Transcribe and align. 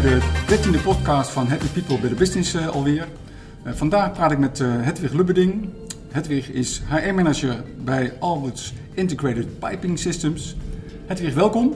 Uh, 0.00 0.06
bij 0.06 0.18
de 0.18 0.78
13e 0.78 0.82
podcast 0.82 1.30
van 1.30 1.46
Happy 1.46 1.66
People 1.66 1.98
Better 1.98 2.18
Business 2.18 2.54
uh, 2.54 2.68
alweer. 2.68 3.08
Uh, 3.66 3.72
vandaag 3.72 4.12
praat 4.12 4.30
ik 4.30 4.38
met 4.38 4.58
Hedwig 4.58 5.12
Lubberding. 5.12 5.68
Hedwig 6.08 6.50
is 6.50 6.82
HR-manager 6.88 7.64
bij 7.84 8.12
Alberts 8.18 8.74
Integrated 8.94 9.58
Piping 9.58 9.98
Systems. 9.98 10.56
Hedwig, 11.06 11.34
welkom. 11.34 11.74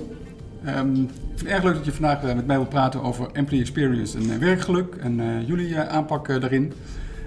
Um, 0.66 1.02
ik 1.02 1.08
vind 1.34 1.40
het 1.40 1.48
erg 1.48 1.64
leuk 1.64 1.74
dat 1.74 1.84
je 1.84 1.92
vandaag 1.92 2.22
met 2.22 2.46
mij 2.46 2.56
wilt 2.56 2.68
praten 2.68 3.02
over 3.02 3.28
employee 3.32 3.62
experience 3.62 4.18
en 4.18 4.40
werkgeluk 4.40 4.94
en 4.94 5.44
jullie 5.46 5.78
aanpak 5.78 6.26
daarin. 6.26 6.72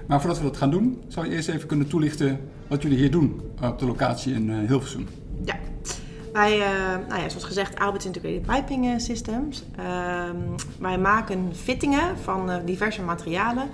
Maar 0.06 0.20
voordat 0.20 0.38
we 0.38 0.44
dat 0.44 0.56
gaan 0.56 0.70
doen, 0.70 1.02
zou 1.08 1.26
je 1.26 1.32
eerst 1.32 1.48
even 1.48 1.68
kunnen 1.68 1.88
toelichten 1.88 2.40
wat 2.68 2.82
jullie 2.82 2.98
hier 2.98 3.10
doen 3.10 3.40
op 3.62 3.78
de 3.78 3.86
locatie 3.86 4.34
in 4.34 4.50
Hilversum. 4.50 5.06
Ja, 5.44 5.58
wij, 6.32 6.58
uh, 6.58 7.08
nou 7.08 7.20
ja, 7.20 7.28
zoals 7.28 7.44
gezegd, 7.44 7.78
Albert 7.78 8.04
Integrated 8.04 8.42
Piping 8.42 8.86
eh, 8.86 8.98
Systems. 8.98 9.64
Uh, 9.78 10.30
wij 10.78 10.98
maken 10.98 11.50
fittingen 11.54 12.18
van 12.18 12.50
uh, 12.50 12.56
diverse 12.64 13.02
materialen. 13.02 13.70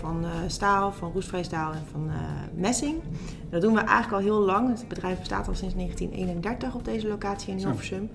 van 0.00 0.24
staal, 0.46 0.92
van 0.92 1.12
roestvrij 1.12 1.42
staal 1.42 1.72
en 1.72 1.86
van 1.90 2.10
messing. 2.54 2.96
Dat 3.50 3.60
doen 3.60 3.74
we 3.74 3.80
eigenlijk 3.80 4.12
al 4.12 4.18
heel 4.18 4.40
lang. 4.40 4.68
Het 4.68 4.88
bedrijf 4.88 5.18
bestaat 5.18 5.48
al 5.48 5.54
sinds 5.54 5.74
1931 5.74 6.74
op 6.74 6.84
deze 6.84 7.08
locatie 7.08 7.52
in 7.52 7.58
Hilversum. 7.58 8.10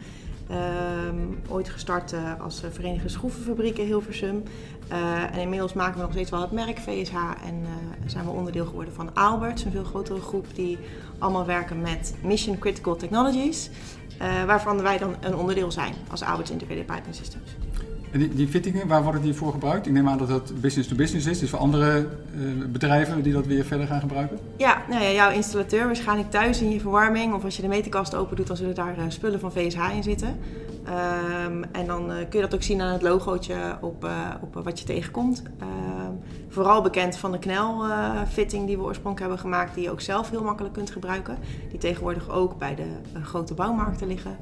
Ehm, 0.49 1.15
ooit 1.49 1.69
gestart 1.69 2.13
als 2.39 2.63
Verenigde 2.71 3.09
Schroevenfabriek 3.09 3.77
in 3.77 3.85
Hilversum. 3.85 4.43
en 5.31 5.39
inmiddels 5.39 5.73
maken 5.73 5.95
we 5.95 6.01
nog 6.01 6.11
steeds 6.11 6.29
wel 6.29 6.41
het 6.41 6.51
merk 6.51 6.77
VSH 6.77 7.13
en 7.45 7.65
zijn 8.05 8.25
we 8.25 8.31
onderdeel 8.31 8.65
geworden 8.65 8.93
van 8.93 9.13
Albert, 9.13 9.65
een 9.65 9.71
veel 9.71 9.83
grotere 9.83 10.21
groep 10.21 10.45
die 10.55 10.77
allemaal 11.19 11.45
werken 11.45 11.81
met 11.81 12.15
Mission 12.23 12.59
Critical 12.59 12.95
Technologies, 12.95 13.69
waarvan 14.45 14.81
wij 14.81 14.97
dan 14.97 15.15
een 15.21 15.35
onderdeel 15.35 15.71
zijn 15.71 15.93
als 16.11 16.23
Alberts 16.23 16.51
Integrated 16.51 16.85
Piping 16.85 17.15
Systems. 17.15 17.55
Die, 18.17 18.33
die 18.33 18.47
fittingen, 18.47 18.87
waar 18.87 19.03
worden 19.03 19.21
die 19.21 19.33
voor 19.33 19.51
gebruikt? 19.51 19.85
Ik 19.85 19.91
neem 19.91 20.07
aan 20.07 20.17
dat 20.17 20.27
dat 20.27 20.51
business 20.61 20.89
to 20.89 20.95
business 20.95 21.25
is, 21.27 21.39
dus 21.39 21.49
voor 21.49 21.59
andere 21.59 22.07
uh, 22.35 22.65
bedrijven 22.65 23.21
die 23.21 23.33
dat 23.33 23.45
weer 23.45 23.65
verder 23.65 23.87
gaan 23.87 23.99
gebruiken? 23.99 24.39
Ja, 24.57 24.83
nou 24.89 25.03
ja, 25.03 25.11
jouw 25.11 25.31
installateur 25.31 25.85
waarschijnlijk 25.85 26.31
thuis 26.31 26.61
in 26.61 26.69
je 26.69 26.79
verwarming 26.79 27.33
of 27.33 27.43
als 27.43 27.55
je 27.55 27.61
de 27.61 27.67
meterkast 27.67 28.15
open 28.15 28.35
doet, 28.35 28.47
dan 28.47 28.57
zullen 28.57 28.75
daar 28.75 28.97
uh, 28.97 29.03
spullen 29.07 29.39
van 29.39 29.51
VSH 29.51 29.95
in 29.95 30.03
zitten. 30.03 30.27
Um, 31.47 31.63
en 31.71 31.85
dan 31.85 32.11
uh, 32.11 32.15
kun 32.17 32.39
je 32.39 32.41
dat 32.41 32.55
ook 32.55 32.63
zien 32.63 32.81
aan 32.81 32.93
het 32.93 33.01
logootje 33.01 33.77
op, 33.81 34.09
op 34.41 34.63
wat 34.63 34.79
je 34.79 34.85
tegenkomt. 34.85 35.43
Ehm, 35.59 36.11
vooral 36.49 36.81
bekend 36.81 37.17
van 37.17 37.31
de 37.31 37.39
knelfitting 37.39 38.67
die 38.67 38.77
we 38.77 38.83
oorspronkelijk 38.83 39.31
hebben 39.31 39.51
gemaakt, 39.51 39.75
die 39.75 39.83
je 39.83 39.91
ook 39.91 40.01
zelf 40.01 40.29
heel 40.29 40.43
makkelijk 40.43 40.73
kunt 40.73 40.91
gebruiken. 40.91 41.37
Die 41.69 41.79
tegenwoordig 41.79 42.29
ook 42.29 42.57
bij 42.57 42.75
de 42.75 42.87
grote 43.21 43.53
bouwmarkten 43.53 44.07
liggen. 44.07 44.37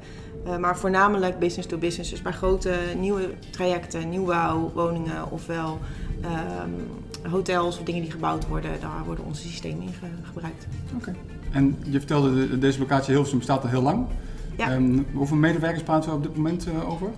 Uh, 0.46 0.56
maar 0.56 0.78
voornamelijk 0.78 1.38
business 1.38 1.68
to 1.68 1.78
business, 1.78 2.10
dus 2.10 2.22
bij 2.22 2.32
grote 2.32 2.74
nieuwe 2.98 3.30
trajecten, 3.50 4.08
nieuwbouw, 4.08 4.70
woningen 4.74 5.30
ofwel 5.30 5.78
um, 6.24 7.30
hotels 7.30 7.78
of 7.78 7.84
dingen 7.84 8.02
die 8.02 8.10
gebouwd 8.10 8.48
worden, 8.48 8.80
daar 8.80 9.04
worden 9.04 9.24
onze 9.24 9.42
systemen 9.42 9.82
in 9.82 9.92
ge 9.92 10.06
gebruikt. 10.22 10.66
Oké. 10.96 11.14
En 11.50 11.78
je 11.84 11.98
vertelde, 11.98 12.48
de, 12.48 12.58
deze 12.58 12.78
locatie 12.78 13.12
Hilversum 13.12 13.38
bestaat 13.38 13.62
al 13.62 13.68
heel 13.68 13.82
lang. 13.82 14.06
Ja. 14.56 14.74
Um, 14.74 15.06
hoeveel 15.12 15.36
medewerkers 15.36 15.82
praten 15.82 16.10
we 16.10 16.16
op 16.16 16.22
dit 16.22 16.36
moment 16.36 16.66
uh, 16.68 16.90
over? 16.90 17.10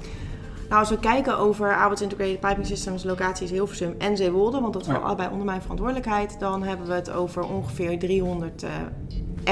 Nou, 0.68 0.80
als 0.80 0.90
we 0.90 0.98
kijken 0.98 1.38
over 1.38 1.76
Alberts 1.76 2.02
Integrated 2.02 2.40
Piping 2.40 2.66
Systems 2.66 3.04
locaties 3.04 3.50
Hilversum 3.50 3.94
en 3.98 4.16
Zeewolde, 4.16 4.60
want 4.60 4.72
dat 4.72 4.84
valt 4.84 4.98
ja. 4.98 5.04
allebei 5.04 5.30
onder 5.30 5.44
mijn 5.44 5.60
verantwoordelijkheid, 5.60 6.36
dan 6.38 6.62
hebben 6.62 6.86
we 6.86 6.92
het 6.92 7.10
over 7.10 7.42
ongeveer 7.42 7.98
300 7.98 8.62
uh, 8.62 8.70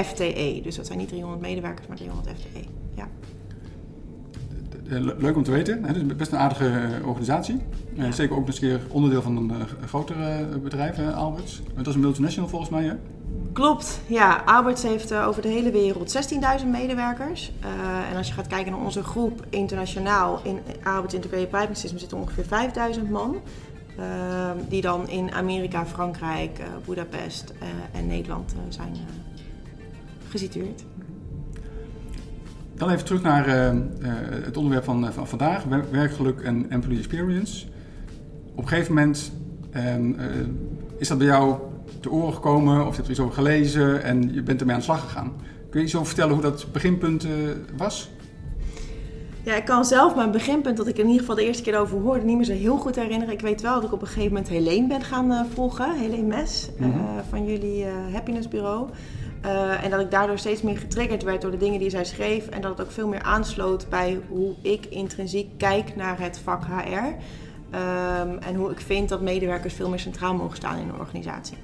FTE. 0.04 0.60
Dus 0.62 0.76
dat 0.76 0.86
zijn 0.86 0.98
niet 0.98 1.08
300 1.08 1.42
medewerkers, 1.42 1.86
maar 1.86 1.96
300 1.96 2.36
FTE. 2.38 2.64
Ja. 2.94 3.08
Leuk 5.18 5.36
om 5.36 5.42
te 5.42 5.50
weten. 5.50 5.84
Het 5.84 5.96
is 5.96 6.16
best 6.16 6.32
een 6.32 6.38
aardige 6.38 6.68
eh, 6.68 7.06
organisatie. 7.06 7.60
Ja. 7.92 8.12
Zeker 8.12 8.36
ook 8.36 8.48
een 8.48 8.54
keer 8.54 8.80
onderdeel 8.88 9.22
van 9.22 9.36
een 9.36 9.52
groter 9.86 10.16
bedrijf, 10.62 11.14
Alberts. 11.14 11.62
Dat 11.76 11.86
is 11.86 11.94
een 11.94 12.00
multinational 12.00 12.48
volgens 12.48 12.70
mij, 12.70 12.84
hè? 12.84 12.94
Klopt, 13.52 14.00
ja. 14.06 14.42
Alberts 14.44 14.82
heeft 14.82 15.14
over 15.14 15.42
de 15.42 15.48
hele 15.48 15.70
wereld 15.70 16.16
16.000 16.62 16.66
medewerkers. 16.70 17.52
En 18.10 18.16
als 18.16 18.28
je 18.28 18.34
gaat 18.34 18.46
kijken 18.46 18.72
naar 18.72 18.80
onze 18.80 19.02
groep 19.02 19.46
internationaal, 19.50 20.40
in 20.42 20.58
Alberts 20.84 21.14
Integrated 21.14 21.50
Piping 21.50 21.76
System 21.76 21.98
zitten 21.98 22.18
ongeveer 22.18 22.44
5.000 22.96 23.10
man. 23.10 23.36
Uh, 23.98 24.50
die 24.68 24.80
dan 24.80 25.08
in 25.08 25.32
Amerika, 25.32 25.86
Frankrijk, 25.86 26.60
Budapest 26.86 27.52
en 27.92 28.06
Nederland 28.06 28.54
zijn 28.68 28.96
gesitueerd. 30.28 30.84
Dan 32.74 32.90
even 32.90 33.04
terug 33.04 33.22
naar 33.22 33.48
het 34.44 34.56
onderwerp 34.56 34.84
van, 34.84 35.12
van 35.12 35.28
vandaag, 35.28 35.64
werkgeluk 35.90 36.40
en 36.40 36.70
employee 36.70 36.98
experience. 36.98 37.66
Op 38.54 38.62
een 38.62 38.68
gegeven 38.68 38.94
moment 38.94 39.32
ehm, 39.70 40.12
is 40.98 41.08
dat 41.08 41.18
bij 41.18 41.26
jou 41.26 41.56
te 42.00 42.10
oren 42.10 42.34
gekomen 42.34 42.80
of 42.80 42.88
je 42.88 42.94
hebt 42.94 43.04
er 43.04 43.10
iets 43.10 43.20
over 43.20 43.34
gelezen 43.34 44.02
en 44.02 44.34
je 44.34 44.42
bent 44.42 44.60
ermee 44.60 44.74
aan 44.74 44.80
de 44.80 44.86
slag 44.86 45.00
gegaan. 45.00 45.32
Kun 45.70 45.80
je 45.80 45.86
iets 45.86 45.94
over 45.94 46.06
vertellen 46.06 46.32
hoe 46.32 46.42
dat 46.42 46.66
beginpunt 46.72 47.24
uh, 47.24 47.32
was? 47.76 48.10
Ja, 49.42 49.54
ik 49.54 49.64
kan 49.64 49.84
zelf 49.84 50.14
mijn 50.14 50.30
beginpunt, 50.30 50.76
dat 50.76 50.86
ik 50.86 50.98
in 50.98 51.04
ieder 51.04 51.20
geval 51.20 51.34
de 51.34 51.44
eerste 51.44 51.62
keer 51.62 51.78
over 51.78 51.98
hoorde, 51.98 52.24
niet 52.24 52.36
meer 52.36 52.44
zo 52.44 52.52
heel 52.52 52.76
goed 52.76 52.96
herinneren. 52.96 53.34
Ik 53.34 53.40
weet 53.40 53.60
wel 53.60 53.74
dat 53.74 53.84
ik 53.84 53.92
op 53.92 54.00
een 54.00 54.06
gegeven 54.06 54.28
moment 54.28 54.48
Helene 54.48 54.86
ben 54.86 55.02
gaan 55.02 55.46
volgen, 55.54 55.96
Helene 55.98 56.26
Mes, 56.26 56.70
mm 56.78 56.92
-hmm. 56.92 57.00
uh, 57.00 57.06
van 57.28 57.44
jullie 57.44 57.84
Happiness 58.12 58.48
Bureau. 58.48 58.88
En 59.82 59.90
dat 59.90 60.00
ik 60.00 60.10
daardoor 60.10 60.38
steeds 60.38 60.62
meer 60.62 60.78
getriggerd 60.78 61.22
werd 61.22 61.42
door 61.42 61.50
de 61.50 61.56
dingen 61.56 61.78
die 61.78 61.90
zij 61.90 62.04
schreef. 62.04 62.48
En 62.48 62.60
dat 62.60 62.78
het 62.78 62.86
ook 62.86 62.92
veel 62.92 63.08
meer 63.08 63.22
aansloot 63.22 63.86
bij 63.88 64.20
hoe 64.28 64.54
ik 64.62 64.86
intrinsiek 64.86 65.58
kijk 65.58 65.96
naar 65.96 66.20
het 66.20 66.38
vak 66.38 66.64
HR. 66.64 67.14
Um, 67.74 68.38
en 68.38 68.54
hoe 68.54 68.70
ik 68.70 68.80
vind 68.80 69.08
dat 69.08 69.20
medewerkers 69.20 69.74
veel 69.74 69.88
meer 69.88 69.98
centraal 69.98 70.34
mogen 70.34 70.56
staan 70.56 70.78
in 70.78 70.88
een 70.88 70.98
organisatie. 70.98 71.56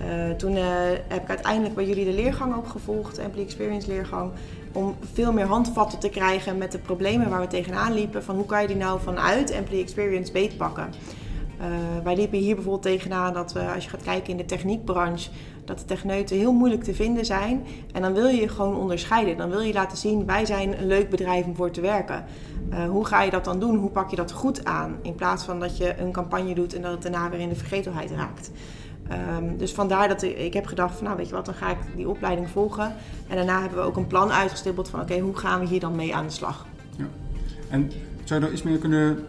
Uh, 0.00 0.30
toen 0.30 0.52
uh, 0.56 0.64
heb 1.08 1.22
ik 1.22 1.28
uiteindelijk 1.28 1.74
bij 1.74 1.86
jullie 1.86 2.04
de 2.04 2.12
leergang 2.12 2.56
ook 2.56 2.68
gevolgd, 2.68 3.16
de 3.16 3.22
Employee 3.22 3.46
Experience 3.46 3.88
leergang, 3.88 4.30
om 4.72 4.96
veel 5.12 5.32
meer 5.32 5.46
handvatten 5.46 5.98
te 5.98 6.08
krijgen 6.08 6.58
met 6.58 6.72
de 6.72 6.78
problemen 6.78 7.28
waar 7.28 7.40
we 7.40 7.46
tegenaan 7.46 7.94
liepen. 7.94 8.24
Van 8.24 8.36
hoe 8.36 8.46
kan 8.46 8.60
je 8.62 8.66
die 8.66 8.76
nou 8.76 9.00
vanuit 9.00 9.50
Employee 9.50 9.82
Experience 9.82 10.32
beetpakken? 10.32 10.92
Uh, 11.64 12.04
wij 12.04 12.16
liepen 12.16 12.38
hier 12.38 12.54
bijvoorbeeld 12.54 12.82
tegenaan 12.82 13.32
dat 13.32 13.56
als 13.74 13.84
je 13.84 13.90
gaat 13.90 14.02
kijken 14.02 14.30
in 14.30 14.36
de 14.36 14.44
techniekbranche, 14.44 15.30
dat 15.64 15.78
de 15.78 15.84
techneuten 15.84 16.36
heel 16.36 16.52
moeilijk 16.52 16.84
te 16.84 16.94
vinden 16.94 17.24
zijn. 17.24 17.64
En 17.92 18.02
dan 18.02 18.12
wil 18.12 18.26
je 18.26 18.40
je 18.40 18.48
gewoon 18.48 18.76
onderscheiden. 18.76 19.36
Dan 19.36 19.50
wil 19.50 19.60
je 19.60 19.72
laten 19.72 19.98
zien, 19.98 20.26
wij 20.26 20.46
zijn 20.46 20.78
een 20.78 20.86
leuk 20.86 21.10
bedrijf 21.10 21.44
om 21.44 21.56
voor 21.56 21.70
te 21.70 21.80
werken. 21.80 22.24
Uh, 22.70 22.88
hoe 22.88 23.06
ga 23.06 23.22
je 23.22 23.30
dat 23.30 23.44
dan 23.44 23.60
doen? 23.60 23.76
Hoe 23.76 23.90
pak 23.90 24.10
je 24.10 24.16
dat 24.16 24.32
goed 24.32 24.64
aan? 24.64 24.96
In 25.02 25.14
plaats 25.14 25.44
van 25.44 25.60
dat 25.60 25.76
je 25.76 25.98
een 25.98 26.12
campagne 26.12 26.54
doet 26.54 26.74
en 26.74 26.82
dat 26.82 26.92
het 26.92 27.02
daarna 27.02 27.30
weer 27.30 27.40
in 27.40 27.48
de 27.48 27.54
vergetelheid 27.54 28.10
raakt. 28.10 28.50
Um, 29.38 29.56
dus 29.56 29.72
vandaar 29.72 30.08
dat 30.08 30.22
ik, 30.22 30.52
heb 30.52 30.66
gedacht 30.66 30.94
van 30.94 31.04
nou 31.04 31.16
weet 31.16 31.28
je 31.28 31.34
wat, 31.34 31.44
dan 31.44 31.54
ga 31.54 31.70
ik 31.70 31.76
die 31.96 32.08
opleiding 32.08 32.50
volgen. 32.50 32.94
En 33.28 33.36
daarna 33.36 33.60
hebben 33.60 33.78
we 33.78 33.84
ook 33.84 33.96
een 33.96 34.06
plan 34.06 34.32
uitgestippeld 34.32 34.88
van 34.88 35.00
oké, 35.00 35.18
hoe 35.18 35.36
gaan 35.36 35.60
we 35.60 35.66
hier 35.66 35.80
dan 35.80 35.96
mee 35.96 36.14
aan 36.14 36.24
de 36.24 36.32
slag? 36.32 36.66
Ja. 36.96 37.04
En 37.70 37.92
zou 38.24 38.40
je 38.40 38.46
er 38.46 38.52
iets 38.52 38.62
meer 38.62 38.78
kunnen 38.78 39.26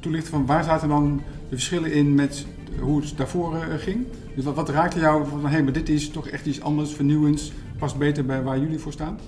toelichten 0.00 0.30
van 0.30 0.46
waar 0.46 0.64
zaten 0.64 0.88
dan 0.88 1.22
de 1.48 1.54
verschillen 1.54 1.92
in 1.92 2.14
met 2.14 2.46
hoe 2.80 3.00
het 3.00 3.16
daarvoor 3.16 3.54
uh, 3.54 3.62
ging? 3.76 4.06
Dus 4.34 4.44
wat, 4.44 4.68
raakte 4.68 4.98
jou 4.98 5.28
van 5.28 5.40
hé, 5.40 5.48
hey, 5.48 5.62
maar 5.62 5.72
dit 5.72 5.88
is 5.88 6.10
toch 6.10 6.28
echt 6.28 6.46
iets 6.46 6.60
anders, 6.60 6.94
vernieuwends, 6.94 7.52
past 7.78 7.98
beter 7.98 8.24
bij 8.24 8.42
waar 8.42 8.58
jullie 8.58 8.78
voor 8.78 8.92
staan? 8.92 9.18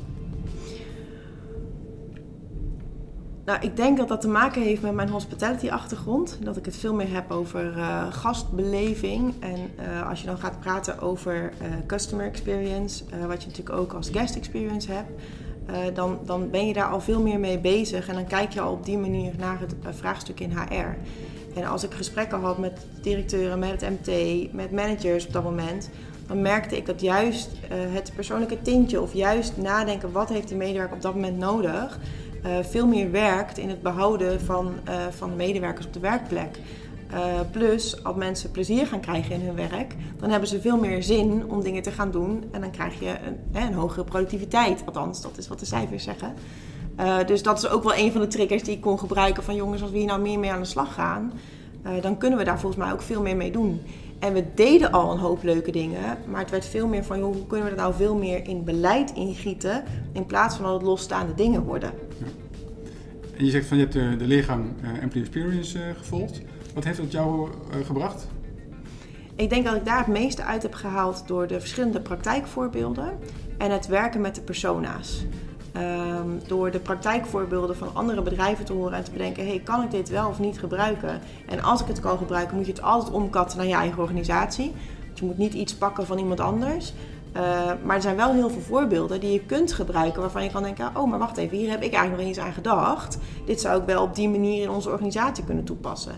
Nou, 3.44 3.60
ik 3.60 3.76
denk 3.76 3.96
dat 3.96 4.08
dat 4.08 4.20
te 4.20 4.28
maken 4.28 4.62
heeft 4.62 4.82
met 4.82 4.94
mijn 4.94 5.08
hospitality-achtergrond. 5.08 6.38
Dat 6.42 6.56
ik 6.56 6.64
het 6.64 6.76
veel 6.76 6.94
meer 6.94 7.12
heb 7.12 7.30
over 7.30 7.76
uh, 7.76 8.12
gastbeleving. 8.12 9.34
En 9.40 9.70
als 10.08 10.20
je 10.20 10.26
dan 10.26 10.38
gaat 10.38 10.60
praten 10.60 11.00
over 11.00 11.52
customer 11.86 12.26
experience, 12.26 13.04
wat 13.26 13.42
je 13.42 13.48
natuurlijk 13.48 13.76
ook 13.76 13.92
als 13.92 14.08
guest 14.08 14.36
experience 14.36 14.92
hebt, 14.92 15.10
dan, 15.94 16.18
dan 16.24 16.50
ben 16.50 16.66
je 16.66 16.72
daar 16.72 16.90
al 16.90 17.00
veel 17.00 17.20
meer 17.22 17.40
mee 17.40 17.58
bezig. 17.58 18.08
En 18.08 18.14
dan 18.14 18.26
kijk 18.26 18.52
je 18.52 18.60
al 18.60 18.72
op 18.72 18.84
die 18.84 18.98
manier 18.98 19.32
naar 19.38 19.60
het 19.60 19.74
vraagstuk 19.90 20.40
in 20.40 20.50
HR. 20.50 20.96
En 21.58 21.64
als 21.64 21.84
ik 21.84 21.92
gesprekken 21.92 22.40
had 22.40 22.58
met 22.58 22.86
directeuren, 23.02 23.58
met 23.58 23.80
het 23.80 23.90
MT, 23.90 24.12
met 24.52 24.70
managers 24.70 25.26
op 25.26 25.32
dat 25.32 25.42
moment, 25.42 25.90
dan 26.26 26.42
merkte 26.42 26.76
ik 26.76 26.86
dat 26.86 27.00
juist 27.00 27.50
het 27.68 28.12
persoonlijke 28.14 28.62
tintje 28.62 29.00
of 29.00 29.14
juist 29.14 29.56
nadenken 29.56 30.12
wat 30.12 30.28
heeft 30.28 30.48
die 30.48 30.56
medewerker 30.56 30.96
op 30.96 31.02
dat 31.02 31.14
moment 31.14 31.38
nodig 31.38 31.98
uh, 32.46 32.52
veel 32.62 32.86
meer 32.86 33.10
werkt 33.10 33.58
in 33.58 33.68
het 33.68 33.82
behouden 33.82 34.40
van, 34.40 34.74
van 35.10 35.30
de 35.30 35.36
medewerkers 35.36 35.86
op 35.86 35.92
de 35.92 36.00
werkplek. 36.00 36.58
Uh, 37.12 37.40
plus, 37.50 38.04
als 38.04 38.16
mensen 38.16 38.50
plezier 38.50 38.86
gaan 38.86 39.00
krijgen 39.00 39.34
in 39.34 39.40
hun 39.40 39.54
werk, 39.54 39.94
dan 40.18 40.30
hebben 40.30 40.48
ze 40.48 40.60
veel 40.60 40.78
meer 40.78 41.02
zin 41.02 41.44
om 41.48 41.62
dingen 41.62 41.82
te 41.82 41.90
gaan 41.90 42.10
doen. 42.10 42.44
En 42.50 42.60
dan 42.60 42.70
krijg 42.70 43.00
je 43.00 43.14
een, 43.26 43.62
een 43.62 43.74
hogere 43.74 44.04
productiviteit. 44.04 44.82
Althans, 44.86 45.22
dat 45.22 45.38
is 45.38 45.48
wat 45.48 45.58
de 45.58 45.66
cijfers 45.66 46.04
zeggen. 46.04 46.34
dus 47.26 47.42
dat 47.42 47.58
is 47.58 47.68
ook 47.68 47.82
wel 47.82 47.94
een 47.94 48.12
van 48.12 48.20
de 48.20 48.26
triggers 48.26 48.62
die 48.62 48.74
ik 48.74 48.80
kon 48.80 48.98
gebruiken 48.98 49.42
van 49.42 49.54
jongens, 49.54 49.82
als 49.82 49.90
we 49.90 49.98
hier 49.98 50.06
nou 50.06 50.20
meer 50.20 50.38
mee 50.38 50.52
aan 50.52 50.60
de 50.60 50.66
slag 50.66 50.94
gaan, 50.94 51.32
dan 52.00 52.18
kunnen 52.18 52.38
we 52.38 52.44
daar 52.44 52.60
volgens 52.60 52.82
mij 52.82 52.92
ook 52.92 53.02
veel 53.02 53.22
meer 53.22 53.36
mee 53.36 53.50
doen. 53.50 53.80
En 54.22 54.32
we 54.32 54.44
deden 54.54 54.92
al 54.92 55.12
een 55.12 55.18
hoop 55.18 55.42
leuke 55.42 55.70
dingen, 55.70 56.18
maar 56.26 56.40
het 56.40 56.50
werd 56.50 56.66
veel 56.66 56.86
meer 56.86 57.04
van 57.04 57.20
hoe 57.20 57.46
kunnen 57.46 57.68
we 57.68 57.74
dat 57.74 57.84
nou 57.84 57.94
veel 57.94 58.16
meer 58.16 58.48
in 58.48 58.64
beleid 58.64 59.12
ingieten 59.14 59.82
in 60.12 60.26
plaats 60.26 60.56
van 60.56 60.64
dat 60.64 60.74
het 60.74 60.82
losstaande 60.82 61.34
dingen 61.34 61.62
worden. 61.62 61.92
En 63.36 63.44
je 63.44 63.50
zegt 63.50 63.66
van 63.66 63.76
je 63.76 63.82
hebt 63.82 63.94
de, 63.94 64.16
de 64.16 64.26
leergang 64.26 64.64
uh, 64.82 65.02
Employee 65.02 65.28
Experience 65.28 65.78
gevolgd. 65.96 66.40
Wat 66.74 66.84
heeft 66.84 66.98
dat 66.98 67.12
jou 67.12 67.48
gebracht? 67.84 68.26
Ik 69.36 69.50
denk 69.50 69.64
dat 69.64 69.74
ik 69.74 69.84
daar 69.84 69.98
het 69.98 70.06
meeste 70.06 70.42
uit 70.42 70.62
heb 70.62 70.74
gehaald 70.74 71.22
door 71.26 71.46
de 71.46 71.60
verschillende 71.60 72.00
praktijkvoorbeelden 72.00 73.18
en 73.58 73.70
het 73.70 73.86
werken 73.86 74.20
met 74.20 74.34
de 74.34 74.40
persona's. 74.40 75.24
Ehm, 75.72 76.28
door 76.46 76.70
de 76.70 76.78
praktijkvoorbeelden 76.78 77.76
van 77.76 77.94
andere 77.94 78.22
bedrijven 78.22 78.64
te 78.64 78.72
horen 78.72 78.96
en 78.96 79.04
te 79.04 79.10
bedenken: 79.10 79.46
hey, 79.46 79.60
kan 79.64 79.82
ik 79.82 79.90
dit 79.90 80.08
wel 80.08 80.28
of 80.28 80.38
niet 80.38 80.58
gebruiken? 80.58 81.20
En 81.48 81.62
als 81.62 81.80
ik 81.80 81.86
het 81.86 82.00
kan 82.00 82.18
gebruiken, 82.18 82.56
moet 82.56 82.66
je 82.66 82.72
het 82.72 82.82
altijd 82.82 83.14
omkatten 83.14 83.58
naar 83.58 83.66
je 83.66 83.74
eigen 83.74 84.02
organisatie. 84.02 84.72
Je 85.14 85.24
moet 85.24 85.38
niet 85.38 85.54
iets 85.54 85.74
pakken 85.74 86.06
van 86.06 86.18
iemand 86.18 86.40
anders. 86.40 86.92
Uh, 87.36 87.42
maar 87.84 87.96
er 87.96 88.02
zijn 88.02 88.16
wel 88.16 88.32
heel 88.32 88.50
veel 88.50 88.60
voorbeelden 88.60 89.20
die 89.20 89.32
je 89.32 89.44
kunt 89.44 89.72
gebruiken 89.72 90.20
waarvan 90.20 90.44
je 90.44 90.50
kan 90.50 90.62
denken: 90.62 90.90
oh, 90.96 91.10
maar 91.10 91.18
wacht 91.18 91.36
even, 91.36 91.56
hier 91.56 91.70
heb 91.70 91.82
ik 91.82 91.92
eigenlijk 91.92 92.22
nog 92.22 92.28
eens 92.28 92.46
aan 92.46 92.52
gedacht. 92.52 93.18
Dit 93.46 93.60
zou 93.60 93.80
ik 93.80 93.86
wel 93.86 94.02
op 94.02 94.14
die 94.14 94.28
manier 94.28 94.62
in 94.62 94.70
onze 94.70 94.90
organisatie 94.90 95.44
kunnen 95.44 95.64
toepassen. 95.64 96.14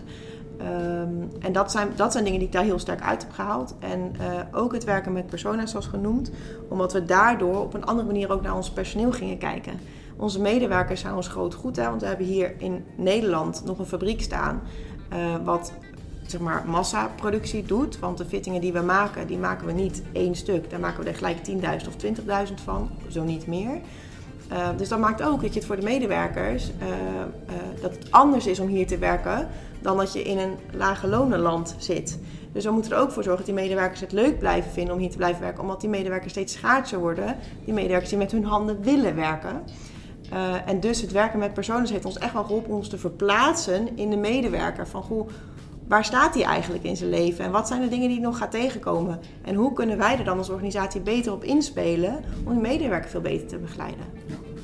Um, 0.61 1.29
en 1.39 1.51
dat 1.51 1.71
zijn, 1.71 1.89
dat 1.95 2.11
zijn 2.11 2.23
dingen 2.23 2.39
die 2.39 2.47
ik 2.47 2.53
daar 2.53 2.63
heel 2.63 2.79
sterk 2.79 3.01
uit 3.01 3.21
heb 3.21 3.31
gehaald. 3.31 3.75
En 3.79 4.15
uh, 4.19 4.23
ook 4.51 4.73
het 4.73 4.83
werken 4.83 5.13
met 5.13 5.27
persona's, 5.27 5.71
zoals 5.71 5.87
genoemd, 5.87 6.31
omdat 6.67 6.93
we 6.93 7.05
daardoor 7.05 7.61
op 7.61 7.73
een 7.73 7.85
andere 7.85 8.07
manier 8.07 8.31
ook 8.31 8.41
naar 8.41 8.55
ons 8.55 8.69
personeel 8.69 9.11
gingen 9.11 9.37
kijken. 9.37 9.79
Onze 10.17 10.41
medewerkers 10.41 11.01
zijn 11.01 11.15
ons 11.15 11.27
groot 11.27 11.53
goed, 11.53 11.75
hè, 11.75 11.89
want 11.89 12.01
we 12.01 12.07
hebben 12.07 12.25
hier 12.25 12.53
in 12.57 12.85
Nederland 12.95 13.61
nog 13.65 13.79
een 13.79 13.85
fabriek 13.85 14.21
staan. 14.21 14.61
Uh, 15.13 15.17
wat 15.43 15.73
zeg 16.27 16.41
maar 16.41 16.63
massaproductie 16.67 17.63
doet. 17.63 17.99
Want 17.99 18.17
de 18.17 18.25
fittingen 18.25 18.61
die 18.61 18.73
we 18.73 18.81
maken, 18.81 19.27
die 19.27 19.37
maken 19.37 19.65
we 19.65 19.71
niet 19.71 20.03
één 20.11 20.35
stuk. 20.35 20.69
Daar 20.69 20.79
maken 20.79 21.03
we 21.03 21.09
er 21.09 21.15
gelijk 21.15 21.37
10.000 21.37 21.87
of 21.87 21.95
20.000 22.47 22.53
van, 22.63 22.89
zo 23.07 23.23
niet 23.23 23.47
meer. 23.47 23.79
Uh, 24.51 24.67
dus 24.77 24.89
dat 24.89 24.99
maakt 24.99 25.21
ook 25.21 25.41
dat 25.41 25.53
je 25.53 25.59
het 25.59 25.67
voor 25.67 25.75
de 25.75 25.81
medewerkers, 25.81 26.71
dat 27.81 27.91
het 27.91 28.11
anders 28.11 28.47
is 28.47 28.59
om 28.59 28.67
hier 28.67 28.87
te 28.87 28.97
werken 28.97 29.47
dan 29.85 29.97
dat 29.97 30.13
je 30.13 30.23
in 30.23 30.37
een 30.37 30.57
lage 30.71 31.07
lonenland 31.07 31.75
zit. 31.77 32.19
Dus 32.51 32.63
we 32.63 32.71
moeten 32.71 32.91
er 32.91 32.97
ook 32.97 33.11
voor 33.11 33.23
zorgen 33.23 33.45
dat 33.45 33.55
die 33.55 33.63
medewerkers 33.63 33.99
het 33.99 34.11
leuk 34.11 34.39
blijven 34.39 34.71
vinden 34.71 34.93
om 34.93 34.99
hier 34.99 35.09
te 35.09 35.17
blijven 35.17 35.41
werken, 35.41 35.61
omdat 35.61 35.81
die 35.81 35.89
medewerkers 35.89 36.31
steeds 36.31 36.53
schaarser 36.53 36.99
worden. 36.99 37.35
Die 37.65 37.73
medewerkers 37.73 38.09
die 38.09 38.17
met 38.17 38.31
hun 38.31 38.45
handen 38.45 38.81
willen 38.81 39.15
werken. 39.15 39.63
en 40.65 40.79
dus 40.79 41.01
het 41.01 41.11
werken 41.11 41.39
met 41.39 41.53
personen 41.53 41.89
heeft 41.89 42.05
ons 42.05 42.17
echt 42.17 42.33
wel 42.33 42.43
geholpen 42.43 42.69
om 42.69 42.77
ons 42.77 42.89
te 42.89 42.97
verplaatsen 42.97 43.97
in 43.97 44.09
de 44.09 44.15
medewerker. 44.15 44.87
Van 44.87 45.03
goh, 45.03 45.29
waar 45.87 46.05
staat 46.05 46.33
hij 46.33 46.43
eigenlijk 46.43 46.83
in 46.83 46.97
zijn 46.97 47.09
leven 47.09 47.45
en 47.45 47.51
wat 47.51 47.67
zijn 47.67 47.81
de 47.81 47.87
dingen 47.87 48.07
die 48.07 48.17
hij 48.17 48.25
nog 48.25 48.37
gaat 48.37 48.51
tegenkomen? 48.51 49.19
En 49.41 49.55
hoe 49.55 49.73
kunnen 49.73 49.97
wij 49.97 50.17
er 50.17 50.23
dan 50.23 50.37
als 50.37 50.49
organisatie 50.49 51.01
beter 51.01 51.33
op 51.33 51.43
inspelen 51.43 52.23
om 52.43 52.51
die 52.51 52.61
medewerker 52.61 53.09
veel 53.09 53.21
beter 53.21 53.47
te 53.47 53.57
begeleiden? 53.57 54.05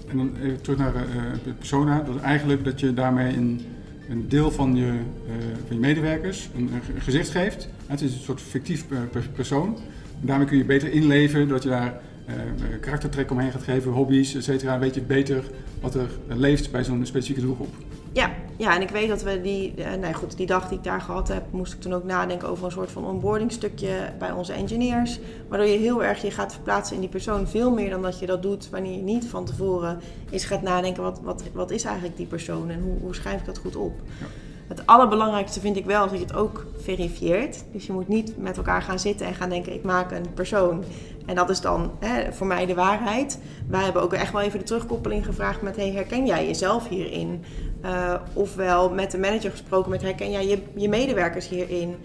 En 0.07 0.17
dan 0.17 0.35
even 0.41 0.61
terug 0.61 0.77
naar 0.77 0.95
uh, 0.95 1.53
persona. 1.57 2.01
Dat 2.01 2.15
is 2.15 2.21
eigenlijk 2.21 2.63
dat 2.63 2.79
je 2.79 2.93
daarmee 2.93 3.35
een, 3.35 3.61
een 4.11 4.29
deel 4.29 4.51
van 4.51 4.75
je, 4.75 4.85
uh, 4.85 5.33
van 5.67 5.75
je 5.75 5.81
medewerkers 5.81 6.49
een, 6.55 6.69
een, 6.73 7.01
gezicht 7.01 7.29
geeft. 7.29 7.69
Het 7.85 8.01
is 8.01 8.13
een 8.13 8.19
soort 8.19 8.41
fictief 8.41 8.85
persoon. 9.33 9.77
En 10.21 10.27
daarmee 10.27 10.47
kun 10.47 10.57
je 10.57 10.65
beter 10.65 10.91
inleven 10.91 11.47
dat 11.47 11.63
je 11.63 11.69
daar 11.69 12.01
uh, 12.27 12.33
karaktertrek 12.79 13.31
omheen 13.31 13.51
gaat 13.51 13.63
geven, 13.63 13.91
hobby's, 13.91 14.35
et 14.35 14.43
cetera. 14.43 14.79
Weet 14.79 14.95
je 14.95 15.01
beter 15.01 15.43
wat 15.81 15.95
er 15.95 16.09
leeft 16.27 16.71
bij 16.71 16.83
zo'n 16.83 17.05
specifieke 17.05 17.41
doelgroep. 17.41 17.75
Ja, 18.13 18.31
ja, 18.57 18.75
en 18.75 18.81
ik 18.81 18.89
weet 18.89 19.09
dat 19.09 19.23
we 19.23 19.41
die, 19.41 19.73
uh, 19.77 19.93
nee 19.93 20.13
goed, 20.13 20.37
die 20.37 20.45
dag 20.45 20.67
die 20.67 20.77
ik 20.77 20.83
daar 20.83 21.01
gehad 21.01 21.27
heb, 21.27 21.43
moest 21.51 21.73
ik 21.73 21.81
toen 21.81 21.93
ook 21.93 22.03
nadenken 22.03 22.49
over 22.49 22.65
een 22.65 22.71
soort 22.71 22.91
van 22.91 23.05
onboarding 23.05 23.51
stukje 23.51 24.13
bij 24.19 24.31
onze 24.31 24.53
engineers. 24.53 25.19
Waardoor 25.47 25.67
je 25.67 25.77
heel 25.77 26.03
erg 26.03 26.21
je 26.21 26.31
gaat 26.31 26.53
verplaatsen 26.53 26.95
in 26.95 27.01
die 27.01 27.09
persoon. 27.09 27.47
Veel 27.47 27.71
meer 27.71 27.89
dan 27.89 28.01
dat 28.01 28.19
je 28.19 28.25
dat 28.25 28.41
doet 28.41 28.69
wanneer 28.69 28.95
je 28.95 29.01
niet 29.01 29.25
van 29.25 29.45
tevoren 29.45 29.99
eens 30.29 30.45
gaat 30.45 30.61
nadenken, 30.61 31.03
wat, 31.03 31.19
wat, 31.23 31.43
wat 31.53 31.71
is 31.71 31.83
eigenlijk 31.83 32.17
die 32.17 32.25
persoon 32.25 32.69
en 32.69 32.81
hoe, 32.81 32.99
hoe 32.99 33.15
schrijf 33.15 33.39
ik 33.39 33.45
dat 33.45 33.57
goed 33.57 33.75
op? 33.75 33.93
Ja. 34.19 34.25
Het 34.71 34.85
allerbelangrijkste 34.85 35.59
vind 35.59 35.77
ik 35.77 35.85
wel 35.85 36.07
dat 36.07 36.17
je 36.17 36.25
het 36.25 36.35
ook 36.35 36.65
verifieert. 36.77 37.63
Dus 37.71 37.85
je 37.85 37.93
moet 37.93 38.07
niet 38.07 38.37
met 38.37 38.57
elkaar 38.57 38.81
gaan 38.81 38.99
zitten 38.99 39.27
en 39.27 39.33
gaan 39.33 39.49
denken: 39.49 39.73
ik 39.73 39.83
maak 39.83 40.11
een 40.11 40.33
persoon. 40.33 40.83
En 41.25 41.35
dat 41.35 41.49
is 41.49 41.61
dan 41.61 41.91
hè, 41.99 42.33
voor 42.33 42.47
mij 42.47 42.65
de 42.65 42.73
waarheid. 42.73 43.39
Wij 43.67 43.83
hebben 43.83 44.01
ook 44.01 44.13
echt 44.13 44.31
wel 44.31 44.41
even 44.41 44.59
de 44.59 44.65
terugkoppeling 44.65 45.25
gevraagd 45.25 45.61
met: 45.61 45.75
hey, 45.75 45.91
herken 45.91 46.25
jij 46.25 46.47
jezelf 46.47 46.87
hierin? 46.87 47.43
Uh, 47.85 48.13
ofwel 48.33 48.89
met 48.89 49.11
de 49.11 49.17
manager 49.17 49.51
gesproken 49.51 49.91
met: 49.91 50.01
herken 50.01 50.31
jij 50.31 50.61
je, 50.75 50.89
medewerkers 50.89 51.47
hierin? 51.47 51.95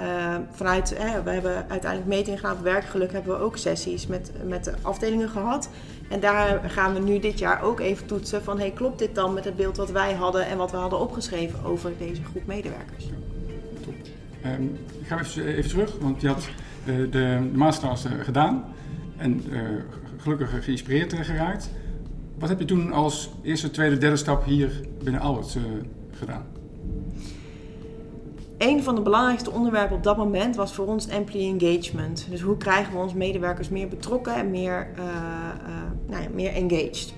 Uh, 0.00 0.34
vanuit, 0.50 0.96
we 1.24 1.30
hebben 1.30 1.54
uiteindelijk 1.68 2.10
metingen 2.10 2.38
gedaan 2.38 2.56
op 2.56 2.62
werkgeluk, 2.62 3.12
hebben 3.12 3.38
we 3.38 3.44
ook 3.44 3.56
sessies 3.56 4.06
met, 4.06 4.32
met 4.44 4.64
de 4.64 4.72
afdelingen 4.82 5.28
gehad. 5.28 5.68
En 6.08 6.20
daar 6.20 6.60
gaan 6.70 6.94
we 6.94 7.00
nu 7.00 7.18
dit 7.18 7.38
jaar 7.38 7.62
ook 7.62 7.80
even 7.80 8.06
toetsen 8.06 8.42
van, 8.42 8.58
hey, 8.58 8.70
klopt 8.70 8.98
dit 8.98 9.14
dan 9.14 9.34
met 9.34 9.44
het 9.44 9.56
beeld 9.56 9.76
wat 9.76 9.90
wij 9.90 10.12
hadden 10.12 10.46
en 10.46 10.56
wat 10.56 10.70
we 10.70 10.76
hadden 10.76 10.98
opgeschreven 10.98 11.64
over 11.64 11.92
deze 11.98 12.22
groep 12.24 12.46
medewerkers? 12.46 13.04
top. 13.82 13.94
Um, 14.46 14.78
ik 15.00 15.06
ga 15.06 15.20
even, 15.20 15.46
even, 15.46 15.70
terug, 15.70 15.98
want 16.00 16.20
je 16.20 16.28
had 16.28 16.48
de, 16.84 17.08
de 17.08 17.50
masterclass 17.52 18.06
gedaan 18.20 18.64
en 19.16 19.44
gelukkig 20.16 20.64
geïnspireerd 20.64 21.12
geraakt. 21.12 21.70
Wat 22.38 22.48
heb 22.48 22.58
je 22.58 22.64
toen 22.64 22.92
als 22.92 23.30
eerste, 23.42 23.70
tweede, 23.70 23.98
derde 23.98 24.16
stap 24.16 24.44
hier 24.44 24.80
binnen 25.02 25.20
Albert 25.20 25.54
uh, 25.54 25.62
gedaan? 26.10 26.46
een 28.58 28.82
van 28.82 28.94
de 28.94 29.00
belangrijkste 29.00 29.50
onderwerpen 29.50 29.96
op 29.96 30.02
dat 30.02 30.16
moment 30.16 30.56
was 30.56 30.72
voor 30.74 30.86
ons 30.86 31.06
employee 31.06 31.58
engagement. 31.58 32.26
Dus 32.30 32.40
hoe 32.40 32.56
krijgen 32.56 32.92
we 32.92 32.98
onze 32.98 33.16
medewerkers 33.16 33.68
meer 33.68 33.88
betrokken 33.88 34.34
en 34.34 34.50
meer, 34.50 34.88
uh, 34.98 35.04
uh, 35.04 35.10
nou 36.06 36.22
ja, 36.22 36.28
meer 36.32 36.52
engaged. 36.52 37.14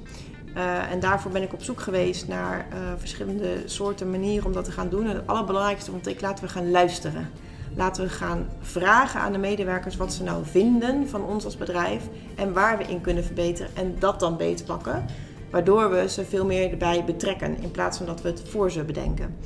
En 0.90 1.00
daarvoor 1.00 1.30
ben 1.30 1.42
ik 1.42 1.52
op 1.52 1.62
zoek 1.62 1.80
geweest 1.80 2.28
naar 2.28 2.66
verschillende 2.96 3.62
soorten 3.64 4.10
manieren 4.10 4.46
om 4.46 4.52
dat 4.52 4.64
te 4.64 4.70
gaan 4.70 4.88
doen. 4.88 5.06
En 5.06 5.16
het 5.16 5.26
allerbelangrijkste 5.26 5.90
vond 5.90 6.06
ik, 6.06 6.20
laten 6.20 6.44
we 6.44 6.50
gaan 6.50 6.70
luisteren. 6.70 7.30
Laten 7.76 8.04
we 8.04 8.10
gaan 8.10 8.46
vragen 8.60 9.20
aan 9.20 9.32
de 9.32 9.38
medewerkers 9.38 9.96
wat 9.96 10.12
ze 10.12 10.22
nou 10.22 10.44
vinden 10.44 11.08
van 11.08 11.24
ons 11.24 11.44
als 11.44 11.56
bedrijf 11.56 12.08
en 12.34 12.52
waar 12.52 12.78
we 12.78 12.84
in 12.84 13.00
kunnen 13.00 13.24
verbeteren 13.24 13.70
en 13.74 13.94
dat 13.98 14.20
dan 14.20 14.36
beter 14.36 14.66
pakken. 14.66 15.04
Waardoor 15.50 15.90
we 15.90 16.08
ze 16.08 16.24
veel 16.24 16.44
meer 16.44 16.70
erbij 16.70 17.04
betrekken 17.04 17.62
in 17.62 17.70
plaats 17.70 17.96
van 17.96 18.06
dat 18.06 18.22
we 18.22 18.28
het 18.28 18.42
voor 18.48 18.70
ze 18.70 18.84
bedenken. 18.84 19.36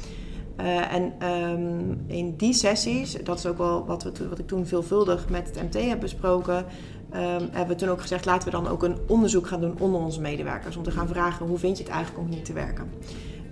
Uh, 0.61 0.95
en 0.95 1.29
um, 1.33 2.05
in 2.07 2.37
die 2.37 2.53
sessies, 2.53 3.17
dat 3.25 3.39
is 3.39 3.47
ook 3.47 3.59
wel 3.59 3.87
wat, 3.87 4.03
we, 4.03 4.29
wat 4.29 4.39
ik 4.39 4.47
toen 4.47 4.67
veelvuldig 4.67 5.29
met 5.29 5.47
het 5.47 5.63
MT 5.63 5.89
heb 5.89 6.01
besproken, 6.01 6.57
um, 6.57 7.49
hebben 7.51 7.69
we 7.69 7.75
toen 7.75 7.89
ook 7.89 8.01
gezegd: 8.01 8.25
laten 8.25 8.51
we 8.51 8.57
dan 8.57 8.69
ook 8.69 8.83
een 8.83 8.99
onderzoek 9.07 9.47
gaan 9.47 9.61
doen 9.61 9.79
onder 9.79 10.01
onze 10.01 10.21
medewerkers. 10.21 10.77
Om 10.77 10.83
te 10.83 10.91
gaan 10.91 11.09
vragen: 11.09 11.47
hoe 11.47 11.59
vind 11.59 11.79
je 11.79 11.85
het 11.85 11.93
eigenlijk 11.93 12.27
om 12.27 12.33
hier 12.33 12.45
te 12.45 12.53
werken? 12.53 12.91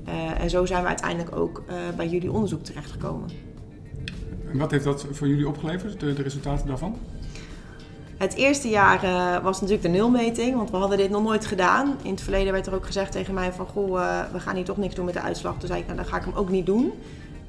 Uh, 0.09 0.41
en 0.41 0.51
zo 0.51 0.67
zijn 0.67 0.83
we 0.83 0.89
uiteindelijk 0.89 1.37
ook 1.37 1.63
uh, 1.69 1.75
bij 1.97 2.09
jullie 2.09 2.33
onderzoek 2.33 2.63
terechtgekomen. 2.63 3.46
En 4.53 4.59
wat 4.59 4.71
heeft 4.71 4.85
dat 4.85 5.07
voor 5.11 5.29
jullie 5.29 5.49
opgeleverd, 5.49 6.01
de, 6.01 6.13
de 6.13 6.23
resultaten 6.23 6.67
daarvan? 6.67 6.97
Het 8.17 8.35
eerste 8.35 8.69
jaar 8.69 9.05
uh, 9.05 9.43
was 9.43 9.61
natuurlijk 9.61 9.87
de 9.87 9.99
nulmeting, 9.99 10.57
want 10.57 10.71
we 10.71 10.77
hadden 10.77 10.99
dit 10.99 11.11
nog 11.11 11.23
nooit 11.23 11.47
gedaan. 11.47 11.95
In 12.03 12.11
het 12.11 12.21
verleden 12.21 12.53
werd 12.53 12.67
er 12.67 12.75
ook 12.75 12.87
gezegd 12.87 13.13
tegen 13.13 13.35
mij 13.35 13.53
van, 13.53 13.67
goh, 13.67 13.99
uh, 13.99 14.21
we 14.33 14.41
gaan 14.41 14.55
hier 14.57 14.65
toch 14.65 14.77
niks 14.77 14.95
doen 14.95 15.05
met 15.05 15.15
de 15.15 15.21
uitslag. 15.21 15.59
Toen 15.59 15.69
zei 15.69 15.81
ik, 15.81 15.87
nou 15.87 15.99
dan 15.99 16.07
ga 16.07 16.17
ik 16.17 16.25
hem 16.25 16.35
ook 16.35 16.51
niet 16.51 16.67
doen. 16.67 16.93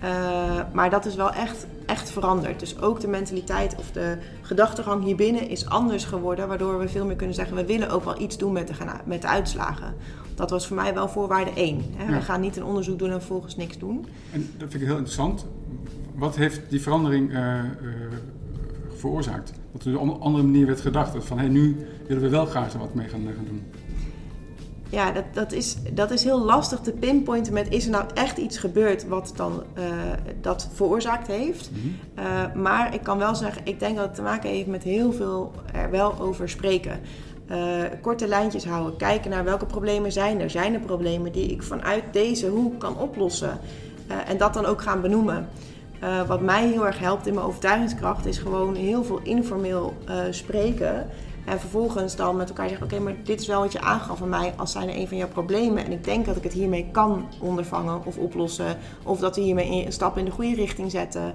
Uh, 0.03 0.09
maar 0.73 0.89
dat 0.89 1.05
is 1.05 1.15
wel 1.15 1.31
echt, 1.31 1.67
echt 1.85 2.09
veranderd. 2.09 2.59
Dus 2.59 2.81
ook 2.81 2.99
de 2.99 3.07
mentaliteit 3.07 3.75
of 3.75 3.91
de 3.91 4.17
gedachtegang 4.41 5.03
hier 5.03 5.15
binnen 5.15 5.49
is 5.49 5.65
anders 5.65 6.05
geworden. 6.05 6.47
Waardoor 6.47 6.79
we 6.79 6.87
veel 6.87 7.05
meer 7.05 7.15
kunnen 7.15 7.35
zeggen, 7.35 7.55
we 7.55 7.65
willen 7.65 7.89
ook 7.89 8.03
wel 8.03 8.21
iets 8.21 8.37
doen 8.37 8.51
met 8.51 8.67
de, 8.67 8.73
met 9.05 9.21
de 9.21 9.27
uitslagen. 9.27 9.93
Dat 10.35 10.49
was 10.49 10.67
voor 10.67 10.75
mij 10.75 10.93
wel 10.93 11.09
voorwaarde 11.09 11.51
één. 11.53 11.83
Hè? 11.95 12.03
Ja. 12.03 12.17
We 12.17 12.21
gaan 12.21 12.41
niet 12.41 12.57
een 12.57 12.63
onderzoek 12.63 12.99
doen 12.99 13.11
en 13.11 13.17
vervolgens 13.19 13.55
niks 13.55 13.77
doen. 13.77 14.05
En 14.31 14.49
dat 14.57 14.69
vind 14.69 14.81
ik 14.81 14.87
heel 14.87 14.97
interessant. 14.97 15.45
Wat 16.17 16.35
heeft 16.35 16.61
die 16.69 16.81
verandering 16.81 17.31
veroorzaakt. 18.97 19.53
Dat 19.71 19.85
er 19.85 19.99
op 19.99 20.07
een 20.07 20.21
andere 20.21 20.43
manier 20.43 20.65
werd 20.65 20.81
gedacht. 20.81 21.13
Dat 21.13 21.25
van 21.25 21.37
hey, 21.39 21.47
nu 21.47 21.77
willen 22.07 22.23
we 22.23 22.29
wel 22.29 22.45
graag 22.45 22.73
er 22.73 22.79
wat 22.79 22.93
mee 22.93 23.07
gaan, 23.07 23.21
gaan 23.35 23.45
doen. 23.45 23.63
Ja, 24.89 25.11
dat, 25.11 25.23
dat, 25.33 25.51
is, 25.51 25.77
dat 25.93 26.11
is 26.11 26.23
heel 26.23 26.39
lastig 26.39 26.79
te 26.79 26.91
pinpointen 26.91 27.53
met 27.53 27.69
is 27.69 27.85
er 27.85 27.91
nou 27.91 28.05
echt 28.13 28.37
iets 28.37 28.57
gebeurd 28.57 29.07
wat 29.07 29.33
dan 29.35 29.63
uh, 29.77 29.83
dat 30.41 30.69
veroorzaakt 30.73 31.27
heeft. 31.27 31.71
Mm 31.71 31.77
-hmm. 31.81 32.23
uh, 32.25 32.63
maar 32.63 32.93
ik 32.93 33.03
kan 33.03 33.17
wel 33.17 33.35
zeggen, 33.35 33.61
ik 33.65 33.79
denk 33.79 33.95
dat 33.95 34.05
het 34.05 34.15
te 34.15 34.21
maken 34.21 34.49
heeft 34.49 34.67
met 34.67 34.83
heel 34.83 35.11
veel 35.11 35.51
er 35.73 35.91
wel 35.91 36.19
over 36.19 36.49
spreken. 36.49 36.99
Uh, 37.51 37.57
korte 38.01 38.27
lijntjes 38.27 38.65
houden, 38.65 38.97
kijken 38.97 39.31
naar 39.31 39.43
welke 39.43 39.65
problemen 39.65 40.11
zijn 40.11 40.41
er. 40.41 40.49
Zijn 40.49 40.73
er 40.73 40.79
problemen 40.79 41.31
die 41.31 41.47
ik 41.47 41.63
vanuit 41.63 42.03
deze 42.11 42.47
hoek 42.47 42.79
kan 42.79 42.97
oplossen? 42.97 43.59
en 44.27 44.37
dat 44.37 44.53
dan 44.53 44.65
ook 44.65 44.81
gaan 44.81 45.01
benoemen. 45.01 45.47
Uh, 46.03 46.27
wat 46.27 46.41
mij 46.41 46.67
heel 46.67 46.85
erg 46.85 46.99
helpt 46.99 47.27
in 47.27 47.33
mijn 47.33 47.45
overtuigingskracht 47.45 48.25
is 48.25 48.37
gewoon 48.37 48.75
heel 48.75 49.03
veel 49.03 49.19
informeel 49.23 49.93
uh, 50.09 50.19
spreken. 50.29 51.09
En 51.45 51.59
vervolgens 51.59 52.15
dan 52.15 52.35
met 52.35 52.49
elkaar 52.49 52.67
zeggen: 52.67 52.85
Oké, 52.85 52.99
maar 52.99 53.15
dit 53.23 53.41
is 53.41 53.47
wel 53.47 53.61
wat 53.61 53.71
je 53.71 53.81
aangaf 53.81 54.21
aan 54.21 54.29
mij 54.29 54.53
als 54.57 54.71
zijn 54.71 54.89
een 54.89 55.07
van 55.07 55.17
jouw 55.17 55.27
problemen. 55.27 55.85
En 55.85 55.91
ik 55.91 56.03
denk 56.03 56.25
dat 56.25 56.35
ik 56.35 56.43
het 56.43 56.53
hiermee 56.53 56.89
kan 56.91 57.27
ondervangen 57.41 58.05
of 58.05 58.17
oplossen. 58.17 58.77
Of 59.03 59.19
dat 59.19 59.35
we 59.35 59.41
hiermee 59.41 59.85
een 59.85 59.91
stap 59.91 60.17
in 60.17 60.25
de 60.25 60.31
goede 60.31 60.55
richting 60.55 60.91
zetten. 60.91 61.33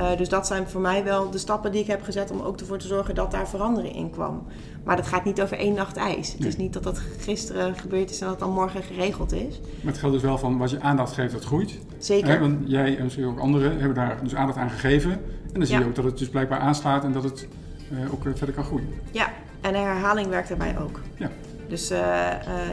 Uh, 0.00 0.10
Uh, 0.10 0.16
dus 0.16 0.28
dat 0.28 0.46
zijn 0.46 0.68
voor 0.68 0.80
mij 0.80 1.04
wel 1.04 1.30
de 1.30 1.38
stappen 1.38 1.72
die 1.72 1.80
ik 1.80 1.86
heb 1.86 2.02
gezet 2.02 2.30
om 2.30 2.40
ook 2.40 2.60
ervoor 2.60 2.78
te 2.78 2.86
zorgen 2.86 3.14
dat 3.14 3.30
daar 3.30 3.48
verandering 3.48 3.94
in 3.94 4.10
kwam. 4.10 4.46
Maar 4.84 4.96
dat 4.96 5.06
gaat 5.06 5.24
niet 5.24 5.42
over 5.42 5.58
één 5.58 5.74
nacht 5.74 5.96
ijs. 5.96 6.32
Het 6.32 6.44
is 6.44 6.56
niet 6.56 6.72
dat 6.72 6.82
dat 6.82 6.98
gisteren 7.18 7.74
gebeurd 7.76 8.10
is 8.10 8.20
en 8.20 8.26
dat 8.26 8.30
het 8.30 8.44
dan 8.44 8.54
morgen 8.54 8.82
geregeld 8.82 9.32
is. 9.32 9.60
Maar 9.60 9.92
het 9.92 9.98
geldt 9.98 10.14
dus 10.14 10.24
wel 10.24 10.38
van 10.38 10.58
wat 10.58 10.70
je 10.70 10.80
aandacht 10.80 11.12
geeft, 11.12 11.32
dat 11.32 11.44
groeit. 11.44 11.78
Zeker. 11.98 12.40
want 12.40 12.58
jij 12.64 12.96
en 12.96 13.02
misschien 13.02 13.26
ook 13.26 13.38
anderen 13.38 13.78
hebben 13.78 13.94
daar 13.94 14.18
dus 14.22 14.34
aandacht 14.34 14.58
aan 14.58 14.70
gegeven. 14.70 15.10
En 15.52 15.58
dan 15.58 15.66
zie 15.66 15.78
je 15.78 15.84
ook 15.84 15.94
dat 15.94 16.04
het 16.04 16.18
dus 16.18 16.28
blijkbaar 16.28 16.58
aanslaat 16.58 17.04
en 17.04 17.12
dat 17.12 17.24
het 17.24 17.48
uh, 17.92 18.12
ook 18.12 18.22
verder 18.34 18.54
kan 18.54 18.64
groeien. 18.64 18.88
Ja, 19.10 19.32
en 19.60 19.74
herhaling 19.74 20.28
werkt 20.28 20.48
daarbij 20.48 20.78
ook. 20.78 21.00
Ja. 21.16 21.30
Dus 21.68 21.92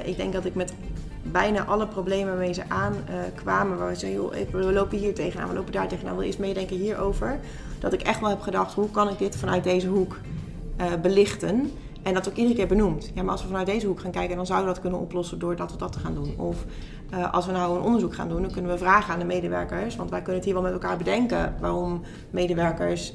ik 0.04 0.18
denk 0.18 0.34
dat 0.34 0.46
ik 0.46 0.56
met 0.56 0.74
bijna 1.32 1.66
alle 1.66 1.88
problemen 1.88 2.28
waarmee 2.28 2.54
ze 2.54 2.64
aankwamen. 2.68 3.78
waar 3.78 3.88
we 3.88 3.96
zeiden, 3.96 4.22
joh, 4.22 4.52
we 4.52 4.74
lopen 4.74 4.98
hier 4.98 5.14
tegenaan, 5.14 5.48
we 5.50 5.56
lopen 5.56 5.72
daar 5.72 5.88
tegenaan. 5.88 6.16
Wil 6.16 6.26
eens 6.26 6.38
meedenken 6.38 6.78
hierover? 6.78 7.40
Dat 7.80 7.94
ik 7.94 8.02
echt 8.02 8.20
wel 8.20 8.30
heb 8.30 8.42
gedacht, 8.42 8.74
hoe 8.74 8.92
kan 8.92 9.10
ik 9.10 9.18
dit 9.18 9.36
vanuit 9.36 9.64
deze 9.64 9.88
hoek 9.88 10.18
uh, 10.80 10.86
belichten? 11.02 11.72
En 12.04 12.14
dat 12.14 12.30
ook 12.30 12.36
iedere 12.36 12.56
keer 12.56 12.68
benoemd. 12.68 13.12
Ja, 13.14 13.24
maar 13.24 13.32
als 13.32 13.42
we 13.42 13.48
vanuit 13.48 13.66
deze 13.66 13.88
hoek 13.88 14.00
gaan 14.00 14.12
kijken, 14.12 14.36
dan 14.36 14.46
zouden 14.46 14.68
we 14.68 14.74
dat 14.74 14.82
kunnen 14.82 15.00
oplossen 15.00 15.40
door 15.40 15.56
dat 15.56 15.72
of 15.72 15.78
dat 15.78 15.92
te 15.92 16.00
gaan 16.00 16.14
doen. 16.14 16.34
Of 16.38 16.66
uh, 17.14 17.34
als 17.34 17.46
we 17.46 17.52
nou 17.52 17.78
een 17.78 17.84
onderzoek 17.84 18.16
gaan 18.16 18.30
doen, 18.30 18.42
dan 18.42 18.52
kunnen 18.52 18.72
we 18.72 18.78
vragen 18.78 19.14
aan 19.14 19.20
de 19.20 19.26
medewerkers. 19.26 19.96
Want 19.96 20.10
wij 20.10 20.20
kunnen 20.20 20.36
het 20.36 20.46
hier 20.46 20.54
wel 20.54 20.64
met 20.64 20.74
elkaar 20.74 20.98
bedenken 20.98 21.56
waarom 21.60 22.02
medewerkers 22.30 23.14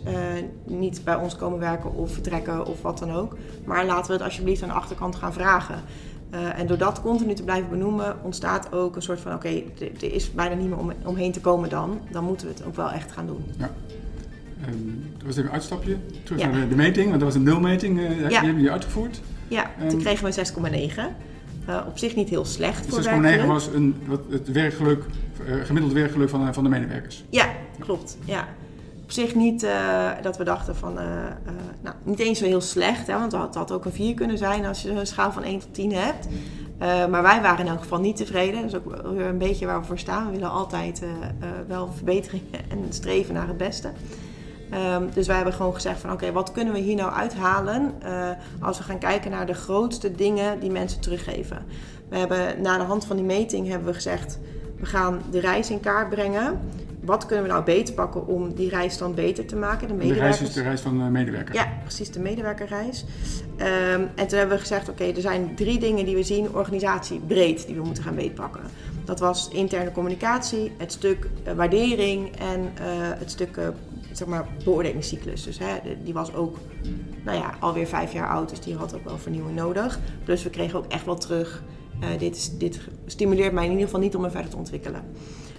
niet 0.64 1.04
bij 1.04 1.14
ons 1.14 1.36
komen 1.36 1.58
werken 1.58 1.94
of 1.94 2.12
vertrekken 2.12 2.66
of 2.66 2.82
wat 2.82 2.98
dan 2.98 3.12
ook. 3.12 3.36
Maar 3.64 3.86
laten 3.86 4.06
we 4.06 4.12
het 4.12 4.22
alsjeblieft 4.22 4.62
aan 4.62 4.68
de 4.68 4.74
achterkant 4.74 5.16
gaan 5.16 5.32
vragen. 5.32 5.82
Uh, 6.34 6.58
en 6.58 6.66
door 6.66 6.78
dat 6.78 7.00
continu 7.00 7.34
te 7.34 7.42
blijven 7.42 7.70
benoemen, 7.70 8.16
ontstaat 8.22 8.72
ook 8.72 8.96
een 8.96 9.02
soort 9.02 9.20
van: 9.20 9.34
oké, 9.34 9.46
okay, 9.46 9.92
er 10.00 10.12
is 10.12 10.32
bijna 10.32 10.54
niet 10.54 10.68
meer 10.68 10.78
om, 10.78 10.92
omheen 11.04 11.32
te 11.32 11.40
komen 11.40 11.68
dan. 11.68 12.00
Dan 12.10 12.24
moeten 12.24 12.46
we 12.46 12.52
het 12.52 12.64
ook 12.64 12.76
wel 12.76 12.90
echt 12.90 13.12
gaan 13.12 13.26
doen. 13.26 13.44
Ja. 13.58 13.70
Um, 14.68 15.12
dat 15.16 15.26
was 15.26 15.36
even 15.36 15.44
een 15.48 15.54
uitstapje. 15.54 15.96
Terug 16.24 16.40
ja. 16.40 16.46
naar 16.48 16.68
de, 16.68 16.74
meting, 16.74 17.06
want 17.06 17.20
dat 17.20 17.28
was 17.28 17.34
een 17.34 17.42
nulmeting. 17.42 17.98
Uh, 17.98 18.20
ja. 18.20 18.28
Die 18.28 18.36
hebben 18.36 18.54
jullie 18.54 18.70
uitgevoerd. 18.70 19.20
Ja, 19.48 19.70
um, 19.82 19.88
toen 19.88 20.00
kregen 20.00 20.24
we 20.24 20.90
6,9. 20.90 20.98
Uh, 21.68 21.80
op 21.88 21.98
zich 21.98 22.14
niet 22.14 22.28
heel 22.28 22.44
slecht 22.44 22.86
voor 22.86 23.02
6,9 23.02 23.46
was 23.46 23.66
een, 23.66 23.96
wat, 24.06 24.20
het 24.30 24.52
werkgeluk, 24.52 25.04
gemiddeld 25.62 25.92
werkgeluk 25.92 26.28
van, 26.28 26.54
van 26.54 26.64
de 26.64 26.70
medewerkers. 26.70 27.24
Ja, 27.30 27.46
klopt. 27.78 28.16
Ja 28.24 28.48
op 29.12 29.18
zich 29.18 29.34
niet 29.34 29.62
uh, 29.62 30.10
dat 30.22 30.36
we 30.36 30.44
dachten 30.44 30.76
van, 30.76 30.98
uh, 30.98 31.04
uh, 31.04 31.52
nou, 31.80 31.96
niet 32.02 32.18
eens 32.18 32.38
zo 32.38 32.44
heel 32.44 32.60
slecht, 32.60 33.06
hè, 33.06 33.18
want 33.18 33.30
dat 33.30 33.54
had, 33.54 33.72
ook 33.72 33.84
een 33.84 33.92
4 33.92 34.14
kunnen 34.14 34.38
zijn 34.38 34.66
als 34.66 34.82
je 34.82 34.90
een 34.90 35.06
schaal 35.06 35.32
van 35.32 35.42
1 35.42 35.58
tot 35.58 35.74
10 35.74 35.92
hebt. 35.92 36.26
maar 37.10 37.22
wij 37.22 37.40
waren 37.42 37.64
in 37.64 37.70
elk 37.70 37.80
geval 37.80 38.00
niet 38.00 38.16
tevreden. 38.16 38.60
Dat 38.60 38.70
is 38.70 38.76
ook 38.76 39.12
weer 39.14 39.26
een 39.26 39.38
beetje 39.38 39.66
waar 39.66 39.80
we 39.80 39.86
voor 39.86 39.98
staan. 39.98 40.26
We 40.26 40.32
willen 40.32 40.50
altijd 40.50 41.02
wel 41.66 41.92
verbeteringen 41.92 42.60
en 42.70 42.86
streven 42.88 43.34
naar 43.34 43.46
het 43.46 43.56
beste. 43.56 43.90
Um, 44.94 45.08
dus 45.14 45.26
wij 45.26 45.36
hebben 45.36 45.54
gewoon 45.54 45.74
gezegd 45.74 46.00
van 46.00 46.12
oké, 46.12 46.32
wat 46.32 46.52
kunnen 46.52 46.74
we 46.74 46.80
hier 46.80 46.96
nou 46.96 47.12
uithalen 47.12 47.94
als 48.60 48.78
we 48.78 48.84
gaan 48.84 48.98
kijken 48.98 49.30
naar 49.30 49.46
de 49.46 49.54
grootste 49.54 50.14
dingen 50.14 50.60
die 50.60 50.70
mensen 50.70 51.00
teruggeven. 51.00 51.66
We 52.08 52.18
hebben 52.18 52.62
na 52.62 52.78
de 52.78 52.84
hand 52.84 53.04
van 53.04 53.16
die 53.16 53.24
meting 53.24 53.68
hebben 53.68 53.86
we 53.86 53.94
gezegd, 53.94 54.38
we 54.78 54.86
gaan 54.86 55.22
de 55.30 55.40
reis 55.40 55.70
in 55.70 55.80
kaart 55.80 56.08
brengen 56.08 56.60
wat 57.04 57.26
kunnen 57.26 57.44
we 57.44 57.50
nou 57.50 57.64
beter 57.64 57.94
pakken 57.94 58.26
om 58.26 58.54
die 58.54 58.68
reis 58.68 58.98
dan 58.98 59.14
beter 59.14 59.46
te 59.46 59.56
maken? 59.56 59.88
De, 59.88 60.06
de 60.06 60.12
reis 60.12 60.40
is 60.40 60.52
de 60.52 60.62
reis 60.62 60.80
van 60.80 60.98
de 60.98 61.04
medewerker. 61.04 61.54
Ja, 61.54 61.68
precies, 61.82 62.10
de 62.10 62.20
medewerkerreis. 62.20 63.04
Um, 63.56 63.66
en 64.14 64.26
toen 64.26 64.38
hebben 64.38 64.56
we 64.56 64.62
gezegd, 64.62 64.88
oké, 64.88 65.02
okay, 65.02 65.14
er 65.14 65.20
zijn 65.20 65.54
drie 65.54 65.78
dingen 65.78 66.04
die 66.04 66.14
we 66.14 66.22
zien, 66.22 66.54
organisatie 66.54 67.20
breed, 67.26 67.66
die 67.66 67.76
we 67.76 67.82
moeten 67.82 68.02
gaan 68.02 68.14
beetpakken. 68.14 68.60
Dat 69.04 69.20
was 69.20 69.48
interne 69.52 69.92
communicatie, 69.92 70.72
het 70.76 70.92
stuk 70.92 71.28
uh, 71.46 71.52
waardering 71.52 72.36
en 72.36 72.60
uh, 72.60 72.68
het 73.18 73.30
stuk 73.30 73.56
uh, 73.56 73.68
zeg 74.12 74.28
maar, 74.28 74.46
beoordelingscyclus. 74.64 75.42
Dus 75.42 75.58
hè, 75.58 75.96
die 76.04 76.12
was 76.12 76.34
ook 76.34 76.56
nou 77.24 77.38
ja, 77.38 77.54
alweer 77.60 77.86
vijf 77.86 78.12
jaar 78.12 78.28
oud, 78.28 78.48
dus 78.48 78.60
die 78.60 78.76
had 78.76 78.94
ook 78.94 79.04
wel 79.04 79.18
vernieuwing 79.18 79.56
nodig. 79.56 79.98
Plus 80.24 80.42
we 80.42 80.50
kregen 80.50 80.78
ook 80.78 80.86
echt 80.88 81.04
wel 81.04 81.16
terug, 81.16 81.62
dit, 82.18 82.54
dit 82.58 82.80
stimuleert 83.06 83.52
mij 83.52 83.64
in 83.64 83.70
ieder 83.70 83.84
geval 83.84 84.00
niet 84.00 84.16
om 84.16 84.22
me 84.22 84.30
verder 84.30 84.50
te 84.50 84.56
ontwikkelen. 84.56 85.02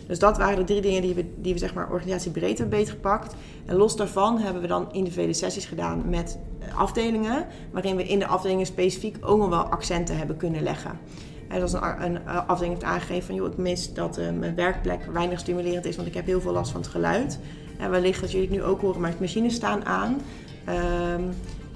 Dus 0.07 0.19
dat 0.19 0.38
waren 0.38 0.55
de 0.55 0.63
drie 0.63 0.81
dingen 0.81 1.01
die 1.01 1.13
we, 1.13 1.25
die 1.36 1.53
we 1.53 1.60
zeg 1.60 1.74
maar 1.74 1.91
organisatiebreed 1.91 2.57
hebben 2.57 2.79
beetgepakt. 2.79 3.36
En 3.65 3.75
los 3.75 3.95
daarvan 3.95 4.38
hebben 4.38 4.62
we 4.62 4.67
dan 4.67 4.91
individuele 4.91 5.33
sessies 5.33 5.65
gedaan 5.65 6.10
met 6.10 6.38
eh, 6.60 6.79
afdelingen, 6.79 7.45
waarin 7.72 7.95
we 7.95 8.03
in 8.03 8.19
de 8.19 8.27
afdelingen 8.27 8.65
specifiek 8.65 9.17
ook 9.22 9.38
nog 9.38 9.50
wel 9.50 9.63
accenten 9.63 10.17
hebben 10.17 10.38
kunnen 10.38 10.63
leggen. 10.63 11.00
En 11.48 11.63
is 11.63 11.74
een, 11.74 12.03
een, 12.03 12.25
eh, 12.25 12.48
afdeling 12.48 12.74
heeft 12.74 12.93
aangegeven 12.93 13.24
van, 13.24 13.36
joh, 13.36 13.51
ik 13.51 13.57
mis 13.57 13.93
dat 13.93 14.19
uh, 14.19 14.25
mijn 14.39 14.55
werkplek 14.55 15.05
weinig 15.12 15.39
stimulerend 15.39 15.86
is, 15.86 15.95
want 15.95 16.07
ik 16.07 16.13
heb 16.13 16.25
heel 16.25 16.41
veel 16.41 16.51
last 16.51 16.72
van 16.72 16.81
het 16.81 16.89
geluid. 16.89 17.39
En 17.77 17.89
wellicht 17.89 18.22
dat 18.22 18.31
jullie 18.31 18.48
het 18.48 18.55
nu 18.55 18.63
ook 18.63 18.81
horen, 18.81 19.01
maar 19.01 19.10
het 19.10 19.19
machines 19.19 19.55
staan 19.55 19.86
aan. 19.86 20.22
Um, 21.17 21.29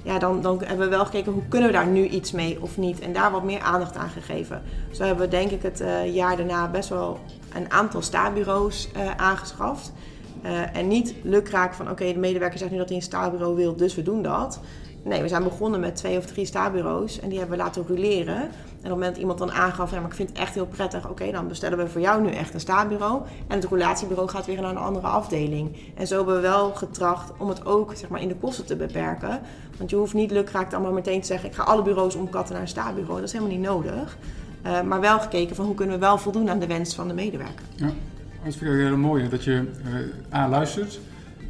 ja, 0.04 0.20
dan, 0.20 0.42
dan 0.42 0.62
hebben 0.66 0.90
we 0.90 0.96
wel 0.96 1.06
gekeken 1.06 1.32
hoe 1.32 1.48
kunnen 1.48 1.70
we 1.70 1.76
daar 1.76 1.88
nu 1.88 2.08
iets 2.08 2.32
mee 2.32 2.62
of 2.62 2.78
niet. 2.78 3.00
En 3.00 3.14
daar 3.14 3.32
wat 3.32 3.44
meer 3.44 3.60
aandacht 3.60 3.96
aan 3.96 4.10
gegeven. 4.10 4.62
Zo 4.92 5.04
hebben 5.04 5.26
we 5.26 5.32
denk 5.32 5.52
ik 5.52 5.62
het 5.62 5.84
jaar 6.14 6.38
daarna 6.38 6.68
best 6.68 6.90
wel 6.90 7.20
een 7.58 7.72
aantal 7.72 8.02
stabureaus 8.02 8.90
uh, 8.96 9.12
aangeschaft. 9.16 9.94
Uh, 10.46 10.76
en 10.76 10.88
niet 10.88 11.16
lukraak 11.24 11.74
van 11.74 11.90
oké, 11.90 12.14
de 12.14 12.20
medewerker 12.20 12.60
zegt 12.60 12.72
nu 12.72 12.78
dat 12.78 12.88
hij 12.88 12.98
een 12.98 13.04
stabureau 13.04 13.56
wil, 13.56 13.76
dus 13.76 13.96
we 13.96 14.04
doen 14.04 14.22
dat. 14.22 14.60
Nee, 15.04 15.22
we 15.22 15.28
zijn 15.28 15.44
begonnen 15.44 15.80
met 15.80 15.96
twee 15.96 16.18
of 16.18 16.26
drie 16.26 16.46
stabureaus 16.46 17.20
en 17.20 17.30
die 17.30 17.40
hebben 17.40 17.58
we 17.58 17.64
laten 17.64 17.86
roleren. 17.88 18.36
En 18.38 18.48
op 18.48 18.82
het 18.84 18.92
moment 18.92 19.12
dat 19.12 19.18
iemand 19.18 19.40
dan 19.40 19.52
aangaf, 19.52 19.92
ja, 19.92 20.00
maar 20.00 20.10
ik 20.10 20.16
vind 20.16 20.30
het 20.30 20.38
echt 20.38 20.54
heel 20.54 20.66
prettig, 20.66 21.10
oké, 21.10 21.32
dan 21.32 21.48
bestellen 21.48 21.78
we 21.78 21.88
voor 21.88 22.02
jou 22.02 22.22
nu 22.22 22.30
echt 22.30 22.54
een 22.54 22.60
stabureau. 22.60 23.22
En 23.48 23.60
het 23.60 23.70
relatiebureau 23.70 24.30
gaat 24.30 24.46
weer 24.46 24.62
naar 24.62 24.70
een 24.70 24.78
andere 24.78 25.08
afdeling. 25.08 25.78
En 25.96 26.08
zo 26.08 26.16
hebben 26.16 26.36
we 26.36 26.42
wel 26.42 26.72
getracht 26.72 27.32
om 27.38 27.50
het 27.50 27.66
ook 27.66 27.94
zeg 27.96 28.10
maar, 28.10 28.22
in 28.22 28.28
de 28.28 28.36
kosten 28.36 28.66
te 28.66 28.76
beperken. 28.76 29.42
Want 29.78 29.90
je 29.90 29.96
hoeft 29.96 30.14
niet 30.14 30.32
lukraak 30.32 30.72
dan 30.72 30.82
maar 30.82 30.94
meteen 30.94 31.22
te 31.22 31.28
zeggen, 31.28 31.50
ik 31.50 31.56
ga 31.56 31.64
alle 31.64 31.82
bureaus 31.82 32.16
omkatten 32.16 32.54
naar 32.54 32.62
een 32.62 32.68
stabureau. 32.68 33.16
Dat 33.16 33.24
is 33.24 33.32
helemaal 33.32 33.56
niet 33.56 33.66
nodig. 33.66 34.18
Uh, 34.68 34.82
maar 34.82 35.00
wel 35.00 35.20
gekeken 35.20 35.56
van 35.56 35.66
hoe 35.66 35.76
kunnen 35.76 35.96
we 35.96 36.02
wel 36.02 36.18
voldoen 36.18 36.50
aan 36.50 36.60
de 36.60 36.68
wens 36.68 36.96
van 36.96 37.08
de 37.08 37.14
medewerker. 37.14 37.66
Ja, 37.76 37.92
dat 38.44 38.56
vind 38.56 38.72
ik 38.72 38.78
heel 38.78 38.98
mooi. 38.98 39.30
Dat 39.30 39.44
je 39.44 39.64
uh, 40.32 40.40
A, 40.40 40.50
luistert, 40.50 41.00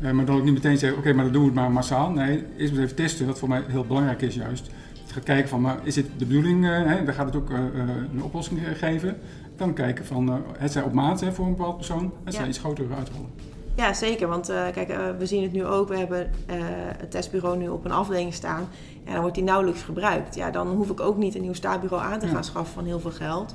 uh, 0.01 0.11
maar 0.11 0.25
dan 0.25 0.37
ook 0.37 0.43
niet 0.43 0.53
meteen 0.53 0.77
zeggen, 0.77 0.97
oké, 0.97 1.07
okay, 1.07 1.13
maar 1.13 1.23
dan 1.23 1.33
doen 1.33 1.41
we 1.41 1.47
het 1.47 1.57
maar 1.57 1.71
massaal. 1.71 2.09
Nee, 2.09 2.45
eerst 2.57 2.73
maar 2.73 2.83
even 2.83 2.95
testen, 2.95 3.25
wat 3.25 3.39
voor 3.39 3.49
mij 3.49 3.63
heel 3.67 3.85
belangrijk 3.85 4.21
is 4.21 4.35
juist. 4.35 4.65
Je 5.07 5.13
gaat 5.13 5.23
kijken 5.23 5.49
van, 5.49 5.61
maar 5.61 5.77
is 5.83 5.93
dit 5.93 6.05
de 6.17 6.25
bedoeling, 6.25 6.65
hè, 6.65 7.03
dan 7.03 7.13
gaat 7.13 7.25
het 7.25 7.35
ook 7.35 7.49
een 7.49 8.23
oplossing 8.23 8.59
geven. 8.75 9.17
Dan 9.55 9.73
kijken 9.73 10.05
van, 10.05 10.43
het 10.57 10.71
zij 10.71 10.81
op 10.81 10.93
maat 10.93 11.19
hè, 11.19 11.31
voor 11.31 11.45
een 11.45 11.55
bepaald 11.55 11.75
persoon, 11.75 12.13
het 12.23 12.33
zij 12.33 12.43
ja. 12.43 12.49
iets 12.49 12.59
groter 12.59 12.85
uitrollen. 12.97 13.29
Ja, 13.77 13.93
zeker. 13.93 14.27
Want 14.27 14.49
uh, 14.49 14.67
kijk, 14.73 14.89
uh, 14.89 14.97
we 15.17 15.25
zien 15.25 15.43
het 15.43 15.51
nu 15.51 15.65
ook. 15.65 15.87
We 15.87 15.97
hebben 15.97 16.29
uh, 16.49 16.55
het 16.97 17.11
testbureau 17.11 17.57
nu 17.57 17.67
op 17.67 17.85
een 17.85 17.91
afdeling 17.91 18.33
staan. 18.33 18.67
Ja, 19.07 19.11
dan 19.11 19.21
wordt 19.21 19.35
die 19.35 19.43
nauwelijks 19.43 19.81
gebruikt. 19.81 20.35
Ja, 20.35 20.51
dan 20.51 20.67
hoef 20.67 20.89
ik 20.89 20.99
ook 20.99 21.17
niet 21.17 21.35
een 21.35 21.41
nieuw 21.41 21.53
staatbureau 21.53 22.03
aan 22.03 22.19
te 22.19 22.27
gaan 22.27 22.43
schaffen 22.43 22.73
van 22.73 22.85
heel 22.85 22.99
veel 22.99 23.11
geld. 23.11 23.53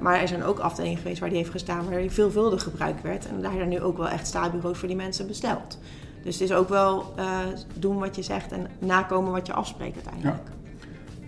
maar 0.00 0.20
er 0.20 0.28
zijn 0.28 0.42
ook 0.42 0.58
afdelingen 0.58 0.98
geweest 0.98 1.20
waar 1.20 1.28
die 1.28 1.38
heeft 1.38 1.50
gestaan 1.50 1.90
waar 1.90 2.00
die 2.00 2.10
veelvuldig 2.10 2.62
gebruikt 2.62 3.02
werd. 3.02 3.28
En 3.28 3.42
daar 3.42 3.52
zijn 3.52 3.68
nu 3.68 3.80
ook 3.80 3.96
wel 3.96 4.08
echt 4.08 4.26
staatbureaus 4.26 4.78
voor 4.78 4.88
die 4.88 4.96
mensen 4.96 5.26
besteld. 5.26 5.78
Dus 6.22 6.38
het 6.38 6.50
is 6.50 6.56
ook 6.56 6.68
wel 6.68 7.14
doen 7.78 7.98
wat 7.98 8.16
je 8.16 8.22
zegt 8.22 8.52
en 8.52 8.66
nakomen 8.78 9.32
wat 9.32 9.46
je 9.46 9.52
afspreekt 9.52 9.94
uiteindelijk. 9.94 10.48
Ja. 10.48 10.58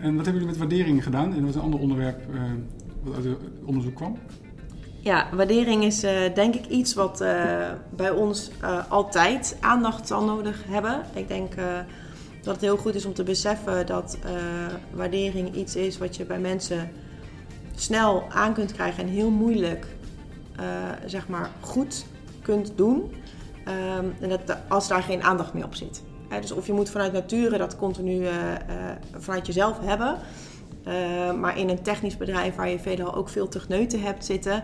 En 0.05 0.17
wat 0.17 0.25
hebben 0.25 0.43
jullie 0.43 0.59
met 0.59 0.69
waardering 0.69 1.03
gedaan? 1.03 1.35
En 1.35 1.41
wat 1.41 1.49
is 1.49 1.55
een 1.55 1.61
ander 1.61 1.81
onderwerp 1.81 2.21
wat 3.03 3.15
uit 3.15 3.25
het 3.25 3.37
onderzoek 3.65 3.95
kwam? 3.95 4.19
Ja, 5.01 5.27
waardering 5.35 5.85
is 5.85 6.01
denk 6.35 6.55
ik 6.55 6.67
iets 6.67 6.95
wat 6.95 7.25
bij 7.97 8.11
ons 8.11 8.51
altijd 8.89 9.57
aandacht 9.61 10.07
zal 10.07 10.25
nodig 10.25 10.65
hebben. 10.67 11.01
Ik 11.15 11.29
denk 11.29 11.53
dat 12.43 12.55
het 12.55 12.61
heel 12.61 12.77
goed 12.77 12.95
is 12.95 13.05
om 13.05 13.15
te 13.15 13.23
beseffen 13.23 13.87
dat 13.87 14.19
waardering 14.91 15.55
iets 15.55 15.77
is 15.77 15.99
wat 15.99 16.17
je 16.17 16.25
bij 16.25 16.39
mensen 16.39 16.91
snel 17.75 18.25
aan 18.29 18.55
kunt 18.55 18.73
krijgen 18.73 19.03
en 19.03 19.09
heel 19.09 19.31
moeilijk 19.31 19.87
zeg 21.07 21.29
maar 21.29 21.51
goed 21.61 22.05
kunt 22.43 22.73
doen. 22.77 23.15
Um, 23.99 24.15
en 24.21 24.29
dat, 24.29 24.57
als 24.69 24.89
daar 24.89 25.03
geen 25.03 25.23
aandacht 25.23 25.55
meer 25.55 25.65
op 25.65 25.75
zit. 25.75 26.03
dus 26.41 26.53
of 26.53 26.67
je 26.67 26.73
moet 26.73 26.91
vanuit 26.91 27.13
nature 27.13 27.59
dat 27.59 27.77
continu 27.77 28.27
vanuit 29.19 29.47
jezelf 29.47 29.79
hebben. 29.81 30.19
Maar 31.41 31.59
in 31.59 31.69
een 31.69 31.83
technisch 31.83 32.17
bedrijf 32.17 32.55
waar 32.55 32.69
je 32.69 32.79
veelal 32.79 33.15
ook 33.15 33.29
veel 33.29 33.49
techneuten 33.49 34.03
hebt 34.03 34.25
zitten, 34.25 34.63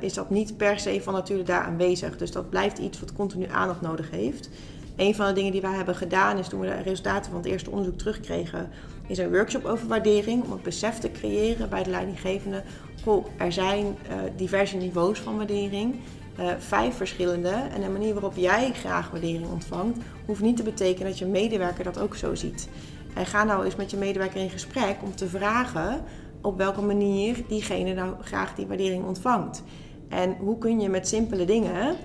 is 0.00 0.14
dat 0.14 0.30
niet 0.30 0.56
per 0.56 0.78
se 0.78 1.02
van 1.02 1.12
nature 1.12 1.42
daar 1.42 1.62
aanwezig. 1.62 2.16
Dus 2.16 2.32
dat 2.32 2.50
blijft 2.50 2.78
iets 2.78 3.00
wat 3.00 3.12
continu 3.12 3.46
aandacht 3.50 3.80
nodig 3.80 4.10
heeft. 4.10 4.50
Een 4.98 5.14
van 5.14 5.26
de 5.26 5.32
dingen 5.32 5.52
die 5.52 5.60
wij 5.60 5.74
hebben 5.74 5.94
gedaan 5.94 6.38
is 6.38 6.48
toen 6.48 6.60
we 6.60 6.66
de 6.66 6.82
resultaten 6.82 7.30
van 7.30 7.40
het 7.40 7.50
eerste 7.50 7.70
onderzoek 7.70 7.98
terugkregen, 7.98 8.68
is 9.06 9.18
een 9.18 9.30
workshop 9.30 9.64
over 9.64 9.88
waardering 9.88 10.44
om 10.44 10.52
het 10.52 10.62
besef 10.62 10.98
te 10.98 11.10
creëren 11.10 11.68
bij 11.68 11.82
de 11.82 11.90
leidinggevende. 11.90 12.62
Goh, 13.02 13.26
er 13.36 13.52
zijn 13.52 13.84
uh, 13.84 14.16
diverse 14.36 14.76
niveaus 14.76 15.18
van 15.18 15.36
waardering. 15.36 15.94
Uh, 16.40 16.46
vijf 16.58 16.94
verschillende. 16.94 17.48
En 17.48 17.80
de 17.80 17.88
manier 17.88 18.12
waarop 18.12 18.36
jij 18.36 18.72
graag 18.72 19.10
waardering 19.10 19.46
ontvangt, 19.46 19.98
hoeft 20.26 20.40
niet 20.40 20.56
te 20.56 20.62
betekenen 20.62 21.08
dat 21.08 21.18
je 21.18 21.26
medewerker 21.26 21.84
dat 21.84 21.98
ook 21.98 22.16
zo 22.16 22.34
ziet. 22.34 22.68
En 23.14 23.26
ga 23.26 23.44
nou 23.44 23.64
eens 23.64 23.76
met 23.76 23.90
je 23.90 23.96
medewerker 23.96 24.40
in 24.40 24.50
gesprek 24.50 24.96
om 25.02 25.14
te 25.14 25.28
vragen 25.28 26.04
op 26.42 26.56
welke 26.56 26.82
manier 26.82 27.42
diegene 27.48 27.94
nou 27.94 28.14
graag 28.20 28.54
die 28.54 28.66
waardering 28.66 29.04
ontvangt. 29.04 29.62
En 30.08 30.36
hoe 30.38 30.58
kun 30.58 30.80
je 30.80 30.88
met 30.88 31.08
simpele 31.08 31.44
dingen 31.44 31.96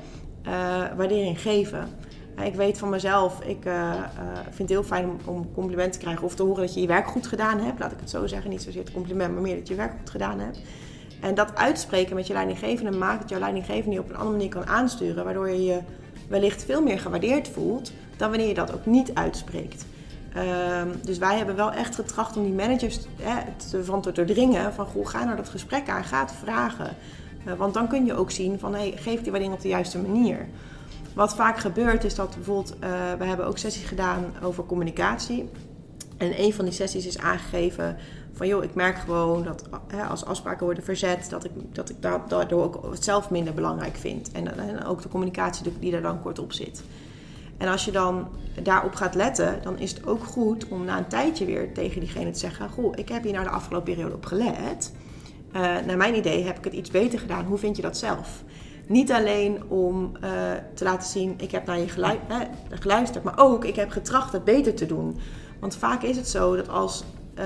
waardering 0.95 1.41
geven. 1.41 1.87
Ik 2.41 2.55
weet 2.55 2.77
van 2.77 2.89
mezelf, 2.89 3.41
ik 3.41 3.61
vind 4.43 4.57
het 4.57 4.69
heel 4.69 4.83
fijn 4.83 5.05
om, 5.05 5.17
om 5.25 5.53
complimenten 5.53 5.91
te 5.91 6.05
krijgen 6.05 6.23
of 6.23 6.35
te 6.35 6.43
horen 6.43 6.61
dat 6.61 6.73
je 6.73 6.81
je 6.81 6.87
werk 6.87 7.07
goed 7.07 7.27
gedaan 7.27 7.59
hebt. 7.59 7.79
Laat 7.79 7.91
ik 7.91 7.99
het 7.99 8.09
zo 8.09 8.27
zeggen. 8.27 8.49
Niet 8.49 8.61
zozeer 8.61 8.83
het 8.83 8.93
compliment, 8.93 9.33
maar 9.33 9.41
meer 9.41 9.55
dat 9.57 9.67
je 9.67 9.75
werk 9.75 9.93
goed 9.99 10.09
gedaan 10.09 10.39
hebt. 10.39 10.59
En 11.21 11.35
dat 11.35 11.55
uitspreken 11.55 12.15
met 12.15 12.27
je 12.27 12.33
leidinggevende 12.33 12.97
maakt 12.97 13.21
dat 13.21 13.29
jouw 13.29 13.39
leidinggevende 13.39 13.91
je 13.91 13.99
op 13.99 14.09
een 14.09 14.15
andere 14.15 14.35
manier 14.35 14.49
kan 14.49 14.67
aansturen, 14.67 15.23
waardoor 15.23 15.49
je 15.49 15.63
je 15.63 15.79
wellicht 16.27 16.63
veel 16.63 16.81
meer 16.81 16.99
gewaardeerd 16.99 17.47
voelt 17.47 17.91
dan 18.17 18.29
wanneer 18.29 18.47
je 18.47 18.53
dat 18.53 18.73
ook 18.73 18.85
niet 18.85 19.13
uitspreekt. 19.13 19.85
Ehm, 20.33 20.87
dus 21.03 21.17
wij 21.17 21.37
hebben 21.37 21.55
wel 21.55 21.71
echt 21.71 21.95
getracht 21.95 22.37
om 22.37 22.43
die 22.43 22.53
managers 22.53 22.99
hè, 23.21 23.41
te, 23.69 23.83
van 23.83 24.01
te 24.01 24.11
doordringen 24.11 24.73
van 24.73 24.85
goh, 24.85 25.07
ga 25.07 25.23
naar 25.23 25.35
dat 25.35 25.49
gesprek 25.49 25.89
aan, 25.89 26.03
ga 26.03 26.19
het 26.19 26.33
vragen. 26.43 26.95
Uh, 27.47 27.53
want 27.53 27.73
dan 27.73 27.87
kun 27.87 28.05
je 28.05 28.13
ook 28.13 28.31
zien 28.31 28.59
van 28.59 28.73
hey, 28.73 28.93
geef 28.95 29.21
die 29.21 29.31
waardering 29.31 29.53
op 29.53 29.61
de 29.61 29.67
juiste 29.67 29.97
manier. 29.97 30.47
Wat 31.15 31.35
vaak 31.35 31.59
gebeurt 31.59 32.03
is 32.03 32.15
dat 32.15 32.35
bijvoorbeeld, 32.35 32.75
uh, 32.83 32.89
we 33.17 33.25
hebben 33.25 33.45
ook 33.45 33.57
sessies 33.57 33.85
gedaan 33.85 34.33
over 34.43 34.65
communicatie. 34.65 35.49
En 36.17 36.41
een 36.41 36.53
van 36.53 36.65
die 36.65 36.73
sessies 36.73 37.05
is 37.05 37.17
aangegeven 37.17 37.97
van 38.33 38.47
joh, 38.47 38.63
ik 38.63 38.75
merk 38.75 38.97
gewoon 38.97 39.43
dat 39.43 39.69
als 40.09 40.25
afspraken 40.25 40.65
worden 40.65 40.83
verzet, 40.83 41.29
dat 41.29 41.43
ik, 41.43 41.51
dat 41.71 41.89
ik 41.89 41.95
daardoor 42.27 42.63
ook 42.63 42.95
zelf 42.99 43.29
minder 43.29 43.53
belangrijk 43.53 43.95
vind. 43.95 44.31
En, 44.31 44.57
en 44.57 44.85
ook 44.85 45.01
de 45.01 45.09
communicatie 45.09 45.73
die 45.79 45.91
daar 45.91 46.01
dan 46.01 46.21
kort 46.21 46.39
op 46.39 46.53
zit. 46.53 46.83
En 47.57 47.67
als 47.67 47.85
je 47.85 47.91
dan 47.91 48.27
daarop 48.63 48.95
gaat 48.95 49.15
letten, 49.15 49.59
dan 49.63 49.79
is 49.79 49.91
het 49.91 50.07
ook 50.07 50.23
goed 50.23 50.67
om 50.67 50.85
na 50.85 50.97
een 50.97 51.07
tijdje 51.07 51.45
weer 51.45 51.73
tegen 51.73 51.99
diegene 51.99 52.31
te 52.31 52.39
zeggen: 52.39 52.69
Goh, 52.69 52.93
ik 52.95 53.09
heb 53.09 53.23
hier 53.23 53.33
nou 53.33 53.43
de 53.43 53.51
afgelopen 53.51 53.93
periode 53.93 54.15
op 54.15 54.25
gelet. 54.25 54.91
Uh, 55.55 55.61
naar 55.61 55.97
mijn 55.97 56.15
idee 56.15 56.43
heb 56.43 56.57
ik 56.57 56.63
het 56.63 56.73
iets 56.73 56.91
beter 56.91 57.19
gedaan. 57.19 57.45
Hoe 57.45 57.57
vind 57.57 57.75
je 57.75 57.81
dat 57.81 57.97
zelf? 57.97 58.43
Niet 58.87 59.11
alleen 59.11 59.63
om 59.67 60.11
uh, 60.23 60.29
te 60.73 60.83
laten 60.83 61.09
zien, 61.09 61.33
ik 61.37 61.51
heb 61.51 61.65
naar 61.65 61.79
je 61.79 61.87
gelu 61.87 62.17
geluisterd, 62.69 63.23
maar 63.23 63.39
ook 63.39 63.65
ik 63.65 63.75
heb 63.75 63.89
getracht 63.89 64.33
het 64.33 64.43
beter 64.43 64.73
te 64.73 64.85
doen. 64.85 65.17
Want 65.59 65.75
vaak 65.75 66.01
is 66.01 66.15
het 66.15 66.27
zo 66.27 66.55
dat 66.55 66.69
als 66.69 67.03
uh, 67.39 67.45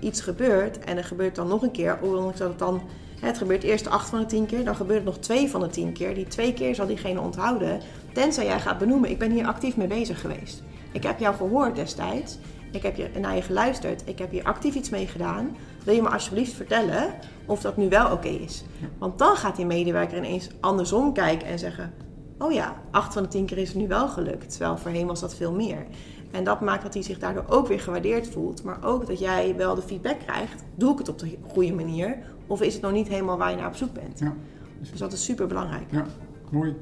iets 0.00 0.20
gebeurt 0.20 0.78
en 0.78 0.96
er 0.96 1.04
gebeurt 1.04 1.34
dan 1.34 1.48
nog 1.48 1.62
een 1.62 1.70
keer, 1.70 1.98
ondanks 2.02 2.38
dat 2.38 2.48
het 2.48 2.58
dan 2.58 2.82
het 3.20 3.38
gebeurt 3.38 3.62
eerst 3.62 3.88
8 3.88 4.08
van 4.08 4.18
de 4.18 4.26
10 4.26 4.46
keer, 4.46 4.64
dan 4.64 4.76
gebeurt 4.76 5.04
het 5.04 5.14
nog 5.14 5.18
2 5.18 5.50
van 5.50 5.60
de 5.60 5.68
10 5.68 5.92
keer. 5.92 6.14
Die 6.14 6.26
twee 6.26 6.52
keer 6.52 6.74
zal 6.74 6.86
diegene 6.86 7.20
onthouden, 7.20 7.80
tenzij 8.12 8.44
jij 8.44 8.60
gaat 8.60 8.78
benoemen: 8.78 9.10
ik 9.10 9.18
ben 9.18 9.30
hier 9.30 9.46
actief 9.46 9.76
mee 9.76 9.86
bezig 9.86 10.20
geweest. 10.20 10.62
Ik 10.92 11.02
heb 11.02 11.18
jou 11.18 11.34
gehoord 11.34 11.76
destijds. 11.76 12.38
Ik 12.72 12.82
heb 12.82 12.96
je, 12.96 13.10
naar 13.20 13.34
je 13.34 13.42
geluisterd. 13.42 14.02
Ik 14.04 14.18
heb 14.18 14.30
hier 14.30 14.44
actief 14.44 14.74
iets 14.74 14.90
mee 14.90 15.06
gedaan. 15.06 15.56
Wil 15.86 15.94
je 15.94 16.02
me 16.02 16.08
alsjeblieft 16.08 16.52
vertellen 16.52 17.14
of 17.44 17.60
dat 17.60 17.76
nu 17.76 17.88
wel 17.88 18.12
oké 18.12 18.28
is? 18.28 18.64
Want 18.98 19.18
dan 19.18 19.36
gaat 19.36 19.56
die 19.56 19.66
medewerker 19.66 20.16
ineens 20.16 20.48
andersom 20.60 21.12
kijken 21.12 21.48
en 21.48 21.58
zeggen: 21.58 21.92
Oh 22.38 22.52
ja, 22.52 22.82
8 22.90 23.12
van 23.12 23.22
de 23.22 23.28
10 23.28 23.46
keer 23.46 23.58
is 23.58 23.68
het 23.68 23.76
nu 23.76 23.88
wel 23.88 24.08
gelukt. 24.08 24.50
Terwijl 24.50 24.76
voorheen 24.76 25.06
was 25.06 25.20
dat 25.20 25.34
veel 25.34 25.52
meer. 25.52 25.86
En 26.30 26.44
dat 26.44 26.60
maakt 26.60 26.82
dat 26.82 26.94
hij 26.94 27.02
zich 27.02 27.18
daardoor 27.18 27.44
ook 27.48 27.66
weer 27.66 27.80
gewaardeerd 27.80 28.28
voelt. 28.28 28.62
Maar 28.62 28.84
ook 28.84 29.06
dat 29.06 29.18
jij 29.18 29.56
wel 29.56 29.74
de 29.74 29.82
feedback 29.82 30.18
krijgt. 30.18 30.64
Doe 30.74 30.92
ik 30.92 30.98
het 30.98 31.08
op 31.08 31.18
de 31.18 31.38
goede 31.48 31.72
manier? 31.72 32.18
Of 32.46 32.62
is 32.62 32.72
het 32.72 32.82
nog 32.82 32.92
niet 32.92 33.08
helemaal 33.08 33.38
waar 33.38 33.50
je 33.50 33.56
naar 33.56 33.68
op 33.68 33.76
zoek 33.76 33.92
bent? 33.92 34.18
Ja. 34.18 34.34
Dus 34.80 34.98
dat 34.98 35.12
is 35.12 35.24
super 35.24 35.46
belangrijk. 35.46 35.90
Ja, 35.90 36.06
mooi. 36.50 36.76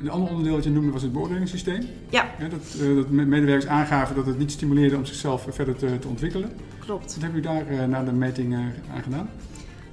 Een 0.00 0.10
ander 0.10 0.28
onderdeel 0.28 0.54
dat 0.54 0.64
je 0.64 0.70
noemde 0.70 0.90
was 0.90 1.02
het 1.02 1.12
beoordelingssysteem. 1.12 1.86
Ja. 2.10 2.30
ja 2.38 2.48
dat, 2.48 2.76
uh, 2.80 2.96
dat 2.96 3.10
medewerkers 3.10 3.66
aangaven 3.66 4.16
dat 4.16 4.26
het 4.26 4.38
niet 4.38 4.52
stimuleerde 4.52 4.96
om 4.96 5.04
zichzelf 5.04 5.46
verder 5.48 5.76
te, 5.76 5.98
te 5.98 6.08
ontwikkelen. 6.08 6.50
Klopt. 6.78 7.14
Wat 7.14 7.22
hebben 7.22 7.42
jullie 7.42 7.64
daar 7.64 7.72
uh, 7.72 7.84
na 7.84 8.04
de 8.04 8.12
meting 8.12 8.54
aan 8.54 9.02
gedaan? 9.02 9.30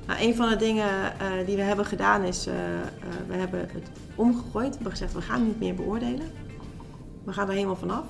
Nou, 0.08 0.22
een 0.22 0.36
van 0.36 0.50
de 0.50 0.56
dingen 0.56 0.88
die 1.46 1.56
we 1.56 1.62
hebben 1.62 1.86
gedaan 1.86 2.24
is, 2.24 2.46
we 3.28 3.34
hebben 3.36 3.60
het 3.60 3.90
omgegooid. 4.16 4.68
We 4.68 4.74
hebben 4.74 4.92
gezegd, 4.92 5.14
we 5.14 5.22
gaan 5.22 5.46
niet 5.46 5.60
meer 5.60 5.76
beoordelen. 5.76 6.28
We 7.24 7.34
gaan 7.34 7.48
er 7.48 7.54
helemaal 7.54 7.76
vanaf. 7.76 8.06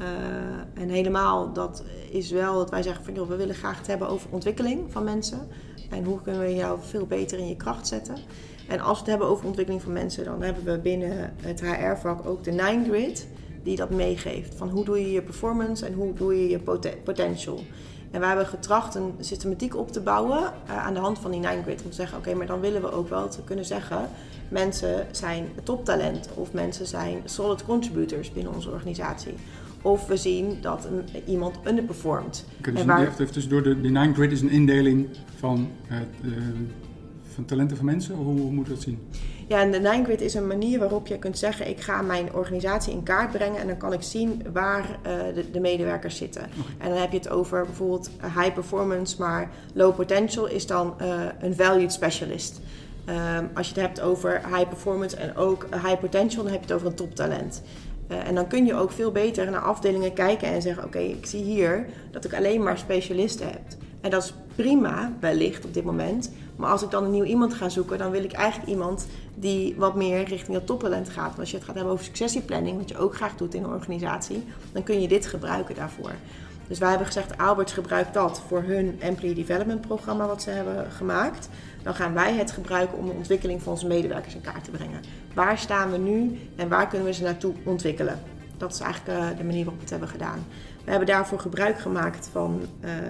Uh, 0.00 0.82
en 0.82 0.88
helemaal, 0.88 1.52
dat 1.52 1.84
is 2.10 2.30
wel 2.30 2.54
dat 2.54 2.70
wij 2.70 2.82
zeggen 2.82 3.04
van 3.04 3.14
joh, 3.14 3.28
we 3.28 3.36
willen 3.36 3.54
graag 3.54 3.78
het 3.78 3.86
hebben 3.86 4.08
over 4.08 4.30
ontwikkeling 4.30 4.92
van 4.92 5.04
mensen. 5.04 5.48
En 5.90 6.04
hoe 6.04 6.22
kunnen 6.22 6.42
we 6.42 6.54
jou 6.54 6.78
veel 6.82 7.06
beter 7.06 7.38
in 7.38 7.48
je 7.48 7.56
kracht 7.56 7.86
zetten. 7.86 8.16
En 8.68 8.80
als 8.80 8.92
we 8.92 8.98
het 8.98 9.06
hebben 9.06 9.28
over 9.28 9.46
ontwikkeling 9.46 9.82
van 9.82 9.92
mensen, 9.92 10.24
dan 10.24 10.42
hebben 10.42 10.64
we 10.64 10.78
binnen 10.78 11.34
het 11.42 11.60
HR-vak 11.60 12.26
ook 12.26 12.44
de 12.44 12.50
Nine 12.50 12.84
Grid, 12.84 13.26
die 13.62 13.76
dat 13.76 13.90
meegeeft. 13.90 14.54
Van 14.54 14.68
hoe 14.68 14.84
doe 14.84 15.00
je 15.00 15.12
je 15.12 15.22
performance 15.22 15.86
en 15.86 15.92
hoe 15.92 16.14
doe 16.14 16.42
je 16.42 16.48
je 16.48 16.58
potential. 17.04 17.60
En 18.10 18.20
wij 18.20 18.28
hebben 18.28 18.46
getracht 18.46 18.94
een 18.94 19.14
systematiek 19.20 19.76
op 19.76 19.92
te 19.92 20.00
bouwen 20.00 20.38
uh, 20.38 20.86
aan 20.86 20.94
de 20.94 21.00
hand 21.00 21.18
van 21.18 21.30
die 21.30 21.40
Nine 21.40 21.62
Grid. 21.62 21.82
Om 21.82 21.90
te 21.90 21.96
zeggen, 21.96 22.18
oké, 22.18 22.26
okay, 22.26 22.38
maar 22.38 22.46
dan 22.46 22.60
willen 22.60 22.80
we 22.80 22.92
ook 22.92 23.08
wel 23.08 23.28
te 23.28 23.42
kunnen 23.44 23.64
zeggen... 23.64 24.08
mensen 24.48 25.06
zijn 25.10 25.48
toptalent 25.62 26.28
of 26.34 26.52
mensen 26.52 26.86
zijn 26.86 27.20
solid 27.24 27.64
contributors 27.64 28.32
binnen 28.32 28.54
onze 28.54 28.70
organisatie. 28.70 29.34
Of 29.82 30.06
we 30.06 30.16
zien 30.16 30.58
dat 30.60 30.84
een, 30.84 31.22
iemand 31.26 31.58
underperformt. 31.66 32.44
Okay, 32.58 32.72
dus 32.72 32.82
en 32.82 32.86
waar... 32.86 33.06
even 33.06 33.32
tussendoor, 33.32 33.62
de, 33.62 33.80
de 33.80 33.88
Nine 33.88 34.14
Grid 34.14 34.32
is 34.32 34.40
een 34.40 34.50
indeling 34.50 35.06
van, 35.36 35.68
uh, 35.90 35.96
van 37.36 37.44
talenten 37.44 37.76
van 37.76 37.86
mensen? 37.86 38.14
Hoe, 38.14 38.40
hoe 38.40 38.52
moet 38.52 38.66
je 38.66 38.72
dat 38.72 38.82
zien? 38.82 38.98
Ja, 39.48 39.60
en 39.60 39.70
de 39.70 39.78
Nine 39.78 40.04
Grid 40.04 40.20
is 40.20 40.34
een 40.34 40.46
manier 40.46 40.78
waarop 40.78 41.06
je 41.06 41.18
kunt 41.18 41.38
zeggen: 41.38 41.68
ik 41.68 41.80
ga 41.80 42.02
mijn 42.02 42.32
organisatie 42.32 42.92
in 42.92 43.02
kaart 43.02 43.32
brengen 43.32 43.60
en 43.60 43.66
dan 43.66 43.76
kan 43.76 43.92
ik 43.92 44.02
zien 44.02 44.42
waar 44.52 44.80
uh, 45.06 45.34
de, 45.34 45.50
de, 45.50 45.60
medewerkers 45.60 46.16
zitten. 46.16 46.42
Okay. 46.42 46.72
En 46.78 46.88
dan 46.88 46.98
heb 46.98 47.10
je 47.12 47.18
het 47.18 47.28
over 47.28 47.64
bijvoorbeeld 47.64 48.10
high 48.22 48.52
performance, 48.52 49.16
maar 49.18 49.50
low 49.72 49.94
potential 49.96 50.46
is 50.46 50.66
dan 50.66 50.94
uh, 51.02 51.20
een 51.40 51.54
valued 51.54 51.92
specialist. 51.92 52.60
Um, 53.08 53.50
als 53.54 53.68
je 53.68 53.74
het 53.74 53.82
hebt 53.82 54.00
over 54.00 54.40
high 54.54 54.68
performance 54.68 55.16
en 55.16 55.36
ook 55.36 55.66
high 55.70 55.98
potential, 56.00 56.42
dan 56.42 56.52
heb 56.52 56.60
je 56.60 56.66
het 56.66 56.76
over 56.76 56.86
een 56.86 56.94
toptalent. 56.94 57.62
Uh, 58.08 58.28
en 58.28 58.34
dan 58.34 58.46
kun 58.46 58.66
je 58.66 58.74
ook 58.74 58.90
veel 58.90 59.12
beter 59.12 59.50
naar 59.50 59.60
afdelingen 59.60 60.12
kijken 60.12 60.48
en 60.48 60.62
zeggen: 60.62 60.84
Oké, 60.84 60.96
okay, 60.96 61.10
ik 61.10 61.26
zie 61.26 61.42
hier 61.42 61.86
dat 62.10 62.24
ik 62.24 62.34
alleen 62.34 62.62
maar 62.62 62.78
specialisten 62.78 63.46
heb. 63.46 63.62
En 64.06 64.12
dat 64.12 64.24
is 64.24 64.34
prima, 64.54 65.12
wellicht 65.20 65.64
op 65.64 65.74
dit 65.74 65.84
moment. 65.84 66.30
Maar 66.56 66.70
als 66.70 66.82
ik 66.82 66.90
dan 66.90 67.04
een 67.04 67.10
nieuw 67.10 67.24
iemand 67.24 67.54
ga 67.54 67.68
zoeken, 67.68 67.98
dan 67.98 68.10
wil 68.10 68.24
ik 68.24 68.32
eigenlijk 68.32 68.70
iemand 68.70 69.06
die 69.34 69.74
wat 69.76 69.94
meer 69.94 70.24
richting 70.24 70.56
dat 70.56 70.66
toptalent 70.66 71.08
gaat. 71.08 71.26
Want 71.26 71.38
als 71.38 71.50
je 71.50 71.56
het 71.56 71.64
gaat 71.64 71.74
hebben 71.74 71.92
over 71.92 72.04
successieplanning, 72.04 72.78
wat 72.78 72.88
je 72.88 72.98
ook 72.98 73.14
graag 73.14 73.36
doet 73.36 73.54
in 73.54 73.64
een 73.64 73.70
organisatie, 73.70 74.44
dan 74.72 74.82
kun 74.82 75.00
je 75.00 75.08
dit 75.08 75.26
gebruiken 75.26 75.74
daarvoor. 75.74 76.10
Dus 76.68 76.78
wij 76.78 76.88
hebben 76.88 77.06
gezegd, 77.06 77.38
Albert 77.38 77.72
gebruikt 77.72 78.14
dat 78.14 78.42
voor 78.48 78.62
hun 78.62 78.96
Employee 79.00 79.34
Development 79.34 79.80
programma 79.80 80.26
wat 80.26 80.42
ze 80.42 80.50
hebben 80.50 80.90
gemaakt. 80.90 81.48
Dan 81.82 81.94
gaan 81.94 82.14
wij 82.14 82.34
het 82.34 82.50
gebruiken 82.50 82.98
om 82.98 83.06
de 83.06 83.12
ontwikkeling 83.12 83.62
van 83.62 83.72
onze 83.72 83.86
medewerkers 83.86 84.34
in 84.34 84.40
kaart 84.40 84.64
te 84.64 84.70
brengen. 84.70 85.00
Waar 85.34 85.58
staan 85.58 85.90
we 85.90 85.98
nu 85.98 86.38
en 86.56 86.68
waar 86.68 86.88
kunnen 86.88 87.06
we 87.06 87.12
ze 87.12 87.22
naartoe 87.22 87.54
ontwikkelen? 87.64 88.20
Dat 88.56 88.72
is 88.72 88.80
eigenlijk 88.80 89.18
uh, 89.18 89.38
de 89.38 89.44
manier 89.44 89.64
waarop 89.64 89.74
we 89.74 89.80
het 89.80 89.90
hebben 89.90 90.08
gedaan. 90.08 90.44
We 90.86 90.92
hebben 90.92 91.08
daarvoor 91.08 91.38
gebruik 91.38 91.78
gemaakt 91.78 92.28
van 92.32 92.60
uh, 92.84 92.90
uh, 92.90 93.00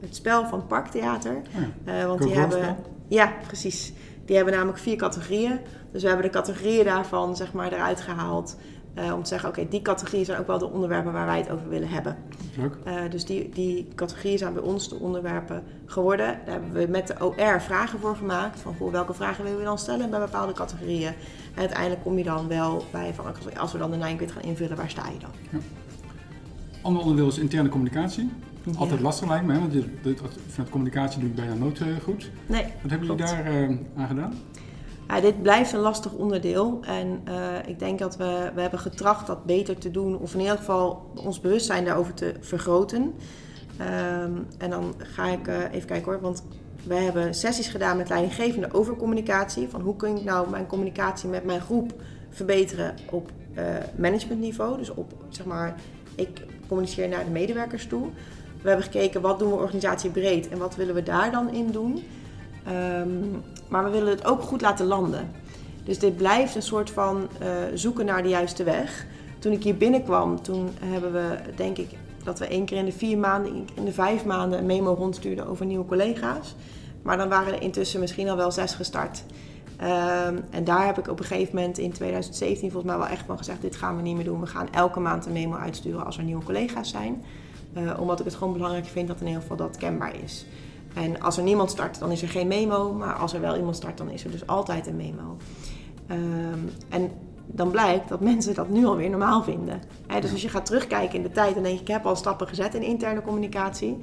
het 0.00 0.16
spel 0.16 0.46
van 0.46 0.66
Parktheater. 0.66 1.36
Ja, 1.84 2.06
want 2.06 2.22
die 2.22 2.34
hebben. 2.34 2.76
Ja, 3.08 3.32
precies. 3.46 3.92
Die 4.24 4.36
hebben 4.36 4.54
namelijk 4.54 4.78
vier 4.78 4.96
categorieën. 4.96 5.60
Dus 5.92 6.02
we 6.02 6.08
hebben 6.08 6.26
de 6.26 6.32
categorieën 6.32 6.84
daarvan 6.84 7.36
zeg 7.36 7.52
maar, 7.52 7.72
eruit 7.72 8.00
gehaald. 8.00 8.56
Uh, 8.98 9.14
om 9.14 9.22
te 9.22 9.28
zeggen, 9.28 9.48
oké, 9.48 9.58
okay, 9.58 9.70
die 9.70 9.82
categorieën 9.82 10.24
zijn 10.24 10.38
ook 10.38 10.46
wel 10.46 10.58
de 10.58 10.70
onderwerpen 10.70 11.12
waar 11.12 11.26
wij 11.26 11.38
het 11.38 11.50
over 11.50 11.68
willen 11.68 11.88
hebben. 11.88 12.16
Leuk. 12.56 12.74
Uh, 12.86 13.10
dus 13.10 13.24
die, 13.24 13.48
die 13.48 13.88
categorieën 13.94 14.38
zijn 14.38 14.52
bij 14.52 14.62
ons 14.62 14.88
de 14.88 14.98
onderwerpen 14.98 15.62
geworden. 15.86 16.26
Daar 16.26 16.54
hebben 16.54 16.72
we 16.72 16.86
met 16.90 17.06
de 17.06 17.24
OR 17.24 17.60
vragen 17.60 17.98
voor 17.98 18.16
gemaakt. 18.16 18.60
Van 18.60 18.74
goh, 18.76 18.92
welke 18.92 19.14
vragen 19.14 19.44
willen 19.44 19.58
we 19.58 19.64
dan 19.64 19.78
stellen 19.78 20.10
bij 20.10 20.20
bepaalde 20.20 20.52
categorieën. 20.52 21.14
En 21.54 21.60
uiteindelijk 21.60 22.02
kom 22.02 22.18
je 22.18 22.24
dan 22.24 22.48
wel 22.48 22.84
bij 22.92 23.14
van, 23.14 23.24
als 23.58 23.72
we 23.72 23.78
dan 23.78 23.90
de 23.90 23.96
Nine 23.96 24.28
gaan 24.28 24.42
invullen, 24.42 24.76
waar 24.76 24.90
sta 24.90 25.08
je 25.08 25.18
dan? 25.18 25.30
Ja. 25.50 25.58
Ander 26.86 27.02
onderdeel 27.02 27.28
is 27.28 27.38
interne 27.38 27.68
communicatie. 27.68 28.30
Ja. 28.62 28.72
Altijd 28.78 29.00
lastig 29.00 29.28
lijkt 29.28 29.46
me, 29.46 29.52
hè? 29.52 29.58
want 29.58 29.72
je, 29.72 29.84
vanuit 30.48 30.70
communicatie 30.70 31.20
doe 31.20 31.28
ik 31.28 31.34
bijna 31.34 31.54
nooit 31.54 31.80
uh, 31.80 31.86
goed. 32.02 32.30
Nee, 32.46 32.62
Wat 32.82 32.90
hebben 32.90 33.08
jullie 33.08 33.24
daar 33.24 33.52
uh, 33.52 33.78
aan 33.96 34.06
gedaan? 34.06 34.34
Ja, 35.08 35.20
dit 35.20 35.42
blijft 35.42 35.72
een 35.72 35.80
lastig 35.80 36.12
onderdeel. 36.12 36.80
En 36.82 37.22
uh, 37.28 37.34
ik 37.66 37.78
denk 37.78 37.98
dat 37.98 38.16
we, 38.16 38.50
we 38.54 38.60
hebben 38.60 38.78
getracht 38.78 39.26
dat 39.26 39.44
beter 39.44 39.78
te 39.78 39.90
doen. 39.90 40.18
Of 40.18 40.34
in 40.34 40.40
ieder 40.40 40.56
geval 40.56 41.10
ons 41.14 41.40
bewustzijn 41.40 41.84
daarover 41.84 42.14
te 42.14 42.34
vergroten. 42.40 43.02
Um, 43.02 44.46
en 44.58 44.70
dan 44.70 44.94
ga 44.98 45.26
ik 45.26 45.46
even 45.46 45.88
kijken 45.88 46.12
hoor. 46.12 46.20
Want 46.20 46.44
wij 46.86 47.02
hebben 47.02 47.34
sessies 47.34 47.68
gedaan 47.68 47.96
met 47.96 48.08
leidinggevende 48.08 48.72
over 48.72 48.96
communicatie. 48.96 49.68
Van 49.68 49.80
hoe 49.80 49.96
kun 49.96 50.16
ik 50.16 50.24
nou 50.24 50.50
mijn 50.50 50.66
communicatie 50.66 51.28
met 51.28 51.44
mijn 51.44 51.60
groep 51.60 52.02
verbeteren 52.30 52.94
op 53.10 53.30
managementniveau. 53.96 54.76
Dus 54.76 54.90
op, 54.90 55.12
zeg 55.28 55.46
maar, 55.46 55.74
ik 56.16 56.42
communiceer 56.68 57.08
naar 57.08 57.24
de 57.24 57.30
medewerkers 57.30 57.86
toe. 57.86 58.08
We 58.62 58.68
hebben 58.68 58.86
gekeken 58.86 59.20
wat 59.20 59.38
doen 59.38 59.50
we 59.50 59.56
organisatie 59.56 60.10
breed 60.10 60.48
en 60.48 60.58
wat 60.58 60.76
willen 60.76 60.94
we 60.94 61.02
daar 61.02 61.30
dan 61.30 61.52
in 61.52 61.70
doen. 61.70 62.04
Um, 63.00 63.42
maar 63.68 63.84
we 63.84 63.90
willen 63.90 64.08
het 64.08 64.24
ook 64.24 64.42
goed 64.42 64.60
laten 64.60 64.86
landen. 64.86 65.30
Dus 65.84 65.98
dit 65.98 66.16
blijft 66.16 66.54
een 66.54 66.62
soort 66.62 66.90
van 66.90 67.28
uh, 67.42 67.48
zoeken 67.74 68.04
naar 68.04 68.22
de 68.22 68.28
juiste 68.28 68.64
weg. 68.64 69.06
Toen 69.38 69.52
ik 69.52 69.62
hier 69.62 69.76
binnenkwam, 69.76 70.42
toen 70.42 70.68
hebben 70.84 71.12
we 71.12 71.36
denk 71.56 71.78
ik 71.78 71.88
dat 72.24 72.38
we 72.38 72.46
één 72.46 72.64
keer 72.64 72.78
in 72.78 72.84
de 72.84 72.92
vier 72.92 73.18
maanden, 73.18 73.66
in 73.74 73.84
de 73.84 73.92
vijf 73.92 74.24
maanden 74.24 74.58
een 74.58 74.66
memo 74.66 74.94
rondstuurden 74.94 75.46
over 75.46 75.66
nieuwe 75.66 75.86
collega's. 75.86 76.54
Maar 77.02 77.16
dan 77.16 77.28
waren 77.28 77.54
er 77.54 77.62
intussen 77.62 78.00
misschien 78.00 78.28
al 78.28 78.36
wel 78.36 78.50
zes 78.52 78.74
gestart. 78.74 79.22
Ehm, 79.76 80.36
en 80.50 80.64
daar 80.64 80.86
heb 80.86 80.98
ik 80.98 81.08
op 81.08 81.18
een 81.18 81.24
gegeven 81.24 81.54
moment 81.54 81.78
in 81.78 81.92
2017 81.92 82.70
volgens 82.70 82.92
mij 82.92 83.00
wel 83.00 83.12
echt 83.12 83.26
van 83.26 83.38
gezegd: 83.38 83.60
dit 83.60 83.76
gaan 83.76 83.96
we 83.96 84.02
niet 84.02 84.16
meer 84.16 84.24
doen. 84.24 84.40
We 84.40 84.46
gaan 84.46 84.72
elke 84.72 85.00
maand 85.00 85.26
een 85.26 85.32
memo 85.32 85.56
uitsturen 85.56 86.04
als 86.04 86.18
er 86.18 86.24
nieuwe 86.24 86.44
collega's 86.44 86.90
zijn. 86.90 87.24
Uh, 87.76 88.00
omdat 88.00 88.18
ik 88.18 88.24
het 88.24 88.34
gewoon 88.34 88.52
belangrijk 88.52 88.86
vind 88.86 89.08
dat 89.08 89.20
in 89.20 89.26
ieder 89.26 89.40
geval 89.40 89.56
dat 89.56 89.76
kenbaar 89.76 90.22
is. 90.22 90.46
En 90.94 91.20
als 91.20 91.36
er 91.36 91.42
niemand 91.42 91.70
start, 91.70 91.98
dan 91.98 92.10
is 92.10 92.22
er 92.22 92.28
geen 92.28 92.46
memo. 92.46 92.92
Maar 92.92 93.14
als 93.14 93.32
er 93.32 93.40
wel 93.40 93.56
iemand 93.56 93.76
start, 93.76 93.98
dan 93.98 94.10
is 94.10 94.24
er 94.24 94.30
dus 94.30 94.46
altijd 94.46 94.86
een 94.86 94.96
memo. 94.96 95.36
Um, 96.10 96.70
en 96.88 97.10
dan 97.46 97.70
blijkt 97.70 98.08
dat 98.08 98.20
mensen 98.20 98.54
dat 98.54 98.68
nu 98.68 98.86
alweer 98.86 99.10
normaal 99.10 99.42
vinden. 99.42 99.80
dus 100.20 100.32
als 100.32 100.42
je 100.42 100.48
gaat 100.48 100.66
terugkijken 100.66 101.16
in 101.16 101.22
de 101.22 101.30
tijd, 101.30 101.54
dan 101.54 101.62
denk 101.62 101.74
je, 101.74 101.80
ik 101.80 101.88
heb 101.88 102.06
al 102.06 102.16
stappen 102.16 102.48
gezet 102.48 102.74
in 102.74 102.82
interne 102.82 103.22
communicatie. 103.22 103.98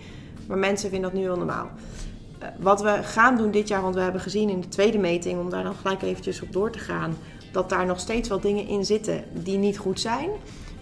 Maar 0.48 0.58
mensen 0.58 0.90
vinden 0.90 1.12
dat 1.12 1.20
nu 1.20 1.28
wel 1.28 1.38
normaal. 1.38 1.70
Eh, 2.44 2.50
wat 2.60 2.82
we 2.82 3.00
gaan 3.04 3.38
doen 3.38 3.52
dit 3.52 3.68
jaar, 3.68 3.82
want 3.82 3.96
we 3.96 4.02
hebben 4.02 4.22
gezien 4.22 4.50
in 4.50 4.62
de 4.62 4.68
tweede 4.68 4.98
meting, 4.98 5.40
om 5.40 5.50
daar 5.50 5.64
dan 5.64 5.76
gelijk 5.76 6.02
eventjes 6.02 6.42
op 6.42 6.52
door 6.54 6.72
te 6.72 6.80
gaan, 6.80 7.18
dat 7.52 7.70
daar 7.70 7.86
nog 7.86 8.00
steeds 8.00 8.30
wel 8.30 8.40
dingen 8.40 8.68
in 8.68 8.86
zitten 8.86 9.24
die 9.32 9.58
niet 9.58 9.78
goed 9.78 10.00
zijn. 10.00 10.30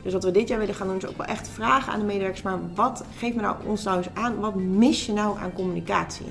Dus 0.04 0.14
wat 0.14 0.24
we 0.24 0.32
dit 0.32 0.48
jaar 0.48 0.60
willen 0.60 0.76
gaan 0.76 0.88
doen, 0.88 0.98
is 0.98 1.08
ook 1.08 1.18
wel 1.18 1.26
echt 1.26 1.48
vragen 1.48 1.94
aan 1.94 2.00
de 2.00 2.06
medewerkers, 2.06 2.42
maar 2.42 2.60
wat, 2.76 3.04
geef 3.18 3.34
me 3.34 3.42
nou 3.42 3.56
ons 3.66 3.84
nou 3.84 3.98
eens 3.98 4.08
aan, 4.14 4.40
wat 4.40 4.56
mis 4.56 5.06
je 5.06 5.14
nou 5.14 5.40
aan 5.40 5.54
communicatie? 5.54 6.26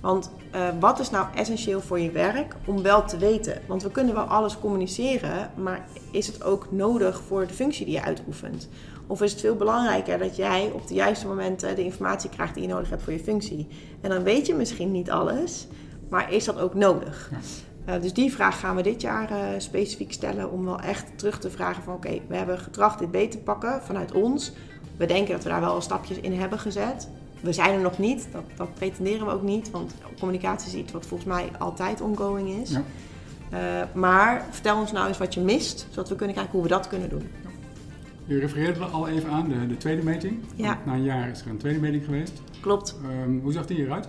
Want 0.00 0.30
uh, 0.54 0.68
wat 0.80 0.98
is 1.00 1.10
nou 1.10 1.26
essentieel 1.34 1.80
voor 1.80 2.00
je 2.00 2.10
werk 2.10 2.54
om 2.64 2.82
wel 2.82 3.04
te 3.04 3.18
weten? 3.18 3.62
Want 3.66 3.82
we 3.82 3.90
kunnen 3.90 4.14
wel 4.14 4.24
alles 4.24 4.58
communiceren, 4.58 5.50
maar 5.54 5.86
is 6.10 6.26
het 6.26 6.42
ook 6.42 6.66
nodig 6.70 7.22
voor 7.26 7.46
de 7.46 7.54
functie 7.54 7.84
die 7.84 7.94
je 7.94 8.02
uitoefent? 8.02 8.68
Of 9.06 9.22
is 9.22 9.30
het 9.30 9.40
veel 9.40 9.56
belangrijker 9.56 10.18
dat 10.18 10.36
jij 10.36 10.70
op 10.74 10.86
de 10.86 10.94
juiste 10.94 11.26
momenten 11.26 11.76
de 11.76 11.84
informatie 11.84 12.30
krijgt 12.30 12.54
die 12.54 12.62
je 12.62 12.68
nodig 12.68 12.90
hebt 12.90 13.02
voor 13.02 13.12
je 13.12 13.18
functie? 13.18 13.68
En 14.00 14.10
dan 14.10 14.22
weet 14.22 14.46
je 14.46 14.54
misschien 14.54 14.92
niet 14.92 15.10
alles, 15.10 15.66
maar 16.08 16.32
is 16.32 16.44
dat 16.44 16.58
ook 16.58 16.74
nodig? 16.74 17.30
Uh, 17.88 18.00
dus 18.00 18.12
die 18.12 18.32
vraag 18.32 18.60
gaan 18.60 18.76
we 18.76 18.82
dit 18.82 19.00
jaar 19.00 19.30
uh, 19.30 19.38
specifiek 19.58 20.12
stellen 20.12 20.50
om 20.50 20.64
wel 20.64 20.80
echt 20.80 21.18
terug 21.18 21.38
te 21.38 21.50
vragen 21.50 21.82
van 21.82 21.94
oké, 21.94 22.20
we 22.28 22.36
hebben 22.36 22.58
getracht 22.58 22.98
dit 22.98 23.10
beter 23.10 23.30
te 23.30 23.44
pakken 23.44 23.82
vanuit 23.82 24.12
ons. 24.12 24.52
We 24.96 25.06
denken 25.06 25.32
dat 25.32 25.42
we 25.42 25.48
daar 25.48 25.60
wel 25.60 25.72
al 25.72 25.80
stapjes 25.80 26.18
in 26.18 26.32
hebben 26.32 26.58
gezet 26.58 27.08
we 27.44 27.52
zijn 27.52 27.74
er 27.74 27.80
nog 27.80 27.98
niet, 27.98 28.28
dat, 28.32 28.42
dat 28.56 28.74
pretenderen 28.74 29.26
we 29.26 29.32
ook 29.32 29.42
niet, 29.42 29.70
want 29.70 29.94
communicatie 30.18 30.68
is 30.68 30.74
iets 30.74 30.92
wat 30.92 31.06
volgens 31.06 31.28
mij 31.28 31.50
altijd 31.58 32.00
ongoing 32.00 32.48
is. 32.62 32.70
Ja. 32.70 32.82
Uh, 33.52 33.60
maar 33.94 34.46
vertel 34.50 34.78
ons 34.78 34.92
nou 34.92 35.08
eens 35.08 35.18
wat 35.18 35.34
je 35.34 35.40
mist, 35.40 35.86
zodat 35.90 36.08
we 36.08 36.16
kunnen 36.16 36.36
kijken 36.36 36.52
hoe 36.52 36.62
we 36.62 36.68
dat 36.68 36.88
kunnen 36.88 37.08
doen. 37.08 37.30
Je 38.26 38.38
refereerde 38.38 38.84
al 38.84 39.08
even 39.08 39.30
aan 39.30 39.48
de, 39.48 39.66
de 39.66 39.76
tweede 39.76 40.02
meting. 40.02 40.38
Ja. 40.54 40.78
Na 40.86 40.92
een 40.92 41.02
jaar 41.02 41.28
is 41.28 41.40
er 41.40 41.50
een 41.50 41.56
tweede 41.56 41.80
meting 41.80 42.04
geweest. 42.04 42.42
Klopt. 42.60 42.98
Um, 43.24 43.40
hoe 43.42 43.52
zag 43.52 43.66
die 43.66 43.78
eruit? 43.78 44.08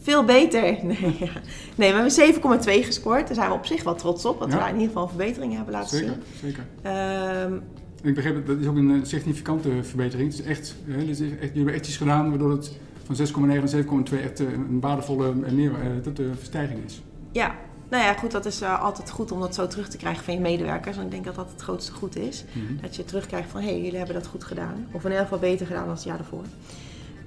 Veel 0.00 0.24
beter. 0.24 0.62
Nee, 0.84 1.16
ja. 1.18 1.30
nee 1.74 1.92
we 1.92 2.18
hebben 2.18 2.60
7,2 2.64 2.84
gescoord. 2.84 3.26
Daar 3.26 3.34
zijn 3.34 3.48
we 3.48 3.54
op 3.54 3.66
zich 3.66 3.82
wel 3.82 3.94
trots 3.94 4.24
op. 4.24 4.38
Dat 4.38 4.52
we 4.52 4.58
in 4.58 4.66
ieder 4.66 4.86
geval 4.86 5.02
een 5.02 5.08
verbetering 5.08 5.54
hebben 5.54 5.72
laten 5.72 5.98
zeker, 5.98 6.12
zien. 6.12 6.22
Zeker, 6.40 6.64
zeker. 6.82 7.42
Um, 7.42 7.62
ik 8.02 8.14
begreep 8.14 8.34
dat 8.34 8.46
dat 8.46 8.58
is 8.58 8.66
ook 8.66 8.76
een 8.76 8.90
eh, 8.90 8.96
significante 9.02 9.82
verbetering. 9.82 10.30
Het 10.30 10.40
is 10.40 10.46
echt, 10.46 10.76
hè, 10.84 11.02
is 11.02 11.20
echt, 11.20 11.30
jullie 11.30 11.52
hebben 11.54 11.74
echt 11.74 11.86
iets 11.86 11.96
gedaan 11.96 12.28
waardoor 12.28 12.50
het 12.50 12.76
van 13.04 13.16
6,9 13.16 13.40
naar 13.40 13.84
7,2 13.84 14.22
echt 14.22 14.40
eh, 14.40 14.52
een 14.52 14.80
waardevolle 14.80 15.32
eh, 15.44 15.52
meer, 15.52 15.72
dat 16.02 16.20
verstijging 16.36 16.84
is. 16.84 17.02
Ja, 17.32 17.54
nou 17.88 18.02
ja, 18.02 18.12
goed, 18.12 18.30
dat 18.30 18.46
is 18.46 18.62
altijd 18.62 19.10
goed 19.10 19.32
om 19.32 19.40
dat 19.40 19.54
zo 19.54 19.66
terug 19.66 19.88
te 19.88 19.96
krijgen 19.96 20.24
van 20.24 20.34
je 20.34 20.40
medewerkers. 20.40 20.96
En 20.96 21.04
ik 21.04 21.10
denk 21.10 21.24
dat 21.24 21.34
dat 21.34 21.50
het 21.50 21.62
grootste 21.62 21.92
goed 21.92 22.16
is. 22.16 22.44
Mhm. 22.52 22.82
Dat 22.82 22.96
je 22.96 23.04
terugkrijgt 23.04 23.50
van, 23.50 23.60
hé, 23.60 23.66
hey, 23.66 23.80
jullie 23.80 23.96
hebben 23.96 24.14
dat 24.14 24.26
goed 24.26 24.44
gedaan. 24.44 24.86
Of 24.92 25.04
in 25.04 25.10
ieder 25.10 25.22
geval 25.22 25.38
beter 25.38 25.66
gedaan 25.66 25.84
dan 25.84 25.94
het 25.94 26.04
jaar 26.04 26.16
daarvoor. 26.16 26.44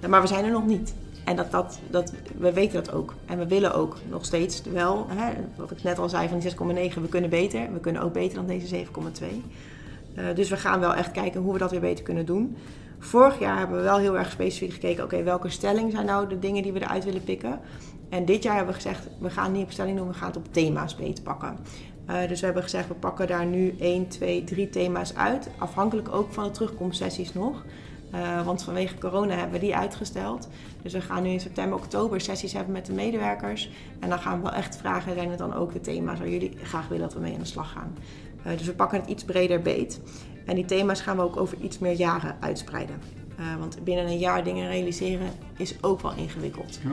Maar 0.10 0.22
we 0.22 0.28
zijn 0.28 0.46
er 0.46 0.52
nog 0.52 0.66
niet. 0.66 0.94
En 1.24 1.36
dat, 1.36 1.52
dat, 1.52 1.80
dat, 1.90 2.14
we 2.38 2.54
weten 2.54 2.84
dat 2.84 2.94
ook. 2.94 3.14
En 3.26 3.38
we 3.38 3.48
willen 3.48 3.74
ook 3.74 3.98
nog 4.10 4.26
steeds 4.26 4.62
wel, 4.62 5.08
hè, 5.10 5.32
wat 5.56 5.72
ik 5.72 5.84
net 5.84 6.00
al 6.00 6.10
zei 6.10 6.28
van 6.28 6.40
die 6.40 6.52
6,9, 6.92 7.02
we 7.02 7.08
kunnen 7.10 7.30
beter. 7.30 7.74
We 7.74 7.80
kunnen 7.80 8.02
ook 8.02 8.14
beter 8.14 8.36
dan 8.36 8.48
deze 8.48 8.86
7,2. 8.86 9.26
Uh, 10.16 10.26
dus 10.36 10.50
we 10.50 10.58
gaan 10.58 10.80
wel 10.80 10.96
echt 10.96 11.12
kijken 11.12 11.42
hoe 11.42 11.54
we 11.54 11.60
dat 11.60 11.72
weer 11.72 11.80
beter 11.80 12.04
kunnen 12.04 12.26
doen. 12.26 12.58
Vorig 13.04 13.40
jaar 13.40 13.58
hebben 13.58 13.78
we 13.78 13.84
wel 13.84 13.98
heel 13.98 14.18
erg 14.18 14.32
specifiek 14.32 14.74
gekeken, 14.74 15.04
oké, 15.04 15.24
welke 15.24 15.50
stelling 15.50 15.92
zijn 15.92 16.06
nou 16.06 16.30
de 16.30 16.40
dingen 16.40 16.64
die 16.64 16.72
we 16.72 16.82
eruit 16.82 17.04
willen 17.04 17.24
pikken. 17.24 17.60
En 18.10 18.26
dit 18.26 18.44
jaar 18.44 18.56
hebben 18.56 18.74
we 18.74 18.82
gezegd, 18.82 19.08
we 19.20 19.30
gaan 19.30 19.52
niet 19.52 19.64
op 19.64 19.72
stelling 19.72 19.98
doen, 19.98 20.08
we 20.08 20.14
gaan 20.14 20.28
het 20.28 20.38
op 20.38 20.54
thema's 20.54 20.96
beter 20.96 21.24
pakken. 21.24 21.58
Uh, 22.10 22.28
dus 22.28 22.40
we 22.40 22.46
hebben 22.46 22.64
gezegd, 22.64 22.88
we 22.88 22.94
pakken 22.94 23.28
daar 23.28 23.46
nu 23.46 23.76
1, 23.80 24.08
2, 24.08 24.44
3 24.44 24.70
thema's 24.70 25.16
uit. 25.16 25.50
Afhankelijk 25.58 26.14
ook 26.14 26.34
van 26.34 26.44
de 26.44 26.52
terugkomstsessies 26.52 27.34
nog. 27.34 27.64
Uh, 28.16 28.46
want 28.46 28.64
vanwege 28.64 28.98
corona 28.98 29.36
hebben 29.36 29.60
we 29.60 29.66
die 29.66 29.76
uitgesteld. 29.76 30.48
Dus 30.82 30.94
we 30.94 31.02
gaan 31.02 31.24
nu 31.24 31.30
in 31.30 31.40
september, 31.40 31.78
oktober 31.78 32.22
sessies 32.22 32.54
hebben 32.54 32.74
met 32.74 32.86
de 32.86 32.94
medewerkers. 32.94 33.70
En 34.00 34.10
dan 34.10 34.20
gaan 34.20 34.38
we 34.38 34.44
wel 34.44 34.54
echt 34.54 34.78
vragen, 34.78 35.14
zijn 35.16 35.30
het 35.30 35.38
dan 35.38 35.54
ook 35.54 35.74
de 35.74 35.82
thema's 35.82 36.20
waar 36.20 36.30
jullie 36.30 36.58
graag 36.64 36.88
willen 36.88 37.04
dat 37.04 37.14
we 37.14 37.20
mee 37.20 37.34
aan 37.34 37.40
de 37.40 37.46
slag 37.46 37.72
gaan. 37.72 37.98
Uh, 38.46 38.58
dus 38.58 38.68
we 38.68 38.74
pakken 38.74 39.00
het 39.00 39.10
iets 39.10 39.24
breder 39.24 39.62
beet. 39.62 40.02
En 40.46 40.56
die 40.56 40.66
thema's 40.66 41.02
gaan 41.02 41.16
we 41.16 41.24
ook 41.24 41.38
over 41.38 41.58
iets 41.62 41.80
meer 41.80 41.94
jaren 41.94 42.36
uitspreiden. 42.40 42.96
Uh, 43.40 43.56
want 43.60 43.84
binnen 43.84 44.06
een 44.06 44.18
jaar 44.18 44.44
dingen 44.44 44.68
realiseren 44.68 45.28
is 45.58 45.84
ook 45.84 46.02
wel 46.02 46.14
ingewikkeld. 46.16 46.80
Ja. 46.84 46.90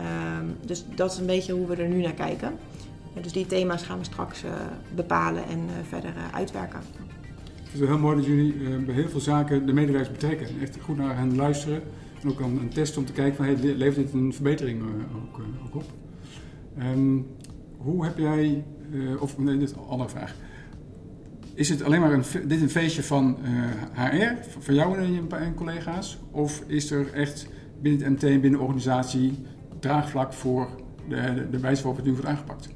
Uh, 0.00 0.48
dus 0.66 0.84
dat 0.94 1.12
is 1.12 1.18
een 1.18 1.26
beetje 1.26 1.52
hoe 1.52 1.66
we 1.66 1.76
er 1.76 1.88
nu 1.88 2.00
naar 2.02 2.12
kijken. 2.12 2.52
dus 3.20 3.32
die 3.32 3.46
thema's 3.46 3.82
gaan 3.82 3.98
we 3.98 4.04
straks 4.04 4.44
bepalen 4.94 5.44
en 5.48 5.60
verder 5.88 6.12
uitwerken. 6.32 6.80
Het 7.62 7.72
is 7.72 7.80
wel 7.80 7.88
heel 7.88 7.98
mooi 7.98 8.16
dat 8.16 8.24
jullie 8.24 8.54
bij 8.84 8.94
heel 8.94 9.08
veel 9.08 9.20
zaken 9.20 9.66
de 9.66 9.72
medewerkers 9.72 10.12
betrekken. 10.12 10.46
Echt 10.60 10.78
goed 10.80 10.96
naar 10.96 11.16
hen 11.16 11.36
luisteren. 11.36 11.82
En 12.22 12.30
ook 12.30 12.40
een, 12.40 12.58
een 12.60 12.68
test 12.68 12.96
om 12.96 13.04
te 13.04 13.12
kijken 13.12 13.36
van 13.36 13.44
hey, 13.44 13.74
levert 13.74 14.06
dit 14.06 14.14
een 14.14 14.32
verbetering 14.32 14.82
ook, 14.82 15.40
ook, 15.66 15.74
op. 15.74 15.84
Um, 16.78 17.26
hoe 17.76 18.04
heb 18.04 18.18
jij, 18.18 18.64
of 19.18 19.38
nee, 19.38 19.58
dit 19.58 19.68
is 19.68 19.76
een 19.76 19.82
andere 19.88 20.08
vraag. 20.08 20.34
Is 21.56 21.68
het 21.68 21.82
alleen 21.82 22.00
maar 22.00 22.12
een, 22.12 22.24
dit 22.44 22.60
een 22.60 22.70
feestje 22.70 23.02
van 23.02 23.38
HR, 23.92 24.00
eh, 24.00 24.30
van 24.58 24.74
jou 24.74 24.98
en 24.98 25.12
je 25.12 25.54
collega's? 25.54 26.18
Of 26.30 26.62
is 26.66 26.90
er 26.90 27.12
echt 27.12 27.46
binnen 27.80 28.02
het 28.02 28.12
MT, 28.12 28.20
binnen 28.20 28.50
de 28.50 28.58
organisatie, 28.58 29.46
draagvlak 29.80 30.32
voor 30.32 30.68
de, 31.08 31.34
de, 31.34 31.50
de 31.50 31.58
wijze 31.58 31.82
waarop 31.82 31.96
het 31.96 32.04
nu 32.06 32.12
wordt 32.12 32.28
aangepakt? 32.28 32.68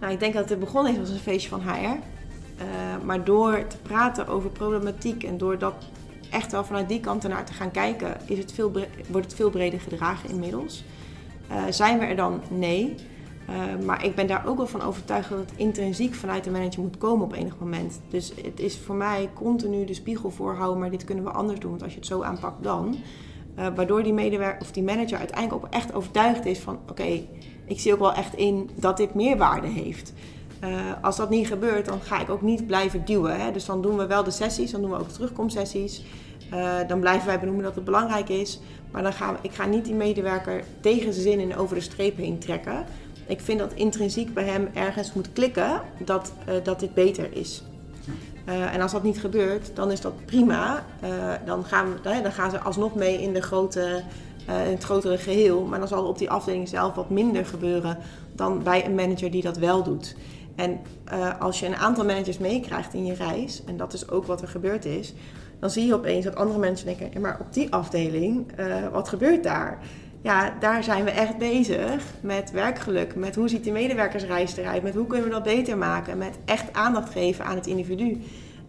Nou, 0.00 0.12
ik 0.12 0.20
denk 0.20 0.34
dat 0.34 0.48
het 0.48 0.58
begonnen 0.58 0.92
is 0.92 0.98
als 0.98 1.10
een 1.10 1.18
feestje 1.18 1.48
van 1.48 1.60
HR. 1.60 1.84
Eh, 1.84 2.66
maar 3.04 3.24
door 3.24 3.66
te 3.66 3.76
praten 3.82 4.26
over 4.26 4.50
problematiek 4.50 5.22
en 5.22 5.38
door 5.38 5.58
dat 5.58 5.74
echt 6.30 6.52
wel 6.52 6.64
vanuit 6.64 6.88
die 6.88 7.00
kant 7.00 7.24
ernaar 7.24 7.44
te 7.44 7.52
gaan 7.52 7.70
kijken, 7.70 8.16
is 8.24 8.38
het 8.38 8.52
veel 8.52 8.72
wordt 9.10 9.26
het 9.26 9.34
veel 9.34 9.50
breder 9.50 9.80
gedragen 9.80 10.30
inmiddels. 10.30 10.84
Uh, 11.50 11.62
zijn 11.70 11.98
we 11.98 12.04
er 12.04 12.16
dan? 12.16 12.40
Nee. 12.50 12.94
Uh, 13.50 13.84
maar 13.84 14.04
ik 14.04 14.14
ben 14.14 14.26
daar 14.26 14.46
ook 14.46 14.56
wel 14.56 14.66
van 14.66 14.82
overtuigd 14.82 15.28
dat 15.28 15.38
het 15.38 15.52
intrinsiek 15.56 16.14
vanuit 16.14 16.44
de 16.44 16.50
manager 16.50 16.82
moet 16.82 16.98
komen 16.98 17.24
op 17.24 17.32
enig 17.32 17.58
moment. 17.58 18.00
Dus 18.08 18.32
het 18.42 18.60
is 18.60 18.78
voor 18.78 18.94
mij 18.94 19.30
continu 19.34 19.84
de 19.84 19.94
spiegel 19.94 20.30
voorhouden, 20.30 20.80
maar 20.80 20.90
dit 20.90 21.04
kunnen 21.04 21.24
we 21.24 21.30
anders 21.30 21.60
doen. 21.60 21.70
Want 21.70 21.82
als 21.82 21.92
je 21.92 21.98
het 21.98 22.08
zo 22.08 22.22
aanpakt, 22.22 22.62
dan. 22.62 22.96
Uh, 23.58 23.66
waardoor 23.74 24.02
die 24.02 24.12
medewerker 24.12 24.60
of 24.60 24.72
die 24.72 24.82
manager 24.82 25.18
uiteindelijk 25.18 25.64
ook 25.64 25.72
echt 25.72 25.94
overtuigd 25.94 26.46
is 26.46 26.58
van: 26.58 26.78
oké, 26.88 27.22
ik 27.64 27.80
zie 27.80 27.92
ook 27.92 27.98
wel 27.98 28.12
echt 28.12 28.34
in 28.34 28.70
dat 28.74 28.96
dit 28.96 29.14
meerwaarde 29.14 29.66
heeft. 29.66 30.12
Uh, 30.64 30.70
als 31.02 31.16
dat 31.16 31.30
niet 31.30 31.46
gebeurt, 31.46 31.86
dan 31.86 32.00
ga 32.00 32.20
ik 32.20 32.30
ook 32.30 32.42
niet 32.42 32.66
blijven 32.66 33.04
duwen. 33.04 33.40
Hè? 33.40 33.52
Dus 33.52 33.64
dan 33.64 33.82
doen 33.82 33.96
we 33.96 34.06
wel 34.06 34.24
de 34.24 34.30
sessies, 34.30 34.70
dan 34.70 34.80
doen 34.80 34.90
we 34.90 34.98
ook. 34.98 35.08
Uh, 36.54 36.74
dan 36.86 37.00
blijven 37.00 37.26
wij 37.26 37.38
benoemen 37.38 37.64
dat 37.64 37.74
het 37.74 37.84
belangrijk 37.84 38.28
is. 38.28 38.60
Maar 38.90 39.02
dan 39.02 39.12
we, 39.12 39.38
ik 39.42 39.52
ga 39.52 39.66
niet 39.66 39.84
die 39.84 39.94
medewerker 39.94 40.64
tegen 40.80 41.12
zijn 41.12 41.24
zin 41.24 41.50
en 41.50 41.56
over 41.56 41.74
de 41.74 41.82
streep 41.82 42.16
heen 42.16 42.38
trekken. 42.38 42.84
Ik 43.26 43.40
vind 43.40 43.58
dat 43.58 43.72
intrinsiek 43.72 44.34
bij 44.34 44.44
hem 44.44 44.68
ergens 44.74 45.12
moet 45.12 45.32
klikken 45.32 45.80
dat, 46.04 46.32
uh, 46.48 46.54
dat 46.62 46.80
dit 46.80 46.94
beter 46.94 47.36
is. 47.36 47.62
Uh, 48.48 48.74
en 48.74 48.80
als 48.80 48.92
dat 48.92 49.02
niet 49.02 49.20
gebeurt, 49.20 49.70
dan 49.74 49.90
is 49.90 50.00
dat 50.00 50.24
prima. 50.24 50.84
Uh, 51.04 51.32
dan, 51.44 51.64
gaan 51.64 51.92
we, 51.92 52.20
dan 52.22 52.32
gaan 52.32 52.50
ze 52.50 52.60
alsnog 52.60 52.94
mee 52.94 53.22
in, 53.22 53.32
de 53.32 53.42
grote, 53.42 54.02
in 54.46 54.70
het 54.70 54.84
grotere 54.84 55.18
geheel. 55.18 55.64
Maar 55.64 55.78
dan 55.78 55.88
zal 55.88 56.02
er 56.02 56.08
op 56.08 56.18
die 56.18 56.30
afdeling 56.30 56.68
zelf 56.68 56.94
wat 56.94 57.10
minder 57.10 57.46
gebeuren 57.46 57.98
dan 58.32 58.62
bij 58.62 58.84
een 58.84 58.94
manager 58.94 59.30
die 59.30 59.42
dat 59.42 59.56
wel 59.56 59.82
doet. 59.82 60.16
En 60.56 60.80
als 61.38 61.60
je 61.60 61.66
een 61.66 61.76
aantal 61.76 62.04
managers 62.04 62.38
meekrijgt 62.38 62.94
in 62.94 63.04
je 63.04 63.14
reis, 63.14 63.64
en 63.64 63.76
dat 63.76 63.92
is 63.92 64.10
ook 64.10 64.26
wat 64.26 64.42
er 64.42 64.48
gebeurd 64.48 64.84
is, 64.84 65.14
dan 65.58 65.70
zie 65.70 65.86
je 65.86 65.94
opeens 65.94 66.24
dat 66.24 66.36
andere 66.36 66.58
mensen 66.58 66.86
denken: 66.86 67.20
maar 67.20 67.40
op 67.40 67.52
die 67.52 67.72
afdeling, 67.72 68.46
wat 68.92 69.08
gebeurt 69.08 69.42
daar? 69.42 69.78
Ja, 70.22 70.54
daar 70.60 70.84
zijn 70.84 71.04
we 71.04 71.10
echt 71.10 71.38
bezig 71.38 72.04
met 72.20 72.50
werkgeluk. 72.50 73.14
Met 73.14 73.34
hoe 73.34 73.48
ziet 73.48 73.64
de 73.64 73.70
medewerkersreis 73.70 74.56
eruit? 74.56 74.82
Met 74.82 74.94
hoe 74.94 75.06
kunnen 75.06 75.26
we 75.26 75.32
dat 75.32 75.42
beter 75.42 75.78
maken? 75.78 76.18
Met 76.18 76.38
echt 76.44 76.72
aandacht 76.72 77.12
geven 77.12 77.44
aan 77.44 77.56
het 77.56 77.66
individu. 77.66 78.20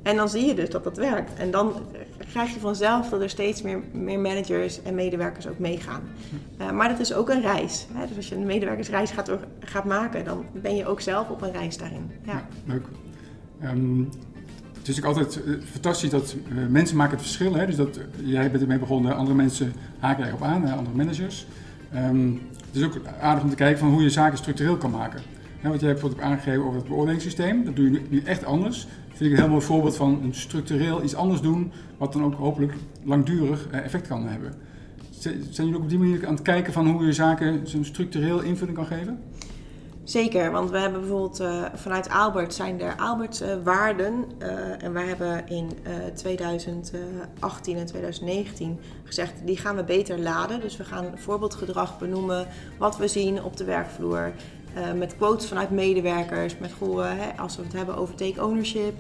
En 0.02 0.16
dan 0.16 0.30
zie 0.30 0.46
je 0.46 0.54
dus 0.54 0.70
dat 0.70 0.84
dat 0.84 0.98
werkt. 0.98 1.34
En 1.34 1.52
dan 1.52 1.74
krijg 2.32 2.54
je 2.54 2.60
vanzelf 2.60 3.10
dat 3.10 3.22
er 3.22 3.30
steeds 3.30 3.62
meer, 3.62 3.80
meer 3.92 4.20
managers 4.20 4.82
en 4.82 4.96
medewerkers 4.96 5.48
ook 5.48 5.60
meegaan. 5.60 6.02
Uh, 6.62 6.72
maar 6.72 6.90
dat 6.90 7.00
is 7.00 7.14
ook 7.14 7.30
een 7.30 7.42
reis. 7.42 7.88
Hè? 7.94 8.08
Dus 8.08 8.16
als 8.16 8.30
je 8.30 8.36
een 8.36 8.46
medewerkersreis 8.46 9.12
gaat, 9.12 9.32
gaat 9.60 9.86
maken, 9.86 10.26
dan 10.26 10.46
ben 10.54 10.76
je 10.76 10.86
ook 10.86 11.02
zelf 11.02 11.30
op 11.30 11.42
een 11.42 11.52
reis 11.52 11.78
daarin. 11.78 12.12
Ja. 12.24 12.48
leuk. 12.66 12.86
Um, 13.64 14.10
het 14.82 14.90
is 14.90 14.98
ook 14.98 15.06
altijd 15.06 15.42
uh, 15.46 15.56
fantastisch 15.72 16.10
dat 16.10 16.36
uh, 16.50 16.68
mensen 16.70 16.98
maken 16.98 17.14
het 17.14 17.22
verschil. 17.22 17.54
Hè? 17.54 17.66
Dus 17.66 17.76
dat, 17.76 17.98
uh, 17.98 18.04
jij 18.30 18.52
bent 18.52 18.62
ermee 18.62 18.80
begonnen, 18.80 19.16
andere 19.16 19.36
mensen 19.36 19.74
haken 20.00 20.28
erop 20.28 20.44
aan, 20.44 20.72
andere 20.72 20.96
managers. 20.96 21.46
Um, 21.96 22.42
het 22.72 22.76
is 22.76 22.84
ook 22.84 23.00
aardig 23.22 23.44
om 23.44 23.50
te 23.50 23.56
kijken 23.56 23.80
van 23.80 23.90
hoe 23.90 24.04
je 24.04 24.10
zaken 24.10 24.38
structureel 24.38 24.78
kan 24.78 24.92
maken. 24.92 25.22
Wat 25.62 25.80
jij 25.80 25.92
bijvoorbeeld 25.92 26.22
hebt 26.22 26.34
aangegeven 26.34 26.66
over 26.66 26.80
het 26.80 26.88
beoordelingssysteem, 26.88 27.66
dat 27.66 27.76
doe 27.76 27.92
je 27.92 28.02
nu, 28.10 28.22
echt 28.22 28.46
anders. 28.46 28.82
Dat 28.82 29.18
vind 29.18 29.32
ik 29.32 29.32
een 29.32 29.44
heel 29.44 29.52
mooi 29.52 29.66
voorbeeld 29.66 29.96
van 29.96 30.20
een 30.24 30.34
structureel 30.34 31.04
iets 31.04 31.16
anders 31.16 31.42
doen, 31.42 31.72
wat 31.98 32.14
dan 32.14 32.24
ook 32.24 32.34
hopelijk 32.34 32.74
langdurig 33.04 33.68
eh, 33.72 33.80
effect 33.80 34.08
kan 34.08 34.28
hebben. 34.28 34.54
Zijn 35.20 35.36
jullie 35.52 35.76
ook 35.76 35.82
op 35.82 35.90
die 35.90 35.98
manier 36.00 36.28
aan 36.28 36.34
het 36.34 36.44
kijken 36.44 36.74
van 36.74 36.88
hoe 36.88 37.06
je 37.06 37.14
zaken 37.14 37.68
zo'n 37.68 37.86
structureel 37.86 38.42
invulling 38.42 38.78
kan 38.78 38.86
geven? 38.86 39.20
Zeker, 40.04 40.52
want 40.52 40.70
we 40.70 40.78
hebben 40.78 41.00
bijvoorbeeld 41.00 41.42
uh, 41.42 41.66
vanuit 41.74 42.10
Albert 42.10 42.54
zijn 42.54 42.82
er 42.82 42.96
Alberts 42.96 43.42
uh, 43.42 43.54
waarden. 43.64 44.26
Uh, 44.40 44.84
en 44.84 44.94
wij 44.94 45.06
hebben 45.06 45.48
in 45.48 45.70
2018 46.16 47.78
en 47.78 47.86
2019 47.86 48.80
gezegd, 49.04 49.34
die 49.46 49.58
gaan 49.58 49.76
we 49.76 49.84
beter 49.84 50.20
laden. 50.20 50.60
Dus 50.62 50.78
we 50.78 50.84
gaan 50.84 51.06
voorbeeldgedrag 51.16 52.00
benoemen, 52.00 52.48
wat 52.78 52.98
we 52.98 53.08
zien 53.08 53.44
op 53.44 53.58
de 53.58 53.64
werkvloer. 53.64 54.32
met 54.96 55.16
quotes 55.18 55.48
vanuit 55.48 55.70
medewerkers, 55.70 56.58
met 56.58 56.72
goh, 56.72 57.04
hè, 57.04 57.42
als 57.42 57.56
we 57.56 57.64
het 57.64 57.74
hebben 57.74 57.96
over 57.96 58.16
take 58.16 58.46
ownership. 58.46 58.94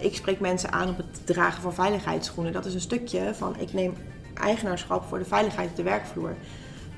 ik 0.00 0.14
spreek 0.14 0.40
mensen 0.40 0.72
aan 0.72 0.88
op 0.88 0.96
het 0.96 1.26
dragen 1.26 1.62
van 1.62 1.74
veiligheidsschoenen. 1.74 2.52
Dat 2.52 2.64
is 2.66 2.74
een 2.74 2.80
stukje 2.80 3.34
van 3.34 3.54
ik 3.58 3.72
neem 3.72 3.94
eigenaarschap 4.34 5.04
voor 5.04 5.18
de 5.18 5.24
veiligheid 5.24 5.70
op 5.70 5.76
de 5.76 5.82
werkvloer. 5.82 6.34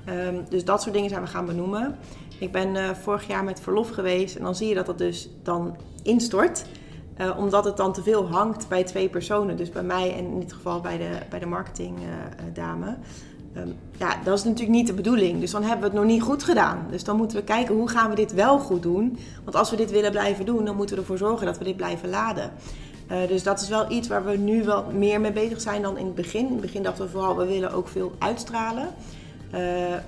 Um, 0.09 0.45
dus 0.49 0.65
dat 0.65 0.83
soort 0.83 0.95
dingen 0.95 1.11
zijn 1.11 1.23
we 1.23 1.29
gaan 1.29 1.47
benoemen. 1.47 1.99
Ik 2.43 2.53
ben 2.53 2.75
uh, 2.75 2.91
vorig 2.91 3.27
jaar 3.27 3.45
met 3.45 3.61
verlof 3.61 3.89
geweest 3.89 4.37
en 4.37 4.43
dan 4.43 4.55
zie 4.55 4.69
je 4.69 4.75
dat 4.75 4.87
dat 4.87 4.99
dus 4.99 5.29
dan 5.43 5.77
instort. 6.03 6.65
Uh, 7.21 7.39
omdat 7.39 7.65
het 7.65 7.77
dan 7.77 7.93
te 7.93 8.03
veel 8.03 8.29
hangt 8.29 8.69
bij 8.69 8.85
twee 8.85 9.09
personen. 9.09 9.57
Dus 9.57 9.71
bij 9.71 9.83
mij 9.83 10.17
en 10.17 10.25
in 10.25 10.41
dit 10.41 10.53
geval 10.53 10.81
bij 10.81 10.99
de, 10.99 11.11
bij 11.31 11.39
de 11.39 11.47
marketingdame. 11.47 12.97
Uh, 13.57 13.63
um, 13.63 13.77
ja, 13.99 14.17
dat 14.25 14.39
is 14.39 14.45
natuurlijk 14.45 14.77
niet 14.77 14.87
de 14.87 14.93
bedoeling. 14.93 15.41
Dus 15.41 15.51
dan 15.51 15.63
hebben 15.63 15.81
we 15.81 15.87
het 15.87 15.95
nog 15.95 16.05
niet 16.05 16.23
goed 16.23 16.43
gedaan. 16.43 16.87
Dus 16.91 17.05
dan 17.05 17.17
moeten 17.17 17.37
we 17.37 17.45
kijken 17.45 17.75
hoe 17.75 17.89
gaan 17.89 18.11
we 18.11 18.17
dit 18.17 18.33
wel 18.33 18.59
goed 18.59 18.83
doen. 18.83 19.19
Want 19.45 19.57
als 19.57 19.71
we 19.71 19.77
dit 19.77 19.91
willen 19.91 20.11
blijven 20.11 20.47
doen, 20.47 20.65
dan 20.65 20.77
moeten 20.77 20.95
we 20.95 21.01
ervoor 21.01 21.19
zorgen 21.19 21.47
dat 21.47 21.59
we 21.59 21.65
dit 21.65 21.77
blijven 21.77 22.09
laden. 22.09 22.53
Dus 23.29 23.43
dat 23.43 23.61
is 23.61 23.69
wel 23.69 23.91
iets 23.91 24.09
waar 24.09 24.25
we 24.25 24.37
nu 24.37 24.65
wel 24.65 24.85
meer 24.93 25.21
mee 25.21 25.33
bezig 25.33 25.61
zijn 25.61 25.83
dan 25.83 25.99
in 25.99 26.07
het 26.07 26.15
begin. 26.15 26.47
In 26.47 26.53
het 26.53 26.61
begin 26.61 26.83
dachten 26.83 27.05
we 27.05 27.11
vooral, 27.11 27.37
we 27.37 27.47
willen 27.47 27.73
ook 27.73 27.89
veel 27.89 28.13
uitstralen. 28.19 28.89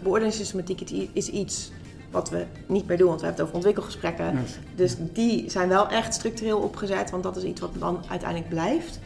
Beoordelingssystematiek 0.02 0.90
is 1.12 1.28
iets 1.28 1.70
wat 2.14 2.30
we 2.30 2.44
niet 2.66 2.86
meer 2.86 2.96
doen, 2.96 3.08
want 3.08 3.20
we 3.20 3.26
hebben 3.26 3.44
het 3.44 3.54
over 3.54 3.54
ontwikkelgesprekken. 3.54 4.40
Yes. 4.40 4.58
Dus 4.74 4.96
die 5.12 5.50
zijn 5.50 5.68
wel 5.68 5.88
echt 5.88 6.14
structureel 6.14 6.58
opgezet, 6.58 7.10
want 7.10 7.22
dat 7.22 7.36
is 7.36 7.42
iets 7.42 7.60
wat 7.60 7.70
dan 7.78 8.00
uiteindelijk 8.08 8.50
blijft. 8.50 9.00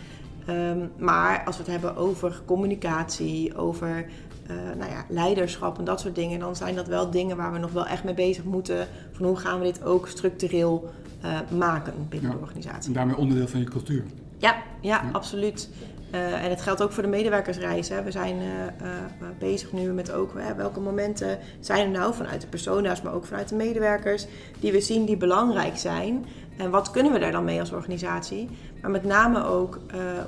Um, 0.49 0.91
maar 0.97 1.43
als 1.45 1.57
we 1.57 1.63
het 1.63 1.73
hebben 1.73 1.97
over 1.97 2.41
communicatie, 2.45 3.57
over 3.57 4.07
uh, 4.51 4.57
nou 4.79 4.91
ja, 4.91 5.05
leiderschap 5.09 5.79
en 5.79 5.85
dat 5.85 6.01
soort 6.01 6.15
dingen, 6.15 6.39
dan 6.39 6.57
zijn 6.57 6.75
dat 6.75 6.87
wel 6.87 7.11
dingen 7.11 7.37
waar 7.37 7.53
we 7.53 7.59
nog 7.59 7.73
wel 7.73 7.87
echt 7.87 8.05
mee 8.05 8.15
bezig 8.15 8.45
moeten. 8.45 8.89
Van 9.13 9.27
hoe 9.27 9.37
gaan 9.37 9.59
we 9.59 9.65
dit 9.65 9.85
ook 9.85 10.09
structureel 10.09 10.91
uh, 11.25 11.39
maken 11.59 11.95
binnen 12.09 12.31
ja. 12.31 12.37
de 12.37 12.43
organisatie. 12.43 12.89
En 12.89 12.93
daarmee 12.93 13.17
onderdeel 13.17 13.49
van 13.49 13.61
je 13.61 13.67
cultuur. 13.67 14.05
Ja, 14.39 14.57
ja, 14.81 15.03
ja. 15.03 15.11
absoluut. 15.13 15.69
Uh, 16.15 16.45
en 16.45 16.51
het 16.51 16.61
geldt 16.61 16.83
ook 16.83 16.93
voor 16.93 17.03
de 17.03 17.09
medewerkersreis. 17.09 17.89
Hè. 17.89 18.03
We 18.03 18.11
zijn 18.11 18.37
uh, 18.37 18.43
uh, 18.83 19.29
bezig 19.39 19.73
nu 19.73 19.93
met 19.93 20.13
ook 20.13 20.33
welke 20.57 20.81
momenten 20.81 21.39
zijn 21.61 21.85
er 21.85 21.99
nou 21.99 22.15
vanuit 22.15 22.41
de 22.41 22.47
persona's, 22.47 23.03
maar 23.03 23.15
ook 23.15 23.25
vanuit 23.25 23.49
de 23.49 23.55
medewerkers, 23.55 24.27
die 24.61 24.73
we 24.73 24.81
zien 24.81 25.05
die 25.05 25.17
belangrijk 25.17 25.77
zijn. 25.77 26.27
En 26.57 26.71
wat 26.71 26.91
kunnen 26.91 27.13
we 27.13 27.19
daar 27.19 27.33
dan 27.33 27.45
mee 27.45 27.61
als 27.61 27.73
organisatie? 27.73 28.49
Maar 28.83 28.91
met 28.91 29.05
name 29.05 29.45
ook, 29.45 29.79